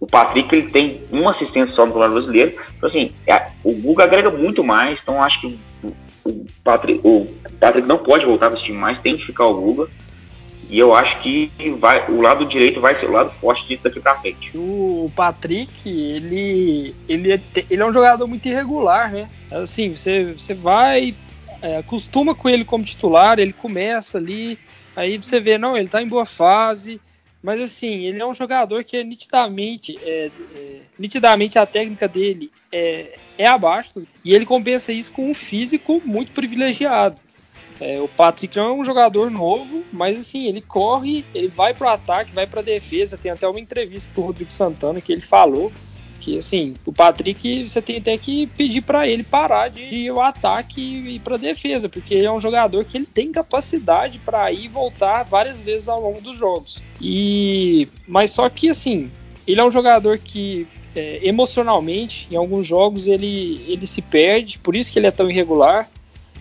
o 0.00 0.06
Patrick 0.06 0.54
ele 0.54 0.70
tem 0.70 1.02
uma 1.10 1.30
assistência 1.30 1.74
só 1.74 1.86
no 1.86 1.92
Campeonato 1.92 2.14
Brasileiro. 2.14 2.54
Então, 2.76 2.88
assim, 2.88 3.12
é, 3.26 3.46
o 3.62 3.72
Guga 3.72 4.04
agrega 4.04 4.30
muito 4.30 4.64
mais. 4.64 4.98
Então, 5.02 5.22
acho 5.22 5.40
que 5.40 5.58
o, 5.82 5.94
o, 6.24 6.46
Patrick, 6.64 7.00
o 7.04 7.26
Patrick 7.60 7.86
não 7.86 7.98
pode 7.98 8.24
voltar 8.24 8.48
para 8.48 8.56
esse 8.56 8.64
time 8.64 8.78
mais, 8.78 8.98
tem 9.00 9.16
que 9.16 9.26
ficar 9.26 9.46
o 9.46 9.54
Guga. 9.54 9.88
E 10.68 10.78
eu 10.78 10.94
acho 10.94 11.20
que 11.20 11.50
vai, 11.78 12.08
o 12.10 12.20
lado 12.20 12.46
direito 12.46 12.80
vai 12.80 12.98
ser 12.98 13.06
o 13.06 13.12
lado 13.12 13.30
forte 13.30 13.66
disso 13.66 13.82
daqui 13.84 14.00
pra 14.00 14.16
frente. 14.16 14.50
O 14.54 15.10
Patrick, 15.14 15.72
ele, 15.86 16.94
ele, 17.08 17.32
é, 17.32 17.40
ele 17.68 17.82
é 17.82 17.86
um 17.86 17.92
jogador 17.92 18.26
muito 18.26 18.46
irregular, 18.46 19.12
né? 19.12 19.28
Assim, 19.50 19.94
você, 19.94 20.32
você 20.32 20.54
vai, 20.54 21.14
é, 21.60 21.78
acostuma 21.78 22.34
com 22.34 22.48
ele 22.48 22.64
como 22.64 22.84
titular, 22.84 23.38
ele 23.38 23.52
começa 23.52 24.18
ali, 24.18 24.58
aí 24.96 25.18
você 25.18 25.40
vê, 25.40 25.58
não, 25.58 25.76
ele 25.76 25.88
tá 25.88 26.00
em 26.00 26.08
boa 26.08 26.24
fase, 26.24 27.00
mas 27.42 27.60
assim, 27.60 28.04
ele 28.04 28.20
é 28.20 28.26
um 28.26 28.34
jogador 28.34 28.84
que 28.84 28.96
é 28.96 29.02
nitidamente, 29.02 29.98
é, 30.02 30.30
é, 30.54 30.80
nitidamente 30.96 31.58
a 31.58 31.66
técnica 31.66 32.06
dele 32.06 32.52
é, 32.70 33.18
é 33.36 33.46
abaixo 33.46 33.94
e 34.24 34.32
ele 34.32 34.46
compensa 34.46 34.92
isso 34.92 35.10
com 35.12 35.28
um 35.28 35.34
físico 35.34 36.00
muito 36.04 36.30
privilegiado. 36.32 37.20
É, 37.82 38.00
o 38.00 38.06
Patrick 38.06 38.56
não 38.56 38.66
é 38.66 38.72
um 38.72 38.84
jogador 38.84 39.28
novo, 39.28 39.84
mas 39.92 40.16
assim, 40.16 40.46
ele 40.46 40.60
corre, 40.60 41.24
ele 41.34 41.48
vai 41.48 41.74
para 41.74 41.88
o 41.88 41.90
ataque, 41.90 42.32
vai 42.32 42.46
para 42.46 42.60
a 42.60 42.64
defesa. 42.64 43.18
Tem 43.18 43.32
até 43.32 43.48
uma 43.48 43.58
entrevista 43.58 44.12
do 44.14 44.22
Rodrigo 44.22 44.52
Santana 44.52 45.00
que 45.00 45.12
ele 45.12 45.20
falou 45.20 45.72
que 46.22 46.38
assim, 46.38 46.74
o 46.86 46.92
Patrick 46.92 47.68
você 47.68 47.82
tem 47.82 47.96
até 47.96 48.16
que 48.16 48.46
pedir 48.46 48.80
para 48.82 49.08
ele 49.08 49.24
parar 49.24 49.68
de 49.68 49.80
ir 49.80 50.08
ao 50.10 50.20
ataque 50.20 50.80
e 50.80 51.16
ir 51.16 51.18
para 51.18 51.36
defesa, 51.36 51.88
porque 51.88 52.14
ele 52.14 52.26
é 52.26 52.32
um 52.32 52.40
jogador 52.40 52.84
que 52.84 52.96
ele 52.96 53.06
tem 53.06 53.32
capacidade 53.32 54.20
para 54.20 54.52
ir 54.52 54.66
e 54.66 54.68
voltar 54.68 55.24
várias 55.24 55.60
vezes 55.60 55.88
ao 55.88 56.00
longo 56.00 56.20
dos 56.20 56.38
jogos. 56.38 56.80
E 57.00 57.88
mas 58.06 58.30
só 58.30 58.48
que 58.48 58.68
assim, 58.68 59.10
ele 59.48 59.60
é 59.60 59.64
um 59.64 59.70
jogador 59.70 60.16
que 60.16 60.68
é, 60.94 61.18
emocionalmente 61.26 62.28
em 62.30 62.36
alguns 62.36 62.68
jogos 62.68 63.08
ele 63.08 63.64
ele 63.66 63.86
se 63.88 64.00
perde, 64.00 64.60
por 64.60 64.76
isso 64.76 64.92
que 64.92 65.00
ele 65.00 65.08
é 65.08 65.10
tão 65.10 65.28
irregular. 65.28 65.90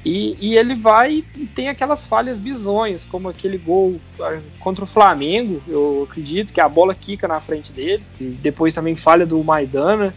E, 0.03 0.35
e, 0.39 0.57
ele 0.57 0.73
vai 0.73 1.23
e 1.37 1.45
tem 1.45 1.69
aquelas 1.69 2.05
falhas 2.05 2.37
bizonhas, 2.37 3.03
como 3.03 3.29
aquele 3.29 3.57
gol 3.57 4.01
ah, 4.19 4.39
contra 4.59 4.83
o 4.83 4.87
Flamengo, 4.87 5.61
eu 5.67 6.07
acredito 6.09 6.51
que 6.51 6.59
a 6.59 6.67
bola 6.67 6.95
quica 6.95 7.27
na 7.27 7.39
frente 7.39 7.71
dele. 7.71 8.03
E 8.19 8.25
depois 8.25 8.73
também 8.73 8.95
falha 8.95 9.25
do 9.25 9.43
Maidana. 9.43 10.13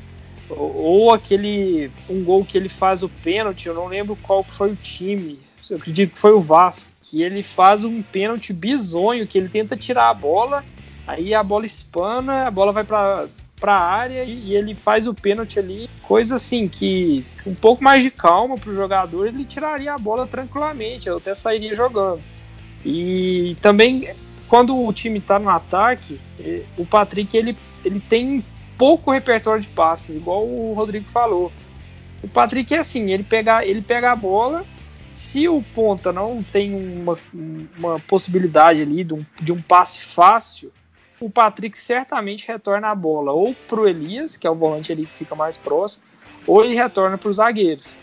Ou, 0.49 0.77
ou, 0.77 1.15
aquele 1.15 1.91
um 2.09 2.25
gol 2.25 2.45
que 2.45 2.57
ele 2.57 2.69
faz 2.69 3.03
o 3.03 3.09
pênalti, 3.09 3.67
eu 3.67 3.75
não 3.75 3.87
lembro 3.87 4.17
qual 4.23 4.43
foi 4.43 4.73
o 4.73 4.77
time, 4.77 5.39
eu 5.71 5.77
acredito 5.79 6.13
que 6.13 6.19
foi 6.19 6.33
o 6.33 6.41
Vasco, 6.41 6.87
que 7.03 7.23
ele 7.23 7.43
faz 7.43 7.83
um 7.83 8.03
pênalti 8.03 8.53
bizonho, 8.53 9.27
que 9.27 9.39
ele 9.39 9.49
tenta 9.49 9.77
tirar 9.77 10.11
a 10.11 10.15
bola, 10.15 10.63
aí 11.07 11.33
a 11.33 11.43
bola 11.43 11.65
espana, 11.65 12.47
a 12.47 12.51
bola 12.51 12.73
vai 12.73 12.85
para 12.85 13.27
para 13.65 13.77
a 13.77 13.83
área 13.83 14.23
e, 14.25 14.51
e, 14.51 14.55
ele 14.55 14.75
faz 14.75 15.07
o 15.07 15.15
pênalti 15.15 15.59
ali. 15.59 15.89
Coisa 16.03 16.37
assim 16.37 16.69
que 16.69 17.25
um 17.47 17.55
pouco 17.55 17.83
mais 17.83 18.05
de 18.05 18.11
calma 18.11 18.59
para 18.59 18.71
o 18.71 18.75
jogador, 18.75 19.27
ele 19.27 19.43
tiraria 19.43 19.95
a 19.95 19.97
bola 19.97 20.27
tranquilamente, 20.27 21.09
eu 21.09 21.17
até 21.17 21.35
sairia 21.35 21.75
jogando. 21.75 22.21
E 22.85 23.57
também 23.63 24.15
quando 24.49 24.77
o 24.77 24.93
time 24.93 25.19
está 25.19 25.39
no 25.39 25.49
ataque, 25.49 26.21
o 26.77 26.85
Patrick 26.85 27.35
ele, 27.35 27.57
ele 27.83 28.01
tem 28.01 28.45
pouco 28.77 29.11
repertório 29.11 29.63
de 29.63 29.69
passes, 29.69 30.15
igual 30.15 30.47
o 30.47 30.75
Rodrigo 30.75 31.09
falou. 31.09 31.51
O 32.23 32.29
Patrick 32.29 32.75
é 32.75 32.81
assim, 32.81 33.13
ele 33.13 33.25
pega, 33.25 33.65
ele 33.65 33.81
pega 33.81 34.13
a 34.13 34.17
bola, 34.17 34.63
se 35.11 35.49
o 35.49 35.63
ponta 35.75 36.13
não 36.13 36.43
tem 36.43 36.75
uma, 36.75 37.17
uma 37.79 37.99
possibilidade 38.01 38.83
ali 38.83 39.05
de 39.05 39.15
um, 39.15 39.25
de 39.41 39.53
um 39.53 39.61
passe 39.63 40.01
fácil, 40.01 40.71
o 41.21 41.31
Patrick 41.31 41.79
certamente 41.79 42.49
retorna 42.49 42.89
a 42.89 42.95
bola 42.95 43.33
ou 43.33 43.55
para 43.69 43.81
o 43.81 43.89
Elias, 43.89 44.37
que 44.37 44.47
é 44.47 44.51
o 44.51 44.55
volante 44.55 44.93
ali 44.93 45.07
que 45.07 45.17
fica 45.17 45.35
mais 45.35 45.57
próximo, 45.57 46.03
ou 46.47 46.65
ele 46.65 46.75
retorna 46.75 47.17
para 47.17 47.31
os 47.31 47.37
zagueiros. 47.37 47.97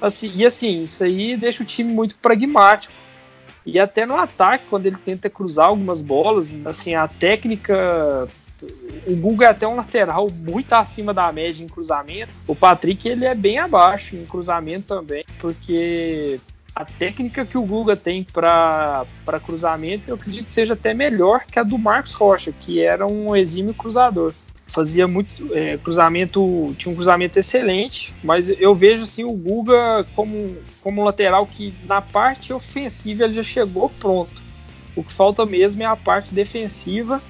Assim, 0.00 0.30
e 0.34 0.44
assim, 0.44 0.82
isso 0.82 1.02
aí 1.02 1.36
deixa 1.36 1.62
o 1.62 1.66
time 1.66 1.92
muito 1.92 2.16
pragmático. 2.16 2.92
E 3.66 3.78
até 3.78 4.06
no 4.06 4.16
ataque, 4.16 4.66
quando 4.70 4.86
ele 4.86 4.96
tenta 4.96 5.28
cruzar 5.28 5.66
algumas 5.66 6.00
bolas, 6.00 6.54
assim, 6.64 6.94
a 6.94 7.06
técnica. 7.06 8.28
O 9.06 9.14
Guga 9.14 9.46
é 9.46 9.50
até 9.50 9.68
um 9.68 9.76
lateral 9.76 10.28
muito 10.30 10.72
acima 10.72 11.14
da 11.14 11.30
média 11.30 11.62
em 11.62 11.68
cruzamento. 11.68 12.32
O 12.46 12.56
Patrick 12.56 13.08
ele 13.08 13.24
é 13.24 13.34
bem 13.34 13.58
abaixo 13.58 14.16
em 14.16 14.24
cruzamento 14.24 14.88
também, 14.88 15.24
porque 15.38 16.40
a 16.78 16.84
técnica 16.84 17.44
que 17.44 17.58
o 17.58 17.62
Guga 17.62 17.96
tem 17.96 18.22
para 18.22 19.04
cruzamento, 19.44 20.08
eu 20.08 20.14
acredito 20.14 20.46
que 20.46 20.54
seja 20.54 20.74
até 20.74 20.94
melhor 20.94 21.42
que 21.44 21.58
a 21.58 21.64
do 21.64 21.76
Marcos 21.76 22.12
Rocha, 22.12 22.52
que 22.52 22.80
era 22.80 23.04
um 23.04 23.34
exímio 23.34 23.74
cruzador. 23.74 24.32
Fazia 24.68 25.08
muito 25.08 25.52
é, 25.52 25.76
cruzamento, 25.78 26.72
tinha 26.78 26.92
um 26.92 26.94
cruzamento 26.94 27.36
excelente, 27.36 28.14
mas 28.22 28.48
eu 28.48 28.76
vejo 28.76 29.02
assim 29.02 29.24
o 29.24 29.32
Guga 29.32 30.06
como, 30.14 30.56
como 30.80 31.02
um 31.02 31.04
lateral 31.04 31.44
que 31.46 31.74
na 31.84 32.00
parte 32.00 32.52
ofensiva 32.52 33.24
ele 33.24 33.34
já 33.34 33.42
chegou 33.42 33.90
pronto. 33.98 34.40
O 34.94 35.02
que 35.02 35.12
falta 35.12 35.44
mesmo 35.44 35.82
é 35.82 35.86
a 35.86 35.96
parte 35.96 36.32
defensiva. 36.32 37.20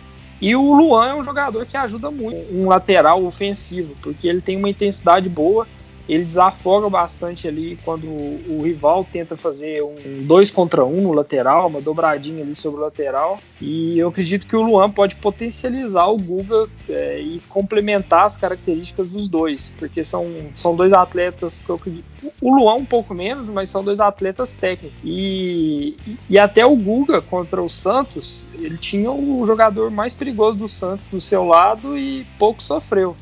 E 0.43 0.55
o 0.55 0.75
Luan 0.75 1.09
é 1.09 1.15
um 1.15 1.25
jogador 1.25 1.65
que 1.65 1.77
ajuda 1.77 2.11
muito, 2.11 2.55
um 2.55 2.69
lateral 2.69 3.25
ofensivo, 3.25 3.97
porque 4.03 4.29
ele 4.29 4.41
tem 4.41 4.57
uma 4.57 4.69
intensidade 4.69 5.29
boa 5.29 5.67
ele 6.09 6.25
desafoga 6.25 6.89
bastante 6.89 7.47
ali 7.47 7.79
quando 7.85 8.07
o, 8.07 8.63
rival 8.63 9.07
tenta 9.11 9.37
fazer 9.37 9.83
um 9.83 10.25
dois 10.27 10.51
contra 10.51 10.85
um 10.85 11.03
no 11.03 11.13
lateral, 11.13 11.69
uma 11.69 11.81
dobradinha 11.81 12.43
ali 12.43 12.55
sobre 12.55 12.81
o 12.81 12.85
lateral. 12.85 13.39
E 13.61 13.99
eu 13.99 14.09
acredito 14.09 14.47
que 14.47 14.57
o 14.57 14.63
Luan 14.63 14.91
pode 14.91 15.17
potencializar 15.17 16.07
o 16.07 16.17
Guga 16.17 16.69
é, 16.89 17.21
e 17.21 17.41
complementar 17.49 18.25
as 18.25 18.37
características 18.37 19.09
dos 19.11 19.29
dois, 19.29 19.73
porque 19.79 20.03
são, 20.03 20.27
são 20.55 20.75
dois 20.75 20.93
atletas 20.93 21.59
que 21.59 21.69
eu 21.69 21.77
acredito. 21.77 22.05
O 22.41 22.55
Luan 22.55 22.75
um 22.77 22.85
pouco 22.85 23.15
menos, 23.15 23.47
mas 23.47 23.69
são 23.69 23.85
dois 23.85 24.01
atletas 24.01 24.53
técnicos. 24.53 24.99
E, 25.05 25.97
e 26.29 26.39
até 26.39 26.65
o 26.65 26.75
Guga 26.75 27.21
contra 27.21 27.63
o 27.63 27.69
Santos, 27.69 28.43
ele 28.55 28.79
tinha 28.79 29.11
o 29.11 29.47
jogador 29.47 29.91
mais 29.91 30.13
perigoso 30.13 30.59
do 30.59 30.69
Santos 30.69 31.05
do 31.11 31.21
seu 31.21 31.45
lado 31.45 31.97
e 31.99 32.27
pouco 32.39 32.63
sofreu 32.63 33.17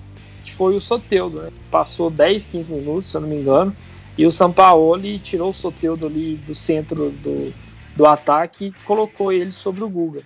foi 0.56 0.74
o 0.74 0.80
Soteudo, 0.80 1.42
né? 1.42 1.50
Passou 1.70 2.10
10, 2.10 2.44
15 2.46 2.72
minutos, 2.72 3.10
se 3.10 3.16
eu 3.16 3.20
não 3.20 3.28
me 3.28 3.36
engano, 3.36 3.74
e 4.16 4.26
o 4.26 4.32
Sampaoli 4.32 5.18
tirou 5.18 5.50
o 5.50 5.54
Soteudo 5.54 6.06
ali 6.06 6.36
do 6.46 6.54
centro 6.54 7.10
do, 7.10 7.52
do 7.94 8.06
ataque 8.06 8.66
e 8.66 8.84
colocou 8.84 9.32
ele 9.32 9.52
sobre 9.52 9.84
o 9.84 9.88
Guga. 9.88 10.22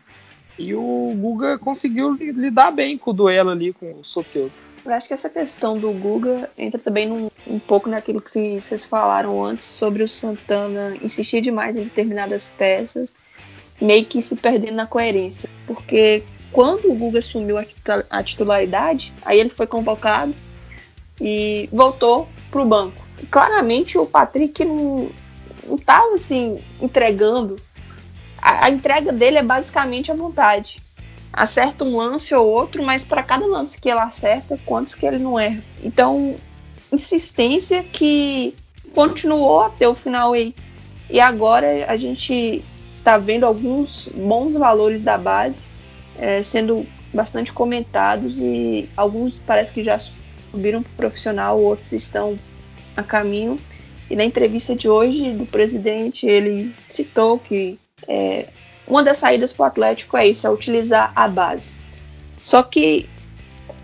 E 0.58 0.74
o 0.74 1.12
Guga 1.16 1.58
conseguiu 1.58 2.12
lidar 2.14 2.70
bem 2.70 2.96
com 2.96 3.10
o 3.10 3.14
duelo 3.14 3.50
ali 3.50 3.72
com 3.72 3.92
o 3.92 4.04
Soteudo. 4.04 4.52
Eu 4.84 4.92
acho 4.92 5.08
que 5.08 5.14
essa 5.14 5.28
questão 5.28 5.78
do 5.78 5.90
Guga 5.92 6.50
entra 6.56 6.78
também 6.78 7.06
num, 7.06 7.30
um 7.46 7.58
pouco 7.58 7.88
naquilo 7.88 8.20
que 8.20 8.60
vocês 8.60 8.86
falaram 8.86 9.44
antes 9.44 9.66
sobre 9.66 10.02
o 10.02 10.08
Santana 10.08 10.96
insistir 11.02 11.42
demais 11.42 11.76
em 11.76 11.84
determinadas 11.84 12.48
peças, 12.48 13.14
meio 13.80 14.04
que 14.06 14.22
se 14.22 14.36
perdendo 14.36 14.76
na 14.76 14.86
coerência. 14.86 15.50
Porque 15.66 16.22
quando 16.52 16.90
o 16.90 16.94
Guga 16.94 17.20
assumiu 17.20 17.56
a 18.10 18.22
titularidade, 18.22 19.12
aí 19.24 19.38
ele 19.38 19.50
foi 19.50 19.66
convocado 19.66 20.34
e 21.20 21.68
voltou 21.72 22.28
para 22.50 22.60
o 22.60 22.66
banco. 22.66 23.00
Claramente 23.30 23.96
o 23.96 24.06
Patrick 24.06 24.64
não 24.64 25.10
estava 25.70 26.14
assim 26.14 26.60
entregando. 26.80 27.56
A, 28.38 28.66
a, 28.66 28.70
entrega 28.70 29.12
dele 29.12 29.38
é 29.38 29.42
basicamente 29.42 30.10
a 30.10 30.14
vontade. 30.14 30.82
Acerta 31.32 31.84
um 31.84 31.96
lance 31.96 32.34
ou 32.34 32.48
outro, 32.48 32.82
mas 32.82 33.04
para 33.04 33.22
cada 33.22 33.46
lance 33.46 33.80
que 33.80 33.88
ele 33.88 34.00
acerta, 34.00 34.58
quantos 34.66 34.94
que 34.94 35.06
ele 35.06 35.18
não 35.18 35.38
erra. 35.38 35.62
Então, 35.82 36.34
insistência 36.90 37.84
que 37.84 38.56
continuou 38.92 39.60
até 39.60 39.88
o 39.88 39.94
final 39.94 40.32
aí. 40.32 40.54
E 41.08 41.20
agora 41.20 41.86
a 41.86 41.96
gente 41.96 42.64
está 42.98 43.18
vendo 43.18 43.44
alguns 43.44 44.08
bons 44.08 44.54
valores 44.54 45.02
da 45.02 45.16
base 45.16 45.69
é, 46.18 46.42
sendo 46.42 46.86
bastante 47.12 47.52
comentados 47.52 48.40
e 48.40 48.88
alguns 48.96 49.38
parece 49.40 49.72
que 49.72 49.82
já 49.82 49.96
subiram 49.98 50.82
para 50.82 50.92
profissional, 50.96 51.60
outros 51.60 51.92
estão 51.92 52.38
a 52.96 53.02
caminho. 53.02 53.58
E 54.08 54.16
na 54.16 54.24
entrevista 54.24 54.74
de 54.74 54.88
hoje 54.88 55.32
do 55.32 55.46
presidente, 55.46 56.26
ele 56.26 56.74
citou 56.88 57.38
que 57.38 57.78
é, 58.08 58.48
uma 58.86 59.04
das 59.04 59.18
saídas 59.18 59.52
para 59.52 59.64
o 59.64 59.66
Atlético 59.66 60.16
é 60.16 60.26
isso, 60.26 60.46
é 60.46 60.50
utilizar 60.50 61.12
a 61.14 61.28
base. 61.28 61.72
Só 62.40 62.62
que 62.62 63.08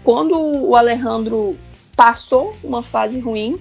quando 0.03 0.37
o 0.39 0.75
Alejandro 0.75 1.57
passou 1.95 2.57
uma 2.63 2.83
fase 2.83 3.21
ruim, 3.21 3.61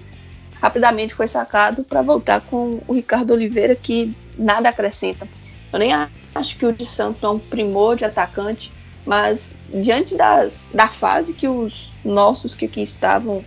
rapidamente 0.59 1.13
foi 1.13 1.28
sacado 1.28 1.84
para 1.84 2.01
voltar 2.01 2.41
com 2.41 2.82
o 2.88 2.93
Ricardo 2.93 3.32
Oliveira, 3.34 3.76
que 3.76 4.16
nada 4.38 4.70
acrescenta. 4.70 5.28
Eu 5.76 5.80
nem 5.80 5.92
acho 6.34 6.58
que 6.58 6.66
o 6.66 6.72
de 6.72 6.86
Santos 6.86 7.22
é 7.22 7.28
um 7.28 7.38
primor 7.38 7.98
de 7.98 8.06
atacante, 8.06 8.72
mas 9.06 9.54
diante 9.68 10.16
das, 10.16 10.70
da 10.74 10.88
fase 10.88 11.34
que 11.34 11.50
os 11.50 11.92
nossos 12.02 12.56
que 12.56 12.64
aqui 12.64 12.82
estavam 12.82 13.44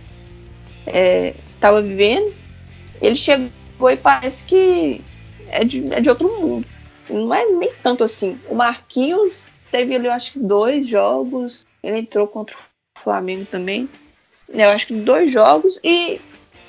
é, 0.85 1.33
vivendo, 1.83 2.31
ele 3.01 3.15
chegou 3.15 3.49
e 3.89 3.97
parece 3.97 4.43
que 4.43 5.01
é 5.47 5.63
de, 5.63 5.91
é 5.91 5.99
de 5.99 6.07
outro 6.07 6.39
mundo. 6.39 6.67
Não 7.09 7.33
é 7.33 7.45
nem 7.45 7.71
tanto 7.81 8.03
assim. 8.03 8.39
O 8.47 8.53
Marquinhos 8.53 9.43
teve 9.71 9.95
ali, 9.95 10.05
eu 10.05 10.11
acho 10.11 10.33
que 10.33 10.39
dois 10.39 10.87
jogos. 10.87 11.65
Ele 11.81 11.97
entrou 11.97 12.27
contra 12.27 12.55
o 12.55 12.99
Flamengo 12.99 13.47
também. 13.49 13.89
Eu 14.47 14.69
acho 14.69 14.85
que 14.85 14.93
dois 14.93 15.31
jogos 15.31 15.79
e 15.83 16.21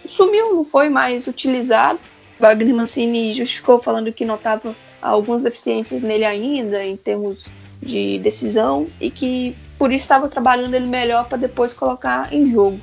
sumiu, 0.07 0.55
não 0.55 0.65
foi 0.65 0.89
mais 0.89 1.27
utilizado. 1.27 2.01
Wagner 2.39 2.75
Mancini 2.75 3.35
justificou 3.35 3.79
falando 3.79 4.11
que 4.11 4.25
notava 4.25 4.75
algumas 5.01 5.43
deficiências 5.43 6.03
nele 6.03 6.25
ainda, 6.25 6.85
em 6.85 6.97
termos 6.97 7.47
de 7.83 8.19
decisão, 8.19 8.89
e 9.01 9.11
que 9.11 9.57
por 9.79 9.91
isso 9.91 10.05
estava 10.05 10.29
trabalhando 10.29 10.75
ele 10.75 10.87
melhor 10.87 11.27
para 11.27 11.39
depois 11.39 11.73
colocar 11.73 12.33
em 12.33 12.51
jogo. 12.51 12.79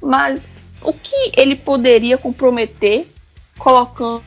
Mas 0.00 0.48
o 0.82 0.92
que 0.92 1.32
ele 1.36 1.54
poderia 1.54 2.16
comprometer 2.16 3.06
colocando, 3.58 4.22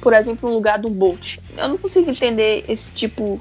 por 0.00 0.12
exemplo, 0.12 0.48
no 0.48 0.54
lugar 0.54 0.78
do 0.78 0.88
Bolt? 0.88 1.38
Eu 1.56 1.68
não 1.68 1.78
consigo 1.78 2.10
entender 2.10 2.64
esse 2.68 2.92
tipo 2.92 3.40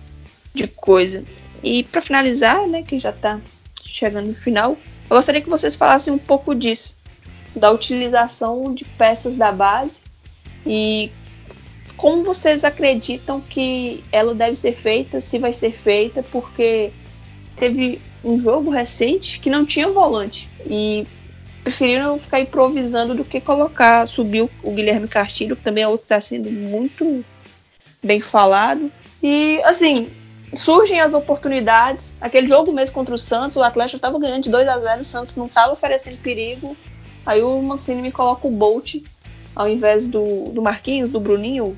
de 0.53 0.67
coisa. 0.67 1.23
E 1.63 1.83
para 1.83 2.01
finalizar, 2.01 2.67
né, 2.67 2.81
que 2.81 2.97
já 2.97 3.11
está 3.11 3.39
chegando 3.83 4.27
no 4.27 4.35
final, 4.35 4.77
eu 5.09 5.15
gostaria 5.15 5.41
que 5.41 5.49
vocês 5.49 5.75
falassem 5.75 6.11
um 6.11 6.17
pouco 6.17 6.55
disso, 6.55 6.97
da 7.55 7.71
utilização 7.71 8.73
de 8.73 8.83
peças 8.85 9.37
da 9.37 9.51
base 9.51 10.01
e 10.65 11.11
como 12.02 12.24
vocês 12.24 12.64
acreditam 12.64 13.39
que 13.39 14.04
ela 14.12 14.34
deve 14.34 14.56
ser 14.56 14.74
feita, 14.74 15.22
se 15.22 15.38
vai 15.38 15.54
ser 15.54 15.72
feita, 15.72 16.24
porque 16.32 16.91
teve 17.56 18.02
um 18.26 18.39
jogo 18.39 18.72
recente 18.72 19.39
que 19.39 19.52
não 19.52 19.64
tinha 19.64 19.88
volante 19.88 20.49
e 20.66 21.06
preferiram 21.64 22.18
ficar 22.18 22.39
improvisando 22.39 23.14
do 23.14 23.24
que 23.24 23.39
colocar, 23.39 24.08
subir 24.08 24.49
o 24.64 24.72
Guilherme 24.72 25.08
Castilho, 25.08 25.56
que 25.56 25.62
também 25.62 25.84
é 25.84 25.88
outro 25.88 26.02
que 26.02 26.06
está 26.06 26.20
sendo 26.20 26.49
muito 26.49 27.24
bem 28.02 28.20
falado. 28.20 28.91
E 29.22 29.62
assim, 29.64 30.10
surgem 30.56 30.99
as 30.99 31.14
oportunidades. 31.14 32.18
Aquele 32.20 32.47
jogo 32.47 32.74
mesmo 32.74 32.95
contra 32.95 33.14
o 33.14 33.20
Santos, 33.20 33.58
o 33.58 33.62
Atlético 33.62 33.97
estava 33.97 34.18
ganhando 34.18 34.41
de 34.41 34.49
2 34.49 34.68
a 34.68 34.80
0 34.80 35.02
o 35.04 35.06
Santos 35.06 35.36
não 35.36 35.45
estava 35.45 35.72
oferecendo 35.72 36.18
perigo. 36.18 36.76
Aí 37.24 37.43
o 37.43 37.62
Mancini 37.62 38.02
me 38.02 38.12
coloca 38.12 38.47
o 38.47 38.52
Bolt 38.52 39.04
ao 39.56 39.68
invés 39.68 40.08
do, 40.08 40.49
do 40.49 40.62
Marquinhos, 40.62 41.12
do 41.12 41.20
Bruninho, 41.20 41.78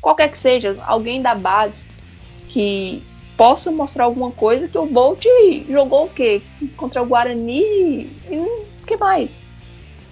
qualquer 0.00 0.28
que 0.28 0.38
seja, 0.38 0.76
alguém 0.86 1.22
da 1.22 1.34
base 1.34 1.88
que 2.48 3.02
possa 3.36 3.70
mostrar 3.70 4.04
alguma 4.04 4.30
coisa 4.30 4.68
que 4.68 4.78
o 4.78 4.86
Bolt 4.86 5.24
jogou 5.68 6.04
o 6.04 6.10
quê? 6.10 6.40
Contra 6.76 7.02
o 7.02 7.06
Guarani 7.06 8.10
e 8.30 8.38
o 8.38 8.66
que 8.86 8.96
mais? 8.96 9.42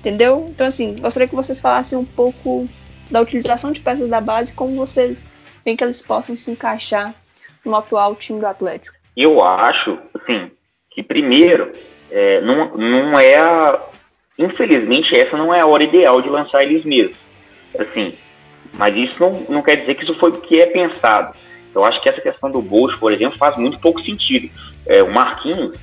Entendeu? 0.01 0.49
Então 0.51 0.67
assim, 0.67 0.97
gostaria 0.97 1.29
que 1.29 1.35
vocês 1.35 1.61
falassem 1.61 1.99
um 1.99 2.05
pouco 2.05 2.69
da 3.11 3.21
utilização 3.21 3.71
de 3.71 3.81
peças 3.81 4.09
da 4.09 4.21
base, 4.21 4.55
como 4.55 4.75
vocês 4.75 5.25
veem 5.65 5.77
que 5.77 5.85
eles 5.85 6.03
possam 6.03 6.35
se 6.35 6.51
encaixar 6.51 7.15
no 7.65 7.77
atual 7.77 8.17
time 8.17 8.41
do 8.41 8.47
Atlético. 8.47 8.97
Eu 9.17 9.43
acho, 9.45 9.99
assim, 10.15 10.51
que 10.91 11.03
primeiro, 11.03 11.73
é, 12.11 12.41
não, 12.41 12.73
não 12.75 13.21
é 13.21 13.37
a, 13.37 13.81
Infelizmente, 14.39 15.15
essa 15.15 15.37
não 15.37 15.53
é 15.53 15.61
a 15.61 15.67
hora 15.67 15.85
ideal 15.85 16.21
de 16.23 16.29
lançar 16.29 16.63
eles 16.63 16.85
mesmos. 16.85 17.17
Assim, 17.79 18.15
mas 18.75 18.97
isso 18.97 19.15
não, 19.21 19.47
não 19.49 19.63
quer 19.63 19.77
dizer 19.77 19.95
que 19.95 20.05
isso 20.05 20.15
foi 20.15 20.31
o 20.31 20.41
que 20.41 20.61
é 20.61 20.67
pensado. 20.67 21.35
Eu 21.75 21.85
acho 21.85 22.01
que 22.01 22.09
essa 22.09 22.21
questão 22.21 22.51
do 22.51 22.61
Bolt, 22.61 22.99
por 22.99 23.13
exemplo, 23.13 23.39
faz 23.39 23.57
muito 23.57 23.79
pouco 23.79 24.03
sentido. 24.03 24.51
É, 24.87 25.03
o 25.03 25.13
Marquinhos, 25.13 25.77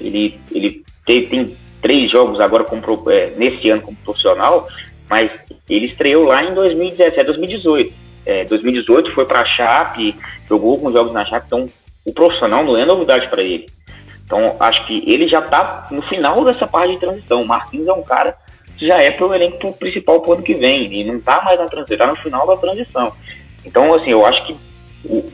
ele, 0.00 0.40
ele 0.50 0.84
tem, 1.04 1.26
tem 1.26 1.56
três 1.80 2.10
jogos 2.10 2.40
agora 2.40 2.64
como, 2.64 3.10
é, 3.10 3.30
nesse 3.36 3.70
ano 3.70 3.82
como 3.82 3.96
profissional, 3.98 4.66
mas 5.08 5.30
ele 5.68 5.86
estreou 5.86 6.24
lá 6.24 6.42
em 6.44 6.54
2017, 6.54 7.24
2018. 7.24 7.94
É, 8.24 8.44
2018 8.44 9.12
foi 9.12 9.24
para 9.24 9.40
a 9.40 9.44
Chape, 9.44 10.16
jogou 10.48 10.72
alguns 10.72 10.92
jogos 10.92 11.12
na 11.12 11.24
Chape, 11.24 11.46
então 11.46 11.70
o 12.04 12.12
profissional 12.12 12.64
não 12.64 12.76
é 12.76 12.84
novidade 12.84 13.28
para 13.28 13.42
ele. 13.42 13.66
Então, 14.26 14.56
acho 14.58 14.84
que 14.86 15.04
ele 15.06 15.28
já 15.28 15.38
está 15.38 15.86
no 15.90 16.02
final 16.02 16.44
dessa 16.44 16.66
parte 16.66 16.94
de 16.94 16.98
transição. 16.98 17.42
O 17.42 17.46
Marquinhos 17.46 17.86
é 17.86 17.92
um 17.92 18.02
cara 18.02 18.36
que 18.76 18.84
já 18.84 19.00
é 19.00 19.10
para 19.10 19.24
o 19.24 19.32
elenco 19.32 19.72
principal 19.74 20.20
para 20.20 20.30
o 20.30 20.32
ano 20.34 20.42
que 20.42 20.54
vem. 20.54 20.92
E 20.92 21.04
não 21.04 21.18
está 21.18 21.42
mais 21.42 21.58
na 21.58 21.66
transição, 21.66 21.94
está 21.94 22.06
no 22.08 22.16
final 22.16 22.44
da 22.44 22.56
transição. 22.56 23.12
Então, 23.64 23.94
assim, 23.94 24.10
eu 24.10 24.26
acho 24.26 24.44
que 24.44 24.56
o, 25.04 25.24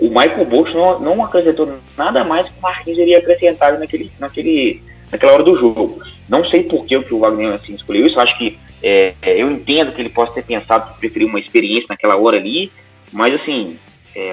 o 0.00 0.08
Michael 0.08 0.44
Bolt 0.44 0.72
não, 0.72 1.00
não 1.00 1.24
acrescentou 1.24 1.76
nada 1.98 2.22
mais 2.22 2.48
que 2.48 2.56
o 2.56 2.62
Marquinhos 2.62 2.98
iria 3.00 3.18
acrescentar 3.18 3.76
naquele, 3.80 4.12
naquele, 4.16 4.80
naquela 5.10 5.32
hora 5.32 5.42
do 5.42 5.58
jogo. 5.58 6.00
Não 6.28 6.44
sei 6.44 6.62
por 6.62 6.86
que 6.86 6.96
o 6.96 7.18
Wagner 7.18 7.52
assim, 7.52 7.74
escolheu 7.74 8.06
isso. 8.06 8.20
Acho 8.20 8.38
que 8.38 8.56
é, 8.80 9.12
é, 9.22 9.42
eu 9.42 9.50
entendo 9.50 9.90
que 9.90 10.00
ele 10.00 10.08
possa 10.08 10.34
ter 10.34 10.44
pensado 10.44 10.92
que 10.92 11.00
preferiu 11.00 11.26
uma 11.26 11.40
experiência 11.40 11.86
naquela 11.88 12.16
hora 12.16 12.36
ali, 12.36 12.70
mas 13.12 13.34
assim, 13.34 13.76
é, 14.14 14.32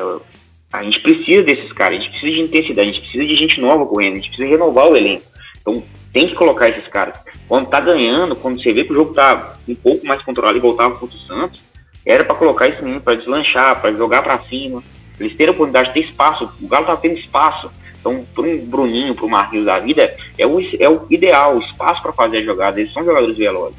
a 0.74 0.84
gente 0.84 1.00
precisa 1.02 1.44
desses 1.44 1.72
caras, 1.72 2.00
a 2.00 2.02
gente 2.02 2.10
precisa 2.10 2.34
de 2.34 2.42
intensidade, 2.42 2.90
a 2.90 2.92
gente 2.92 3.02
precisa 3.02 3.26
de 3.26 3.36
gente 3.36 3.62
nova 3.62 3.86
correndo, 3.86 4.14
a 4.14 4.16
gente 4.16 4.30
precisa 4.30 4.50
renovar 4.50 4.90
o 4.90 4.98
elenco. 4.98 5.24
Então 5.62 5.84
tem 6.12 6.28
que 6.28 6.34
colocar 6.34 6.68
esses 6.68 6.88
caras. 6.88 7.16
Quando 7.48 7.70
tá 7.70 7.80
ganhando, 7.80 8.36
quando 8.36 8.62
você 8.62 8.74
vê 8.74 8.84
que 8.84 8.92
o 8.92 8.96
jogo 8.96 9.14
tá 9.14 9.56
um 9.68 9.76
pouco 9.76 10.06
mais 10.06 10.24
controlado 10.24 10.58
e 10.58 10.62
voltava 10.62 10.96
contra 10.96 11.16
o 11.16 11.20
Santos, 11.20 11.62
era 12.04 12.24
para 12.24 12.36
colocar 12.36 12.68
esse 12.68 12.82
menino 12.82 13.02
para 13.02 13.14
deslanchar, 13.14 13.80
para 13.80 13.94
jogar 13.94 14.24
para 14.24 14.40
cima, 14.40 14.84
eles 15.20 15.36
terem 15.36 15.50
a 15.50 15.54
oportunidade 15.54 15.90
de 15.90 15.94
ter 15.94 16.10
espaço. 16.10 16.52
O 16.60 16.68
Galo 16.68 16.88
tá 16.88 16.98
tendo 16.98 17.20
espaço. 17.20 17.72
Então, 18.00 18.26
para 18.34 18.44
um 18.44 18.66
Bruninho, 18.66 19.16
para 19.16 19.26
o 19.26 19.30
Marquinhos 19.30 19.66
da 19.66 19.80
vida, 19.80 20.18
é 20.38 20.46
o, 20.46 20.60
é 20.60 20.90
o 20.90 21.06
ideal, 21.10 21.56
o 21.56 21.60
espaço 21.60 22.02
para 22.02 22.12
fazer 22.12 22.40
a 22.40 22.44
jogada. 22.44 22.80
Eles 22.80 22.92
são 22.92 23.06
jogadores 23.06 23.38
velozes. 23.38 23.78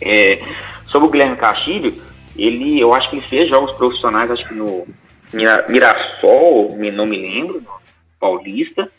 É, 0.00 0.42
sobre 0.88 1.08
o 1.08 1.10
Guilherme 1.10 1.36
Castilho, 1.36 1.94
ele, 2.36 2.78
eu 2.78 2.92
acho 2.92 3.08
que 3.08 3.16
ele 3.16 3.26
fez 3.26 3.48
jogos 3.48 3.72
profissionais, 3.76 4.30
acho 4.30 4.46
que 4.46 4.54
no, 4.54 4.86
Mirassol, 5.32 6.76
não 6.92 7.06
me 7.06 7.18
lembro, 7.18 7.62
paulista. 8.18 8.90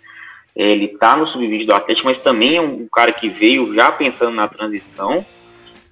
Ele 0.56 0.86
está 0.86 1.16
no 1.16 1.28
sub-20 1.28 1.66
do 1.66 1.76
Atlético, 1.76 2.08
mas 2.08 2.22
também 2.22 2.58
é 2.58 2.62
um 2.62 2.88
cara 2.88 3.12
que 3.12 3.30
veio 3.30 3.74
já 3.76 3.92
pensando 3.92 4.32
na 4.32 4.48
transição. 4.48 5.24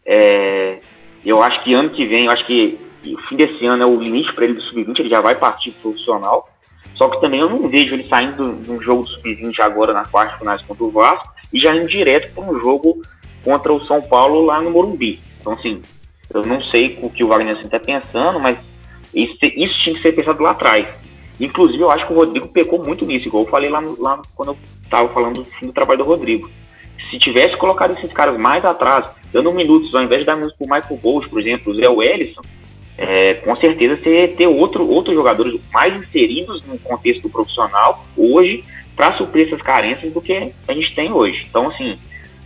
É, 0.06 0.80
eu 1.24 1.42
acho 1.42 1.62
que 1.64 1.74
ano 1.74 1.90
que 1.90 2.06
vem, 2.06 2.26
eu 2.26 2.32
acho 2.32 2.46
que 2.46 2.80
o 3.06 3.18
fim 3.28 3.36
desse 3.36 3.66
ano 3.66 3.84
é 3.84 3.86
o 3.86 4.00
limite 4.00 4.34
para 4.34 4.46
ele 4.46 4.56
do 4.56 4.62
sub-20, 4.62 5.00
ele 5.00 5.10
já 5.10 5.22
vai 5.22 5.36
partir 5.36 5.72
profissional. 5.72 6.50
Só 6.96 7.10
que 7.10 7.22
também 7.22 7.42
eu 7.42 7.50
não 7.50 7.68
vejo 7.70 7.94
ele 7.94 8.08
saindo 8.08 8.56
de 8.56 8.72
um 8.72 8.82
jogo 8.82 9.04
do 9.04 9.10
sub-20 9.10 9.60
agora 9.60 9.94
na 9.94 10.06
quarta 10.06 10.38
finais 10.38 10.62
contra 10.64 10.84
o 10.84 10.92
Vasco 10.92 11.34
e 11.54 11.60
já 11.60 11.76
indo 11.76 11.88
direto 11.88 12.34
para 12.34 12.44
um 12.44 12.60
jogo 12.60 13.02
contra 13.44 13.72
o 13.72 13.86
São 13.86 14.02
Paulo 14.02 14.46
lá 14.46 14.62
no 14.62 14.72
Morumbi. 14.72 15.20
Então, 15.40 15.54
assim, 15.54 15.82
eu 16.34 16.46
não 16.46 16.62
sei 16.62 16.98
o 17.02 17.10
que 17.10 17.24
o 17.24 17.28
Wagner 17.28 17.60
está 17.60 17.80
pensando, 17.80 18.40
mas 18.40 18.58
isso, 19.16 19.38
tinha 19.80 19.96
que 19.96 20.02
ser 20.02 20.12
pensado 20.14 20.42
lá 20.44 20.52
atrás. 20.52 20.88
Inclusive, 21.40 21.82
eu 21.82 21.92
acho 21.92 22.06
que 22.06 22.14
o 22.14 22.16
Rodrigo 22.16 22.48
pecou 22.48 22.84
muito 22.84 23.06
nisso, 23.06 23.28
igual 23.28 23.44
eu 23.44 23.50
falei 23.50 23.70
lá, 23.70 23.82
lá 24.00 24.22
quando 24.36 24.50
eu 24.50 24.58
estava 24.84 25.10
falando 25.10 25.44
do, 25.44 25.68
do 25.68 25.74
trabalho 25.74 26.00
do 26.00 26.06
Rodrigo. 26.06 26.50
Se 27.10 27.20
tivesse 27.20 27.58
colocado 27.58 27.92
esses 27.98 28.12
caras 28.12 28.38
mais 28.38 28.64
atrás, 28.64 29.06
dando 29.32 29.52
minutos, 29.52 29.94
ao 29.94 30.04
invés 30.04 30.22
de 30.22 30.26
dar 30.26 30.36
minutos 30.36 30.58
para 30.58 30.66
o 30.66 30.76
Michael 30.76 31.00
Bolt, 31.02 31.28
por 31.28 31.40
exemplo, 31.40 31.72
o 31.72 31.76
Zé 31.76 31.90
Wellison, 31.90 32.42
é, 32.98 33.34
com 33.36 33.56
certeza 33.56 33.98
você 33.98 34.28
ter 34.30 34.48
outro, 34.48 34.88
outros 34.88 35.14
jogadores 35.14 35.60
mais 35.74 35.94
inseridos 35.96 36.66
no 36.66 36.78
contexto 36.80 37.30
profissional 37.30 38.06
hoje 38.16 38.64
para 38.96 39.14
suprir 39.18 39.48
essas 39.48 39.62
carências 39.62 40.14
do 40.14 40.22
que 40.22 40.54
a 40.68 40.74
gente 40.74 40.96
tem 40.96 41.12
hoje. 41.12 41.46
Então, 41.50 41.68
assim, 41.68 41.98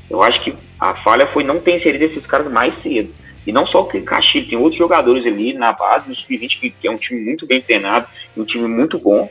eu 0.10 0.24
acho 0.24 0.42
que 0.42 0.54
a 0.80 0.96
falha 0.96 1.28
foi 1.28 1.44
não 1.44 1.60
ter 1.60 1.78
inserido 1.78 2.06
esses 2.06 2.26
caras 2.26 2.52
mais 2.52 2.74
cedo. 2.82 3.14
E 3.50 3.52
não 3.52 3.66
só 3.66 3.82
o 3.82 3.86
Caxias, 3.86 4.46
tem 4.46 4.60
outros 4.60 4.78
jogadores 4.78 5.26
ali 5.26 5.54
na 5.54 5.72
base, 5.72 6.08
no 6.08 6.16
Sub-20, 6.16 6.60
que, 6.60 6.70
que, 6.70 6.88
é 6.88 6.92
um 6.92 6.98
time 6.98 7.20
muito 7.20 7.48
bem 7.48 7.60
treinado, 7.60 8.08
um 8.38 8.46
time 8.46 8.68
muito 8.68 9.00
bom, 9.00 9.28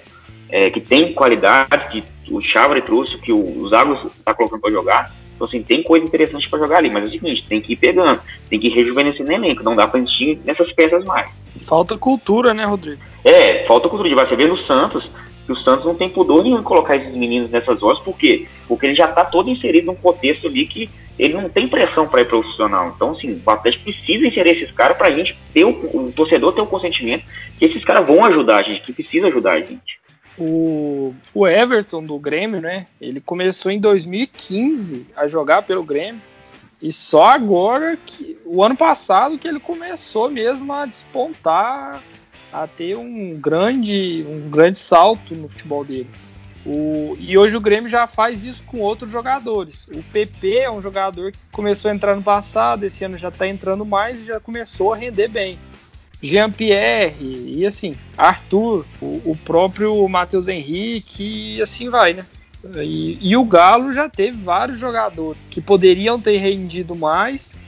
é, 0.50 0.70
que 0.70 0.80
tem 0.80 1.12
qualidade, 1.12 1.88
que 1.92 2.02
o 2.28 2.40
Chavre 2.40 2.82
trouxe, 2.82 3.16
que 3.18 3.32
o 3.32 3.68
Zago 3.68 3.94
está 4.06 4.34
colocando 4.34 4.60
para 4.60 4.72
jogar. 4.72 5.14
Então, 5.36 5.46
assim, 5.46 5.62
tem 5.62 5.84
coisa 5.84 6.04
interessante 6.04 6.50
para 6.50 6.58
jogar 6.58 6.78
ali, 6.78 6.90
mas 6.90 7.04
é 7.04 7.06
o 7.06 7.10
seguinte, 7.12 7.46
tem 7.48 7.60
que 7.60 7.74
ir 7.74 7.76
pegando, 7.76 8.20
tem 8.50 8.58
que 8.58 8.66
ir 8.66 8.70
rejuvenescendo 8.70 9.30
o 9.30 9.32
elenco, 9.32 9.62
não 9.62 9.76
dá 9.76 9.86
para 9.86 10.00
gente 10.00 10.40
nessas 10.44 10.72
peças 10.72 11.04
mais. 11.04 11.30
Falta 11.60 11.96
cultura, 11.96 12.52
né, 12.52 12.64
Rodrigo? 12.64 13.00
É, 13.24 13.64
falta 13.66 13.88
cultura. 13.88 14.08
De 14.08 14.16
você 14.16 14.34
ver 14.34 14.48
no 14.48 14.58
Santos, 14.58 15.08
que 15.48 15.52
o 15.52 15.56
Santos 15.56 15.86
não 15.86 15.94
tem 15.94 16.10
pudor 16.10 16.44
nenhum 16.44 16.60
em 16.60 16.62
colocar 16.62 16.94
esses 16.94 17.14
meninos 17.14 17.50
nessas 17.50 17.82
horas, 17.82 17.98
por 18.00 18.14
quê? 18.18 18.46
Porque 18.66 18.84
ele 18.84 18.94
já 18.94 19.08
está 19.08 19.24
todo 19.24 19.48
inserido 19.48 19.86
num 19.86 19.94
contexto 19.94 20.46
ali 20.46 20.66
que 20.66 20.90
ele 21.18 21.32
não 21.32 21.48
tem 21.48 21.66
pressão 21.66 22.06
para 22.06 22.20
ir 22.20 22.26
profissional. 22.26 22.92
Então, 22.94 23.12
assim, 23.12 23.42
o 23.44 23.50
Atlético 23.50 23.84
precisa 23.84 24.26
inserir 24.26 24.50
esses 24.50 24.70
caras 24.72 24.98
para 24.98 25.08
a 25.08 25.10
gente 25.10 25.34
ter 25.54 25.64
o, 25.64 25.70
o, 25.70 26.12
torcedor 26.12 26.52
ter 26.52 26.60
o 26.60 26.66
consentimento 26.66 27.24
que 27.58 27.64
esses 27.64 27.82
caras 27.82 28.06
vão 28.06 28.22
ajudar 28.26 28.58
a 28.58 28.62
gente, 28.62 28.82
que 28.82 28.92
precisa 28.92 29.28
ajudar 29.28 29.52
a 29.52 29.60
gente. 29.60 29.98
O, 30.36 31.14
o 31.32 31.48
Everton 31.48 32.04
do 32.04 32.18
Grêmio, 32.18 32.60
né? 32.60 32.86
Ele 33.00 33.18
começou 33.18 33.72
em 33.72 33.80
2015 33.80 35.06
a 35.16 35.26
jogar 35.26 35.62
pelo 35.62 35.82
Grêmio. 35.82 36.20
E 36.80 36.92
só 36.92 37.28
agora 37.28 37.98
que 38.04 38.38
o 38.44 38.62
ano 38.62 38.76
passado 38.76 39.38
que 39.38 39.48
ele 39.48 39.58
começou 39.58 40.30
mesmo 40.30 40.70
a 40.74 40.84
despontar, 40.84 42.02
a 42.52 42.66
ter 42.66 42.96
um 42.96 43.32
grande, 43.34 44.24
um 44.28 44.48
grande 44.48 44.78
salto 44.78 45.34
no 45.34 45.48
futebol 45.48 45.84
dele. 45.84 46.08
O, 46.66 47.16
e 47.18 47.38
hoje 47.38 47.56
o 47.56 47.60
Grêmio 47.60 47.88
já 47.88 48.06
faz 48.06 48.44
isso 48.44 48.62
com 48.64 48.80
outros 48.80 49.10
jogadores. 49.10 49.86
O 49.88 50.02
PP 50.02 50.58
é 50.58 50.70
um 50.70 50.82
jogador 50.82 51.32
que 51.32 51.38
começou 51.50 51.90
a 51.90 51.94
entrar 51.94 52.14
no 52.14 52.22
passado, 52.22 52.84
esse 52.84 53.04
ano 53.04 53.16
já 53.16 53.28
está 53.28 53.46
entrando 53.46 53.84
mais 53.84 54.20
e 54.20 54.26
já 54.26 54.38
começou 54.38 54.92
a 54.92 54.96
render 54.96 55.28
bem. 55.28 55.58
Jean-Pierre 56.20 57.16
e 57.20 57.64
assim, 57.64 57.94
Arthur, 58.16 58.84
o, 59.00 59.22
o 59.24 59.38
próprio 59.44 60.06
Matheus 60.08 60.48
Henrique 60.48 61.56
e 61.56 61.62
assim 61.62 61.88
vai, 61.88 62.12
né? 62.12 62.26
E, 62.82 63.18
e, 63.20 63.36
o 63.36 63.44
Galo 63.44 63.92
já 63.92 64.08
teve 64.08 64.36
vários 64.36 64.80
jogadores 64.80 65.40
que 65.48 65.60
poderiam 65.60 66.20
ter 66.20 66.38
rendido 66.38 66.94
mais, 66.96 67.58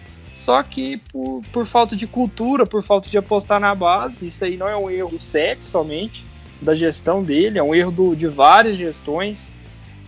só 0.40 0.62
que 0.62 0.96
por, 1.12 1.42
por 1.52 1.66
falta 1.66 1.94
de 1.94 2.06
cultura, 2.06 2.64
por 2.64 2.82
falta 2.82 3.10
de 3.10 3.18
apostar 3.18 3.60
na 3.60 3.74
base, 3.74 4.26
isso 4.26 4.42
aí 4.42 4.56
não 4.56 4.66
é 4.66 4.74
um 4.74 4.90
erro 4.90 5.18
sete 5.18 5.66
somente, 5.66 6.24
da 6.62 6.74
gestão 6.74 7.22
dele, 7.22 7.58
é 7.58 7.62
um 7.62 7.74
erro 7.74 7.90
do, 7.90 8.16
de 8.16 8.26
várias 8.26 8.76
gestões. 8.76 9.52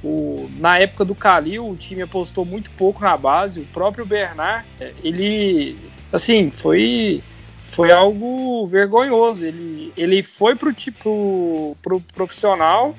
O, 0.03 0.51
na 0.57 0.79
época 0.79 1.05
do 1.05 1.15
Calil, 1.15 1.69
o 1.69 1.77
time 1.77 2.03
apostou 2.03 2.45
muito 2.45 2.71
pouco 2.73 3.03
na 3.03 3.17
base. 3.17 3.61
O 3.61 3.65
próprio 3.67 4.07
Bernard, 4.07 4.67
é, 4.81 4.93
ele, 5.05 5.77
assim, 6.11 6.51
foi 6.51 7.23
foi 7.71 7.93
algo 7.93 8.67
vergonhoso. 8.67 9.47
Ele, 9.47 9.93
ele 9.97 10.23
foi 10.23 10.57
pro 10.57 10.73
tipo 10.73 11.77
pro 11.83 12.01
profissional, 12.15 12.95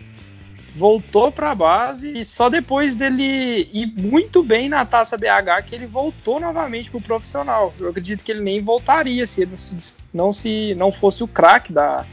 voltou 0.76 1.32
para 1.32 1.52
a 1.52 1.56
base 1.56 2.18
e 2.18 2.26
só 2.26 2.50
depois 2.50 2.96
dele 2.96 3.70
ir 3.72 3.94
muito 3.96 4.42
bem 4.42 4.68
na 4.68 4.84
Taça 4.86 5.16
BH 5.18 5.64
que 5.66 5.76
ele 5.76 5.86
voltou 5.86 6.40
novamente 6.40 6.90
pro 6.90 7.00
profissional. 7.00 7.74
Eu 7.80 7.90
acredito 7.90 8.24
que 8.24 8.32
ele 8.32 8.42
nem 8.42 8.60
voltaria 8.60 9.26
se 9.28 9.46
não 9.46 9.58
se, 9.58 9.96
não, 10.14 10.34
se, 10.34 10.76
não 10.76 10.92
fosse 10.92 11.24
o 11.24 11.28
craque 11.28 11.72
da, 11.72 12.06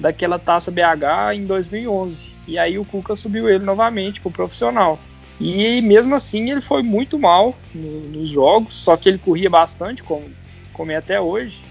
daquela 0.00 0.38
Taça 0.38 0.70
BH 0.70 1.34
em 1.34 1.46
2011. 1.46 2.32
E 2.46 2.58
aí 2.58 2.78
o 2.78 2.84
Cuca 2.84 3.14
subiu 3.14 3.48
ele 3.48 3.64
novamente 3.64 4.20
pro 4.20 4.30
profissional. 4.30 4.98
E 5.40 5.80
mesmo 5.80 6.16
assim 6.16 6.50
ele 6.50 6.60
foi 6.60 6.82
muito 6.82 7.18
mal 7.18 7.54
no, 7.72 8.00
nos 8.08 8.28
jogos, 8.28 8.74
só 8.74 8.96
que 8.96 9.08
ele 9.08 9.18
corria 9.18 9.48
bastante, 9.48 10.02
como, 10.02 10.24
como 10.72 10.90
é 10.90 10.96
até 10.96 11.20
hoje. 11.20 11.62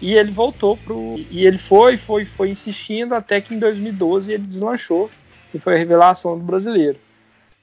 E 0.00 0.14
ele 0.14 0.30
voltou 0.30 0.76
pro. 0.76 1.16
E 1.30 1.44
ele 1.44 1.58
foi, 1.58 1.96
foi, 1.96 2.24
foi 2.24 2.50
insistindo 2.50 3.14
até 3.14 3.40
que 3.40 3.54
em 3.54 3.58
2012 3.58 4.32
ele 4.32 4.46
deslanchou 4.46 5.10
e 5.52 5.58
foi 5.58 5.74
a 5.74 5.78
revelação 5.78 6.38
do 6.38 6.44
brasileiro. 6.44 6.98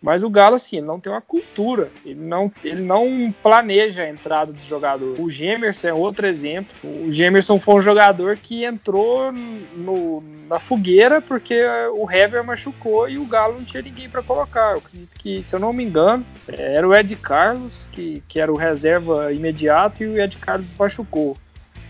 Mas 0.04 0.22
o 0.22 0.30
Galo, 0.30 0.56
assim, 0.56 0.82
não 0.82 1.00
tem 1.00 1.10
uma 1.10 1.22
cultura, 1.22 1.90
ele 2.06 2.20
não, 2.20 2.52
ele 2.62 2.82
não 2.82 3.34
planeja 3.42 4.04
a 4.04 4.10
entrada 4.10 4.52
do 4.52 4.62
jogador. 4.62 5.16
O 5.18 5.32
Gemerson 5.32 5.88
é 5.88 5.94
outro 5.94 6.28
exemplo. 6.28 6.76
O 6.84 7.10
Gemerson 7.10 7.58
foi 7.58 7.76
um 7.76 7.82
jogador 7.82 8.36
que 8.36 8.66
entrou 8.66 9.32
no, 9.32 10.22
na 10.50 10.60
fogueira 10.60 11.22
porque 11.22 11.56
o 11.96 12.12
Hever 12.12 12.44
machucou 12.44 13.08
e 13.08 13.18
o 13.18 13.26
Galo 13.26 13.54
não 13.54 13.64
tinha 13.64 13.82
ninguém 13.82 14.10
para 14.10 14.22
colocar. 14.22 14.74
Eu 14.74 14.80
acredito 14.80 15.18
que, 15.18 15.42
se 15.42 15.56
eu 15.56 15.60
não 15.62 15.72
me 15.72 15.86
engano, 15.86 16.26
era 16.50 16.86
o 16.86 16.94
Ed 16.94 17.16
Carlos, 17.16 17.88
que, 17.90 18.22
que 18.28 18.42
era 18.42 18.52
o 18.52 18.58
reserva 18.58 19.32
imediato, 19.32 20.04
e 20.04 20.08
o 20.08 20.22
Ed 20.22 20.36
Carlos 20.36 20.74
machucou 20.78 21.38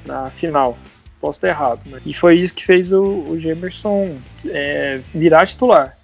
na 0.05 0.29
final. 0.29 0.77
Posso 1.23 1.37
estar 1.37 1.47
errado. 1.47 1.79
Mas... 1.85 2.01
E 2.05 2.13
foi 2.13 2.37
isso 2.37 2.53
que 2.53 2.65
fez 2.65 2.91
o, 2.91 3.01
o 3.01 3.39
Gemerson 3.39 4.17
é, 4.45 4.99
virar 5.15 5.47
titular. 5.47 5.97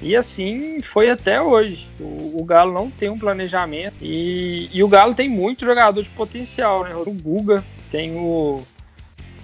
E 0.00 0.16
assim 0.16 0.80
foi 0.80 1.10
até 1.10 1.42
hoje. 1.42 1.86
O, 2.00 2.40
o, 2.40 2.42
Galo 2.42 2.72
não 2.72 2.90
tem 2.90 3.10
um 3.10 3.18
planejamento. 3.18 3.96
E, 4.00 4.70
e, 4.72 4.82
o 4.82 4.88
Galo 4.88 5.14
tem 5.14 5.28
muito 5.28 5.66
jogador 5.66 6.02
de 6.02 6.08
potencial, 6.08 6.84
né? 6.84 6.96
O 6.96 7.12
Guga, 7.12 7.62
tem 7.90 8.16
o. 8.16 8.62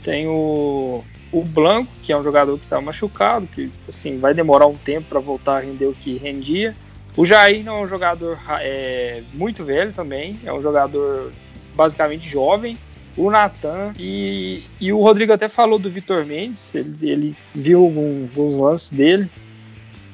Tem 0.03 0.27
o. 0.27 1.05
O 1.31 1.45
Blanco, 1.45 1.93
que 2.03 2.11
é 2.11 2.17
um 2.17 2.25
jogador 2.25 2.59
que 2.59 2.65
está 2.65 2.81
machucado, 2.81 3.47
que 3.47 3.71
assim, 3.87 4.19
vai 4.19 4.33
demorar 4.33 4.67
um 4.67 4.77
tempo 4.77 5.09
para 5.11 5.21
voltar 5.21 5.59
a 5.59 5.61
render 5.61 5.87
o 5.87 5.95
que 5.95 6.17
rendia. 6.17 6.75
O 7.15 7.27
Jair 7.27 7.63
não 7.63 7.81
é 7.81 7.83
um 7.83 7.87
jogador 7.87 8.39
é, 8.61 9.23
muito 9.35 9.63
velho 9.63 9.93
também, 9.93 10.39
é 10.43 10.53
um 10.53 10.63
jogador 10.63 11.33
basicamente 11.75 12.27
jovem, 12.27 12.79
o 13.17 13.31
Natan 13.31 13.93
e, 13.99 14.63
e 14.81 14.93
o 14.93 15.01
Rodrigo 15.01 15.33
até 15.33 15.49
falou 15.49 15.79
do 15.79 15.91
Vitor 15.91 16.25
Mendes, 16.25 16.75
ele, 16.75 16.95
ele 17.03 17.37
viu 17.55 17.83
alguns 17.83 18.57
lances 18.57 18.91
dele. 18.91 19.29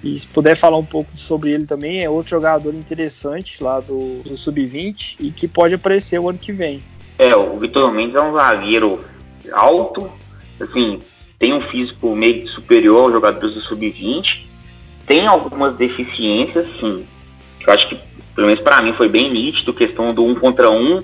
E 0.03 0.17
se 0.17 0.27
puder 0.27 0.57
falar 0.57 0.77
um 0.77 0.85
pouco 0.85 1.11
sobre 1.17 1.51
ele 1.51 1.67
também, 1.67 2.03
é 2.05 2.09
outro 2.09 2.31
jogador 2.31 2.73
interessante 2.73 3.63
lá 3.63 3.81
do, 3.81 4.23
do 4.23 4.37
Sub-20 4.37 5.17
e 5.19 5.33
que 5.33 5.49
pode 5.49 5.75
aparecer 5.75 6.21
o 6.21 6.29
ano 6.29 6.39
que 6.39 6.53
vem. 6.53 6.83
É, 7.19 7.35
o 7.35 7.59
Vitor 7.59 7.93
Mendes 7.93 8.15
é 8.15 8.23
um 8.23 8.33
zagueiro 8.33 9.05
alto, 9.53 10.09
assim, 10.61 11.01
tem 11.37 11.53
um 11.53 11.61
físico 11.61 12.15
meio 12.15 12.47
superior 12.47 13.05
aos 13.05 13.13
jogadores 13.13 13.57
do 13.57 13.61
Sub-20, 13.63 14.47
tem 15.05 15.27
algumas 15.27 15.75
deficiências, 15.77 16.67
sim, 16.79 17.05
eu 17.67 17.73
acho 17.73 17.89
que, 17.89 17.99
pelo 18.35 18.47
menos 18.47 18.63
para 18.63 18.81
mim, 18.81 18.93
foi 18.93 19.09
bem 19.09 19.31
nítido, 19.31 19.75
questão 19.75 20.15
do 20.15 20.25
um 20.25 20.35
contra 20.35 20.71
um 20.71 21.03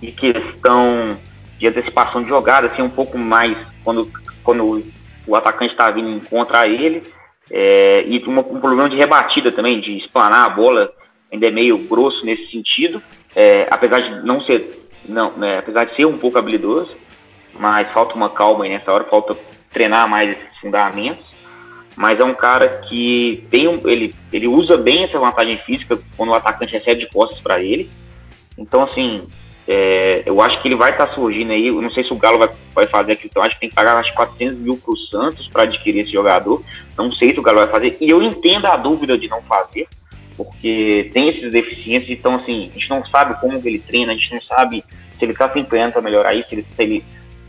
e 0.00 0.10
questão 0.10 1.16
de 1.62 1.68
antecipação 1.68 2.24
de 2.24 2.28
jogada, 2.28 2.66
assim, 2.66 2.82
um 2.82 2.90
pouco 2.90 3.16
mais 3.16 3.56
quando, 3.84 4.10
quando 4.42 4.84
o 5.24 5.36
atacante 5.36 5.70
está 5.70 5.88
vindo 5.92 6.28
contra 6.28 6.66
ele. 6.66 7.04
É, 7.48 8.02
e 8.04 8.18
uma, 8.26 8.40
um 8.40 8.58
problema 8.60 8.88
de 8.88 8.96
rebatida 8.96 9.52
também, 9.52 9.80
de 9.80 9.96
explanar 9.96 10.44
a 10.44 10.48
bola, 10.48 10.92
ainda 11.30 11.46
é 11.46 11.52
meio 11.52 11.78
grosso 11.78 12.26
nesse 12.26 12.50
sentido, 12.50 13.00
é, 13.36 13.68
apesar 13.70 14.00
de 14.00 14.26
não 14.26 14.40
ser, 14.40 14.88
não, 15.08 15.30
né, 15.36 15.58
apesar 15.58 15.84
de 15.84 15.94
ser 15.94 16.04
um 16.04 16.18
pouco 16.18 16.36
habilidoso, 16.36 16.96
mas 17.54 17.92
falta 17.92 18.16
uma 18.16 18.28
calma 18.28 18.64
aí 18.64 18.70
nessa 18.70 18.92
hora, 18.92 19.04
falta 19.04 19.36
treinar 19.70 20.08
mais 20.08 20.30
esses 20.30 20.58
fundamentos. 20.60 21.24
Mas 21.94 22.18
é 22.18 22.24
um 22.24 22.34
cara 22.34 22.68
que 22.88 23.46
tem 23.50 23.68
um, 23.68 23.78
ele, 23.84 24.14
ele 24.32 24.48
usa 24.48 24.78
bem 24.78 25.04
essa 25.04 25.18
vantagem 25.18 25.58
física 25.58 25.96
quando 26.16 26.30
o 26.30 26.34
atacante 26.34 26.72
recebe 26.72 27.04
de 27.04 27.10
costas 27.12 27.38
para 27.38 27.62
ele. 27.62 27.88
Então, 28.56 28.82
assim, 28.82 29.28
é, 29.66 30.22
eu 30.26 30.40
acho 30.40 30.60
que 30.60 30.68
ele 30.68 30.74
vai 30.74 30.90
estar 30.90 31.06
tá 31.06 31.14
surgindo 31.14 31.52
aí. 31.52 31.68
Eu 31.68 31.80
não 31.80 31.90
sei 31.90 32.04
se 32.04 32.12
o 32.12 32.16
Galo 32.16 32.38
vai, 32.38 32.50
vai 32.74 32.86
fazer 32.86 33.12
aqui, 33.12 33.26
então 33.26 33.42
acho 33.42 33.54
que 33.54 33.60
tem 33.60 33.68
que 33.68 33.74
pagar 33.74 33.96
acho, 33.96 34.12
400 34.14 34.58
mil 34.58 34.76
para 34.76 34.92
o 34.92 34.96
Santos 34.96 35.48
para 35.48 35.62
adquirir 35.62 36.00
esse 36.00 36.12
jogador. 36.12 36.62
Não 36.96 37.12
sei 37.12 37.32
se 37.32 37.38
o 37.38 37.42
Galo 37.42 37.58
vai 37.58 37.68
fazer. 37.68 37.96
E 38.00 38.10
eu 38.10 38.22
entendo 38.22 38.66
a 38.66 38.76
dúvida 38.76 39.16
de 39.16 39.28
não 39.28 39.42
fazer, 39.42 39.86
porque 40.36 41.10
tem 41.12 41.28
esses 41.28 41.52
deficiências. 41.52 42.18
Então, 42.18 42.34
assim, 42.36 42.68
a 42.70 42.72
gente 42.72 42.90
não 42.90 43.04
sabe 43.06 43.40
como 43.40 43.60
ele 43.64 43.78
treina, 43.78 44.12
a 44.12 44.16
gente 44.16 44.32
não 44.32 44.40
sabe 44.40 44.84
se 45.18 45.24
ele 45.24 45.32
está 45.32 45.48
se 45.48 45.58
empenhando 45.58 45.92
para 45.92 46.02
melhorar 46.02 46.34
isso, 46.34 46.48
se 46.48 46.54
ele, 46.56 46.66
se 46.74 46.82
ele, 46.82 47.04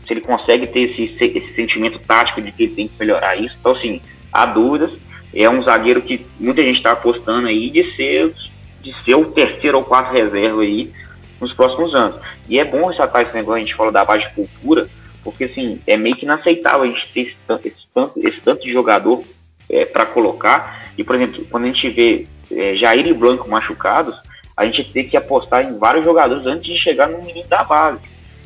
se 0.06 0.12
ele 0.12 0.20
consegue 0.20 0.66
ter 0.68 0.80
esse, 0.80 1.16
esse 1.20 1.54
sentimento 1.54 1.98
tático 1.98 2.40
de 2.40 2.52
que 2.52 2.64
ele 2.64 2.74
tem 2.74 2.88
que 2.88 2.94
melhorar 2.98 3.36
isso. 3.36 3.56
Então, 3.58 3.72
assim, 3.72 4.00
há 4.32 4.46
dúvidas. 4.46 4.92
É 5.36 5.50
um 5.50 5.60
zagueiro 5.60 6.00
que 6.00 6.24
muita 6.38 6.62
gente 6.62 6.76
está 6.76 6.92
apostando 6.92 7.48
aí 7.48 7.68
de 7.68 7.96
ser, 7.96 8.32
de 8.80 8.94
ser 9.04 9.16
o 9.16 9.24
terceiro 9.32 9.78
ou 9.78 9.84
quarto 9.84 10.12
reserva 10.12 10.62
aí 10.62 10.92
nos 11.40 11.52
próximos 11.52 11.94
anos. 11.94 12.20
E 12.48 12.58
é 12.58 12.64
bom 12.64 12.86
ressaltar 12.86 13.22
esse 13.22 13.34
negócio, 13.34 13.56
a 13.56 13.64
gente 13.64 13.74
fala 13.74 13.92
da 13.92 14.04
base 14.04 14.24
de 14.24 14.34
cultura, 14.34 14.88
porque 15.22 15.44
assim, 15.44 15.80
é 15.86 15.96
meio 15.96 16.16
que 16.16 16.24
inaceitável 16.24 16.82
a 16.82 16.86
gente 16.86 17.08
ter 17.12 17.20
esse, 17.20 17.36
esse, 17.64 17.86
tanto, 17.94 18.12
esse 18.28 18.40
tanto 18.40 18.62
de 18.62 18.72
jogador 18.72 19.22
é, 19.70 19.84
para 19.84 20.06
colocar. 20.06 20.86
E, 20.96 21.04
por 21.04 21.16
exemplo, 21.16 21.44
quando 21.50 21.64
a 21.64 21.68
gente 21.68 21.88
vê 21.90 22.26
é, 22.50 22.74
Jair 22.74 23.06
e 23.06 23.14
Blanco 23.14 23.48
machucados, 23.48 24.14
a 24.56 24.64
gente 24.64 24.84
tem 24.92 25.08
que 25.08 25.16
apostar 25.16 25.66
em 25.66 25.78
vários 25.78 26.04
jogadores 26.04 26.46
antes 26.46 26.66
de 26.66 26.78
chegar 26.78 27.08
no 27.08 27.22
menino 27.22 27.48
da 27.48 27.64
base. 27.64 27.98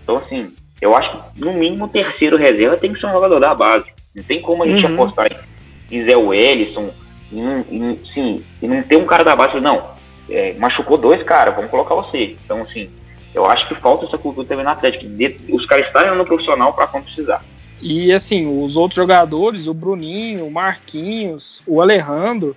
Então, 0.02 0.16
assim, 0.16 0.52
eu 0.80 0.96
acho 0.96 1.12
que 1.12 1.40
no 1.40 1.52
mínimo 1.52 1.84
o 1.84 1.88
terceiro 1.88 2.36
reserva 2.36 2.76
tem 2.76 2.92
que 2.92 3.00
ser 3.00 3.06
um 3.06 3.12
jogador 3.12 3.40
da 3.40 3.54
base. 3.54 3.86
Não 4.14 4.22
tem 4.22 4.40
como 4.40 4.62
a 4.62 4.66
gente 4.66 4.84
uhum. 4.86 4.94
apostar 4.94 5.28
em 5.90 6.04
Zé 6.04 6.16
Wellison, 6.16 6.90
em, 7.32 7.42
em, 7.70 8.00
sim, 8.14 8.44
e 8.62 8.66
não 8.66 8.82
ter 8.82 8.96
um 8.96 9.06
cara 9.06 9.24
da 9.24 9.36
base. 9.36 9.60
Não, 9.60 9.97
é, 10.28 10.52
machucou 10.54 10.98
dois 10.98 11.22
caras, 11.22 11.54
vamos 11.54 11.70
colocar 11.70 11.94
você. 11.94 12.36
Então, 12.44 12.62
assim, 12.62 12.90
eu 13.34 13.46
acho 13.46 13.68
que 13.68 13.74
falta 13.74 14.06
essa 14.06 14.18
cultura 14.18 14.46
também 14.46 14.64
na 14.64 14.72
Atlético, 14.72 15.06
de, 15.06 15.36
os 15.50 15.66
caras 15.66 15.86
estarem 15.86 16.16
no 16.16 16.26
profissional 16.26 16.72
para 16.72 16.86
quando 16.86 17.04
precisar. 17.04 17.44
E 17.80 18.12
assim, 18.12 18.64
os 18.64 18.76
outros 18.76 18.96
jogadores, 18.96 19.66
o 19.66 19.74
Bruninho, 19.74 20.46
o 20.46 20.50
Marquinhos, 20.50 21.62
o 21.66 21.80
Alejandro, 21.80 22.56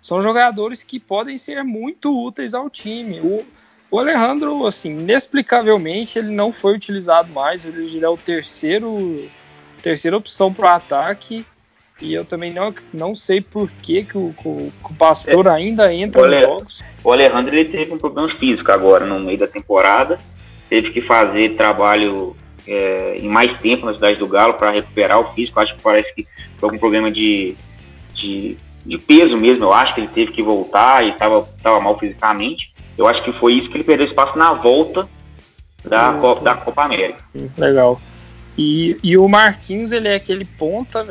são 0.00 0.22
jogadores 0.22 0.82
que 0.82 0.98
podem 0.98 1.36
ser 1.36 1.62
muito 1.62 2.16
úteis 2.16 2.54
ao 2.54 2.70
time. 2.70 3.20
O, 3.20 3.44
o 3.90 3.98
Alejandro, 3.98 4.66
assim, 4.66 4.90
inexplicavelmente, 4.90 6.18
ele 6.18 6.30
não 6.30 6.52
foi 6.52 6.74
utilizado 6.74 7.30
mais, 7.32 7.64
ele 7.64 8.04
é 8.04 8.08
o 8.08 8.16
terceiro 8.16 9.28
terceira 9.82 10.16
opção 10.16 10.52
para 10.52 10.64
o 10.64 10.68
ataque 10.68 11.44
e 12.02 12.14
eu 12.14 12.24
também 12.24 12.52
não, 12.52 12.74
não 12.92 13.14
sei 13.14 13.40
por 13.40 13.70
que, 13.80 14.04
que, 14.04 14.18
o, 14.18 14.34
que 14.36 14.48
o 14.48 14.94
Pastor 14.98 15.46
é. 15.46 15.50
ainda 15.50 15.94
entra 15.94 16.20
o 16.20 16.26
nos 16.26 16.40
jogos. 16.40 16.84
O 17.04 17.12
Alejandro 17.12 17.54
ele 17.54 17.68
teve 17.70 17.92
um 17.92 17.98
problema 17.98 18.28
físico 18.36 18.70
agora 18.72 19.06
no 19.06 19.20
meio 19.20 19.38
da 19.38 19.46
temporada. 19.46 20.18
Teve 20.68 20.90
que 20.90 21.00
fazer 21.00 21.56
trabalho 21.56 22.36
é, 22.66 23.16
em 23.18 23.28
mais 23.28 23.56
tempo 23.60 23.86
na 23.86 23.94
cidade 23.94 24.18
do 24.18 24.26
Galo 24.26 24.54
para 24.54 24.72
recuperar 24.72 25.20
o 25.20 25.32
físico. 25.32 25.60
Acho 25.60 25.76
que 25.76 25.82
parece 25.82 26.12
que 26.14 26.26
foi 26.56 26.68
algum 26.68 26.78
problema 26.78 27.10
de, 27.10 27.54
de, 28.14 28.56
de 28.84 28.98
peso 28.98 29.36
mesmo. 29.36 29.64
Eu 29.64 29.72
acho 29.72 29.94
que 29.94 30.00
ele 30.00 30.08
teve 30.08 30.32
que 30.32 30.42
voltar 30.42 31.04
e 31.04 31.10
estava 31.10 31.48
tava 31.62 31.80
mal 31.80 31.96
fisicamente. 31.98 32.74
Eu 32.98 33.06
acho 33.06 33.22
que 33.22 33.32
foi 33.32 33.54
isso 33.54 33.70
que 33.70 33.76
ele 33.76 33.84
perdeu 33.84 34.06
espaço 34.06 34.36
na 34.36 34.52
volta 34.52 35.08
da, 35.84 36.10
hum, 36.10 36.18
Copa, 36.18 36.40
da 36.42 36.54
Copa 36.56 36.82
América. 36.82 37.22
Legal. 37.56 38.00
E, 38.58 38.96
e 39.02 39.16
o 39.16 39.28
Marquinhos, 39.28 39.92
ele 39.92 40.08
é 40.08 40.16
aquele 40.16 40.44
ponta 40.44 41.04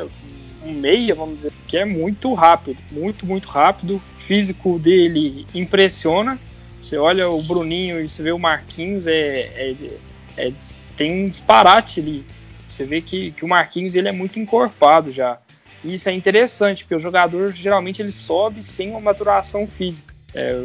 um 0.64 0.72
meia, 0.72 1.14
vamos 1.14 1.36
dizer, 1.36 1.52
que 1.66 1.76
é 1.76 1.84
muito 1.84 2.32
rápido, 2.34 2.78
muito, 2.90 3.26
muito 3.26 3.48
rápido. 3.48 3.96
O 3.96 4.20
físico 4.20 4.78
dele 4.78 5.46
impressiona. 5.54 6.38
Você 6.80 6.96
olha 6.96 7.28
o 7.28 7.42
Bruninho 7.42 8.00
e 8.00 8.08
você 8.08 8.22
vê 8.22 8.32
o 8.32 8.38
Marquinhos, 8.38 9.06
é, 9.06 9.12
é, 9.14 9.76
é 10.36 10.52
tem 10.96 11.24
um 11.24 11.28
disparate 11.28 12.00
ali. 12.00 12.24
Você 12.68 12.84
vê 12.84 13.00
que, 13.00 13.32
que 13.32 13.44
o 13.44 13.48
Marquinhos 13.48 13.94
ele 13.94 14.08
é 14.08 14.12
muito 14.12 14.38
encorpado 14.38 15.12
já. 15.12 15.38
E 15.84 15.94
isso 15.94 16.08
é 16.08 16.12
interessante, 16.12 16.84
porque 16.84 16.94
o 16.94 17.00
jogador 17.00 17.52
geralmente 17.52 18.00
ele 18.00 18.10
sobe 18.10 18.62
sem 18.62 18.90
uma 18.90 19.00
maturação 19.00 19.66
física. 19.66 20.14
É, 20.34 20.62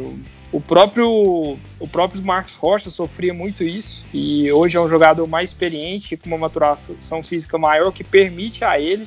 o 0.50 0.60
próprio 0.60 1.58
o 1.78 1.88
próprio 1.88 2.22
Marcos 2.22 2.54
Rocha 2.54 2.88
sofria 2.88 3.34
muito 3.34 3.62
isso 3.62 4.02
e 4.14 4.50
hoje 4.50 4.78
é 4.78 4.80
um 4.80 4.88
jogador 4.88 5.26
mais 5.26 5.50
experiente 5.50 6.16
com 6.16 6.26
uma 6.28 6.38
maturação 6.38 7.22
física 7.22 7.58
maior 7.58 7.92
que 7.92 8.02
permite 8.02 8.64
a 8.64 8.80
ele 8.80 9.06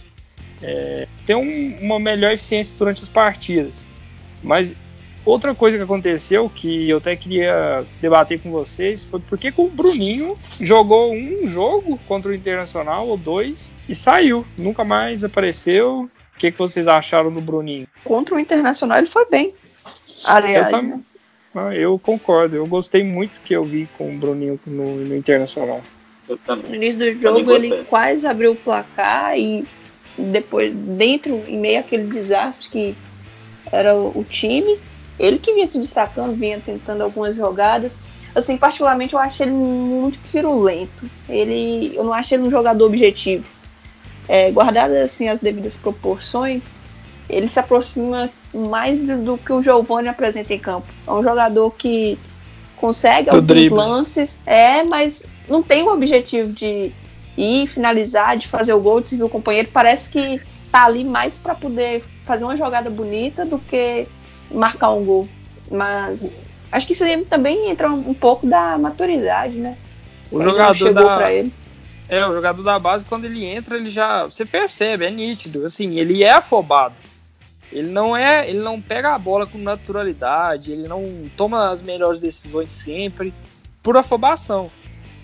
é, 0.62 1.08
ter 1.26 1.36
um, 1.36 1.78
uma 1.82 2.00
melhor 2.00 2.32
eficiência 2.32 2.74
durante 2.78 3.02
as 3.02 3.10
partidas. 3.10 3.88
Mas 4.44 4.76
outra 5.26 5.54
coisa 5.54 5.78
que 5.78 5.84
aconteceu, 5.84 6.50
que 6.50 6.90
eu 6.90 6.98
até 6.98 7.16
queria 7.16 7.84
debater 8.02 8.40
com 8.40 8.52
vocês, 8.52 9.04
foi 9.04 9.20
porque 9.20 9.54
o 9.56 9.70
Bruninho 9.70 10.38
jogou 10.60 11.14
um 11.14 11.46
jogo 11.46 12.00
contra 12.08 12.32
o 12.32 12.34
Internacional, 12.34 13.08
ou 13.08 13.18
dois, 13.18 13.72
e 13.88 13.96
saiu. 13.96 14.46
Nunca 14.58 14.84
mais 14.84 15.24
apareceu. 15.24 16.10
O 16.36 16.40
que, 16.40 16.52
que 16.52 16.58
vocês 16.58 16.88
acharam 16.88 17.32
do 17.32 17.42
Bruninho? 17.42 17.88
Contra 18.04 18.36
o 18.36 18.40
Internacional 18.40 18.98
ele 18.98 19.08
foi 19.08 19.26
bem. 19.30 19.54
Aliás, 20.24 20.72
eu, 20.72 20.82
né? 20.82 21.00
ah, 21.56 21.76
eu 21.76 22.00
concordo. 22.00 22.56
Eu 22.56 22.66
gostei 22.66 23.04
muito 23.04 23.42
que 23.42 23.56
eu 23.56 23.64
vi 23.64 23.88
com 23.98 24.14
o 24.14 24.18
Bruninho 24.18 24.60
no, 24.66 24.96
no 24.96 25.16
Internacional. 25.16 25.82
No 26.28 26.76
início 26.76 27.00
do 27.00 27.22
jogo 27.22 27.52
ele 27.52 27.84
quase 27.86 28.26
abriu 28.26 28.54
o 28.54 28.56
placar 28.56 29.38
e 29.38 29.66
depois, 30.18 30.74
dentro, 30.74 31.44
em 31.48 31.58
meio 31.58 31.80
àquele 31.80 32.06
desastre 32.06 32.70
que 32.70 32.96
era 33.72 33.96
o, 33.96 34.20
o 34.20 34.24
time, 34.24 34.80
ele 35.20 35.38
que 35.38 35.54
vinha 35.54 35.68
se 35.68 35.80
destacando, 35.80 36.36
vinha 36.36 36.60
tentando 36.64 37.04
algumas 37.04 37.36
jogadas. 37.36 37.98
Assim, 38.34 38.58
particularmente 38.58 39.14
eu 39.14 39.20
acho 39.20 39.44
ele 39.44 39.52
muito 39.52 40.18
firulento. 40.18 41.06
Ele, 41.28 41.96
eu 41.96 42.04
não 42.04 42.14
acho 42.14 42.34
ele 42.34 42.44
um 42.44 42.52
jogador 42.52 42.86
objetivo. 42.86 43.46
É, 44.28 44.50
guardadas 44.52 44.98
assim 44.98 45.28
as 45.28 45.40
devidas 45.40 45.76
proporções, 45.76 46.74
ele 47.30 47.48
se 47.48 47.60
aproxima 47.60 48.30
mais 48.54 49.00
do, 49.00 49.18
do, 49.18 49.38
que 49.38 49.52
o 49.52 49.62
Giovanni 49.62 50.08
apresenta 50.08 50.54
em 50.54 50.60
campo. 50.60 50.88
É 51.06 51.12
um 51.12 51.24
jogador 51.24 51.72
que 51.72 52.18
consegue 52.78 53.30
Do 53.30 53.36
alguns 53.36 53.48
drible. 53.48 53.78
lances, 53.78 54.40
é, 54.46 54.84
mas 54.84 55.24
não 55.48 55.62
tem 55.62 55.84
o 55.84 55.94
objetivo 55.94 56.52
de 56.52 56.92
ir 57.38 57.68
finalizar, 57.68 58.38
de 58.38 58.48
fazer 58.48 58.74
o 58.74 58.80
gol, 58.80 59.02
de 59.02 59.10
servir 59.10 59.24
o 59.24 59.30
companheiro. 59.30 59.70
Parece 59.72 60.10
que 60.10 60.42
tá 60.72 60.86
ali 60.86 61.04
mais 61.04 61.38
para 61.38 61.56
poder 61.56 62.04
fazer 62.26 62.44
uma 62.44 62.56
jogada 62.56 62.90
bonita 62.90 63.46
do 63.46 63.60
que 63.60 64.08
marcar 64.50 64.92
um 64.92 65.04
gol. 65.04 65.28
Mas 65.70 66.40
acho 66.72 66.88
que 66.88 66.94
isso 66.94 67.06
também 67.30 67.70
entra 67.70 67.90
um, 67.90 68.14
pouco 68.14 68.46
da 68.48 68.78
maturidade, 68.78 69.56
né? 69.56 69.78
O 70.32 70.42
jogador 70.42 70.74
chegou 70.74 71.04
da, 71.04 71.18
pra 71.18 71.34
ele. 71.34 71.52
É, 72.08 72.26
o 72.26 72.34
jogador 72.34 72.64
da 72.64 72.78
base, 72.78 73.06
quando 73.06 73.26
ele 73.26 73.46
entra, 73.46 73.78
ele 73.78 73.90
já. 73.90 74.24
Você 74.26 74.46
percebe, 74.46 75.06
é 75.06 75.12
nítido. 75.12 75.66
Assim, 75.66 75.98
ele 75.98 76.24
é 76.24 76.32
afobado. 76.32 76.96
Ele 77.72 77.90
não 77.90 78.16
é. 78.16 78.50
Ele 78.50 78.60
não 78.60 78.82
pega 78.82 79.16
a 79.16 79.20
bola 79.20 79.46
com 79.46 79.58
naturalidade, 79.58 80.72
ele 80.72 80.88
não 80.88 81.04
toma 81.38 81.72
as 81.72 81.82
melhores 81.82 82.22
decisões 82.22 82.72
sempre 82.72 83.34
por 83.82 83.98
afobação. 83.98 84.70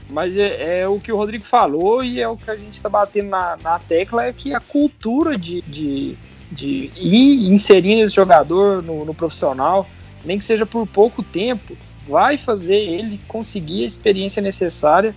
Mas 0.10 0.38
é, 0.38 0.82
é 0.82 0.88
o 0.88 0.99
que 0.99 1.12
o 1.12 1.18
Rodrigo 1.18 1.43
falou 1.43 2.03
e 2.03 2.22
é 2.22 2.28
o 2.28 2.38
que 2.38 2.49
a 2.49 2.55
gente 2.55 2.74
está 2.74 2.88
batendo 2.88 3.30
na, 3.30 3.58
na 3.62 3.80
tecla, 3.80 4.26
é 4.26 4.34
que 4.34 4.53
a 4.53 4.60
cultura 4.60 5.38
de, 5.38 5.62
de, 5.64 6.18
de 6.51 6.91
ir 6.95 7.51
inserindo 7.51 8.01
esse 8.01 8.16
jogador 8.16 8.82
no, 8.82 9.03
no 9.03 9.14
profissional, 9.14 9.88
nem 10.24 10.38
que 10.38 10.45
seja 10.45 10.66
por 10.66 10.88
pouco 10.88 11.22
tempo, 11.22 11.76
vai 12.08 12.38
fazer 12.38 12.78
ele 12.78 13.20
conseguir 13.28 13.84
a 13.84 13.88
experiência 13.88 14.41
necessária 14.41 15.14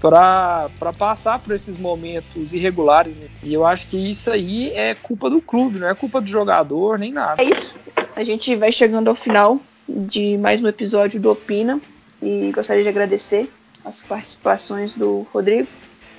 para 0.00 0.92
passar 0.98 1.38
por 1.38 1.54
esses 1.54 1.78
momentos 1.78 2.52
irregulares. 2.52 3.14
né? 3.14 3.28
E 3.42 3.54
eu 3.54 3.64
acho 3.64 3.86
que 3.86 3.96
isso 3.96 4.30
aí 4.30 4.70
é 4.72 4.96
culpa 4.96 5.30
do 5.30 5.40
clube, 5.40 5.78
não 5.78 5.88
é 5.88 5.94
culpa 5.94 6.20
do 6.20 6.28
jogador, 6.28 6.98
nem 6.98 7.12
nada. 7.12 7.40
É 7.40 7.46
isso. 7.46 7.76
A 8.16 8.24
gente 8.24 8.56
vai 8.56 8.72
chegando 8.72 9.08
ao 9.08 9.14
final 9.14 9.60
de 9.88 10.36
mais 10.38 10.60
um 10.60 10.66
episódio 10.66 11.20
do 11.20 11.30
Opina 11.30 11.80
e 12.20 12.50
gostaria 12.52 12.82
de 12.82 12.88
agradecer 12.88 13.48
as 13.84 14.02
participações 14.02 14.94
do 14.94 15.26
Rodrigo. 15.32 15.68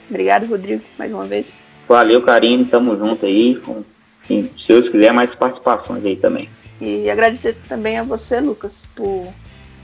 Obrigado, 0.09 0.45
Rodrigo, 0.45 0.83
mais 0.97 1.11
uma 1.11 1.25
vez. 1.25 1.59
Valeu, 1.87 2.21
Karine, 2.21 2.65
tamo 2.65 2.97
junto 2.97 3.25
aí. 3.25 3.55
Com, 3.55 3.83
se 4.27 4.49
Deus 4.67 4.89
quiser, 4.89 5.13
mais 5.13 5.33
participações 5.35 6.05
aí 6.05 6.15
também. 6.15 6.49
E 6.81 7.09
agradecer 7.09 7.57
também 7.67 7.97
a 7.97 8.03
você, 8.03 8.39
Lucas, 8.39 8.85
por 8.95 9.27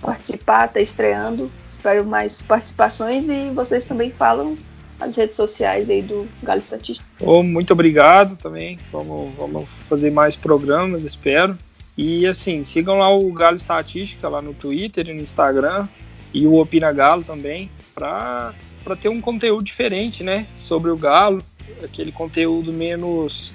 participar, 0.01 0.67
tá 0.67 0.79
estreando. 0.79 1.51
Espero 1.69 2.05
mais 2.05 2.41
participações 2.41 3.29
e 3.29 3.49
vocês 3.49 3.85
também 3.85 4.11
falam 4.11 4.57
as 4.99 5.15
redes 5.15 5.35
sociais 5.35 5.89
aí 5.89 6.01
do 6.01 6.27
Galo 6.43 6.59
Estatística. 6.59 7.05
Ô, 7.21 7.41
muito 7.41 7.71
obrigado 7.71 8.35
também. 8.35 8.77
Vamos, 8.91 9.33
vamos 9.35 9.69
fazer 9.87 10.11
mais 10.11 10.35
programas, 10.35 11.03
espero. 11.03 11.57
E 11.97 12.25
assim, 12.27 12.63
sigam 12.63 12.97
lá 12.97 13.13
o 13.13 13.31
Galo 13.31 13.55
Estatística 13.55 14.27
lá 14.27 14.41
no 14.41 14.53
Twitter 14.53 15.09
e 15.09 15.13
no 15.13 15.21
Instagram 15.21 15.87
e 16.33 16.45
o 16.45 16.55
Opina 16.55 16.91
Galo 16.91 17.23
também, 17.23 17.69
para 17.93 18.53
ter 18.99 19.09
um 19.09 19.21
conteúdo 19.21 19.63
diferente, 19.63 20.23
né, 20.23 20.47
sobre 20.55 20.91
o 20.91 20.97
Galo, 20.97 21.43
aquele 21.83 22.11
conteúdo 22.11 22.71
menos 22.71 23.51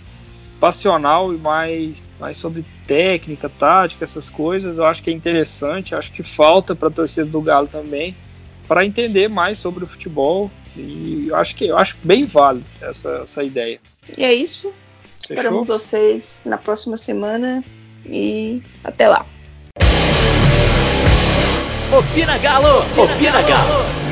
passional 0.60 1.34
e 1.34 1.36
mais, 1.36 2.02
mais 2.18 2.36
sobre 2.36 2.64
técnica, 2.86 3.48
tática, 3.48 4.04
essas 4.04 4.30
coisas. 4.30 4.78
Eu 4.78 4.86
acho 4.86 5.02
que 5.02 5.10
é 5.10 5.12
interessante, 5.12 5.94
acho 5.94 6.10
que 6.12 6.22
falta 6.22 6.74
para 6.74 6.88
a 6.88 6.90
torcida 6.90 7.26
do 7.26 7.40
Galo 7.40 7.66
também, 7.66 8.16
para 8.66 8.84
entender 8.84 9.28
mais 9.28 9.58
sobre 9.58 9.84
o 9.84 9.86
futebol. 9.86 10.50
E 10.76 11.26
eu 11.28 11.36
acho 11.36 11.54
que 11.54 11.66
eu 11.66 11.76
acho 11.76 11.96
bem 12.02 12.24
válido 12.24 12.64
essa, 12.80 13.20
essa 13.22 13.44
ideia. 13.44 13.78
E 14.16 14.24
é 14.24 14.32
isso. 14.32 14.72
Fechou? 15.20 15.36
Esperamos 15.36 15.68
vocês 15.68 16.42
na 16.46 16.58
próxima 16.58 16.96
semana 16.96 17.62
e 18.06 18.62
até 18.82 19.08
lá. 19.08 19.26
Opina 21.92 22.38
Galo! 22.38 22.84
Opina 22.96 23.42
Galo! 23.42 24.03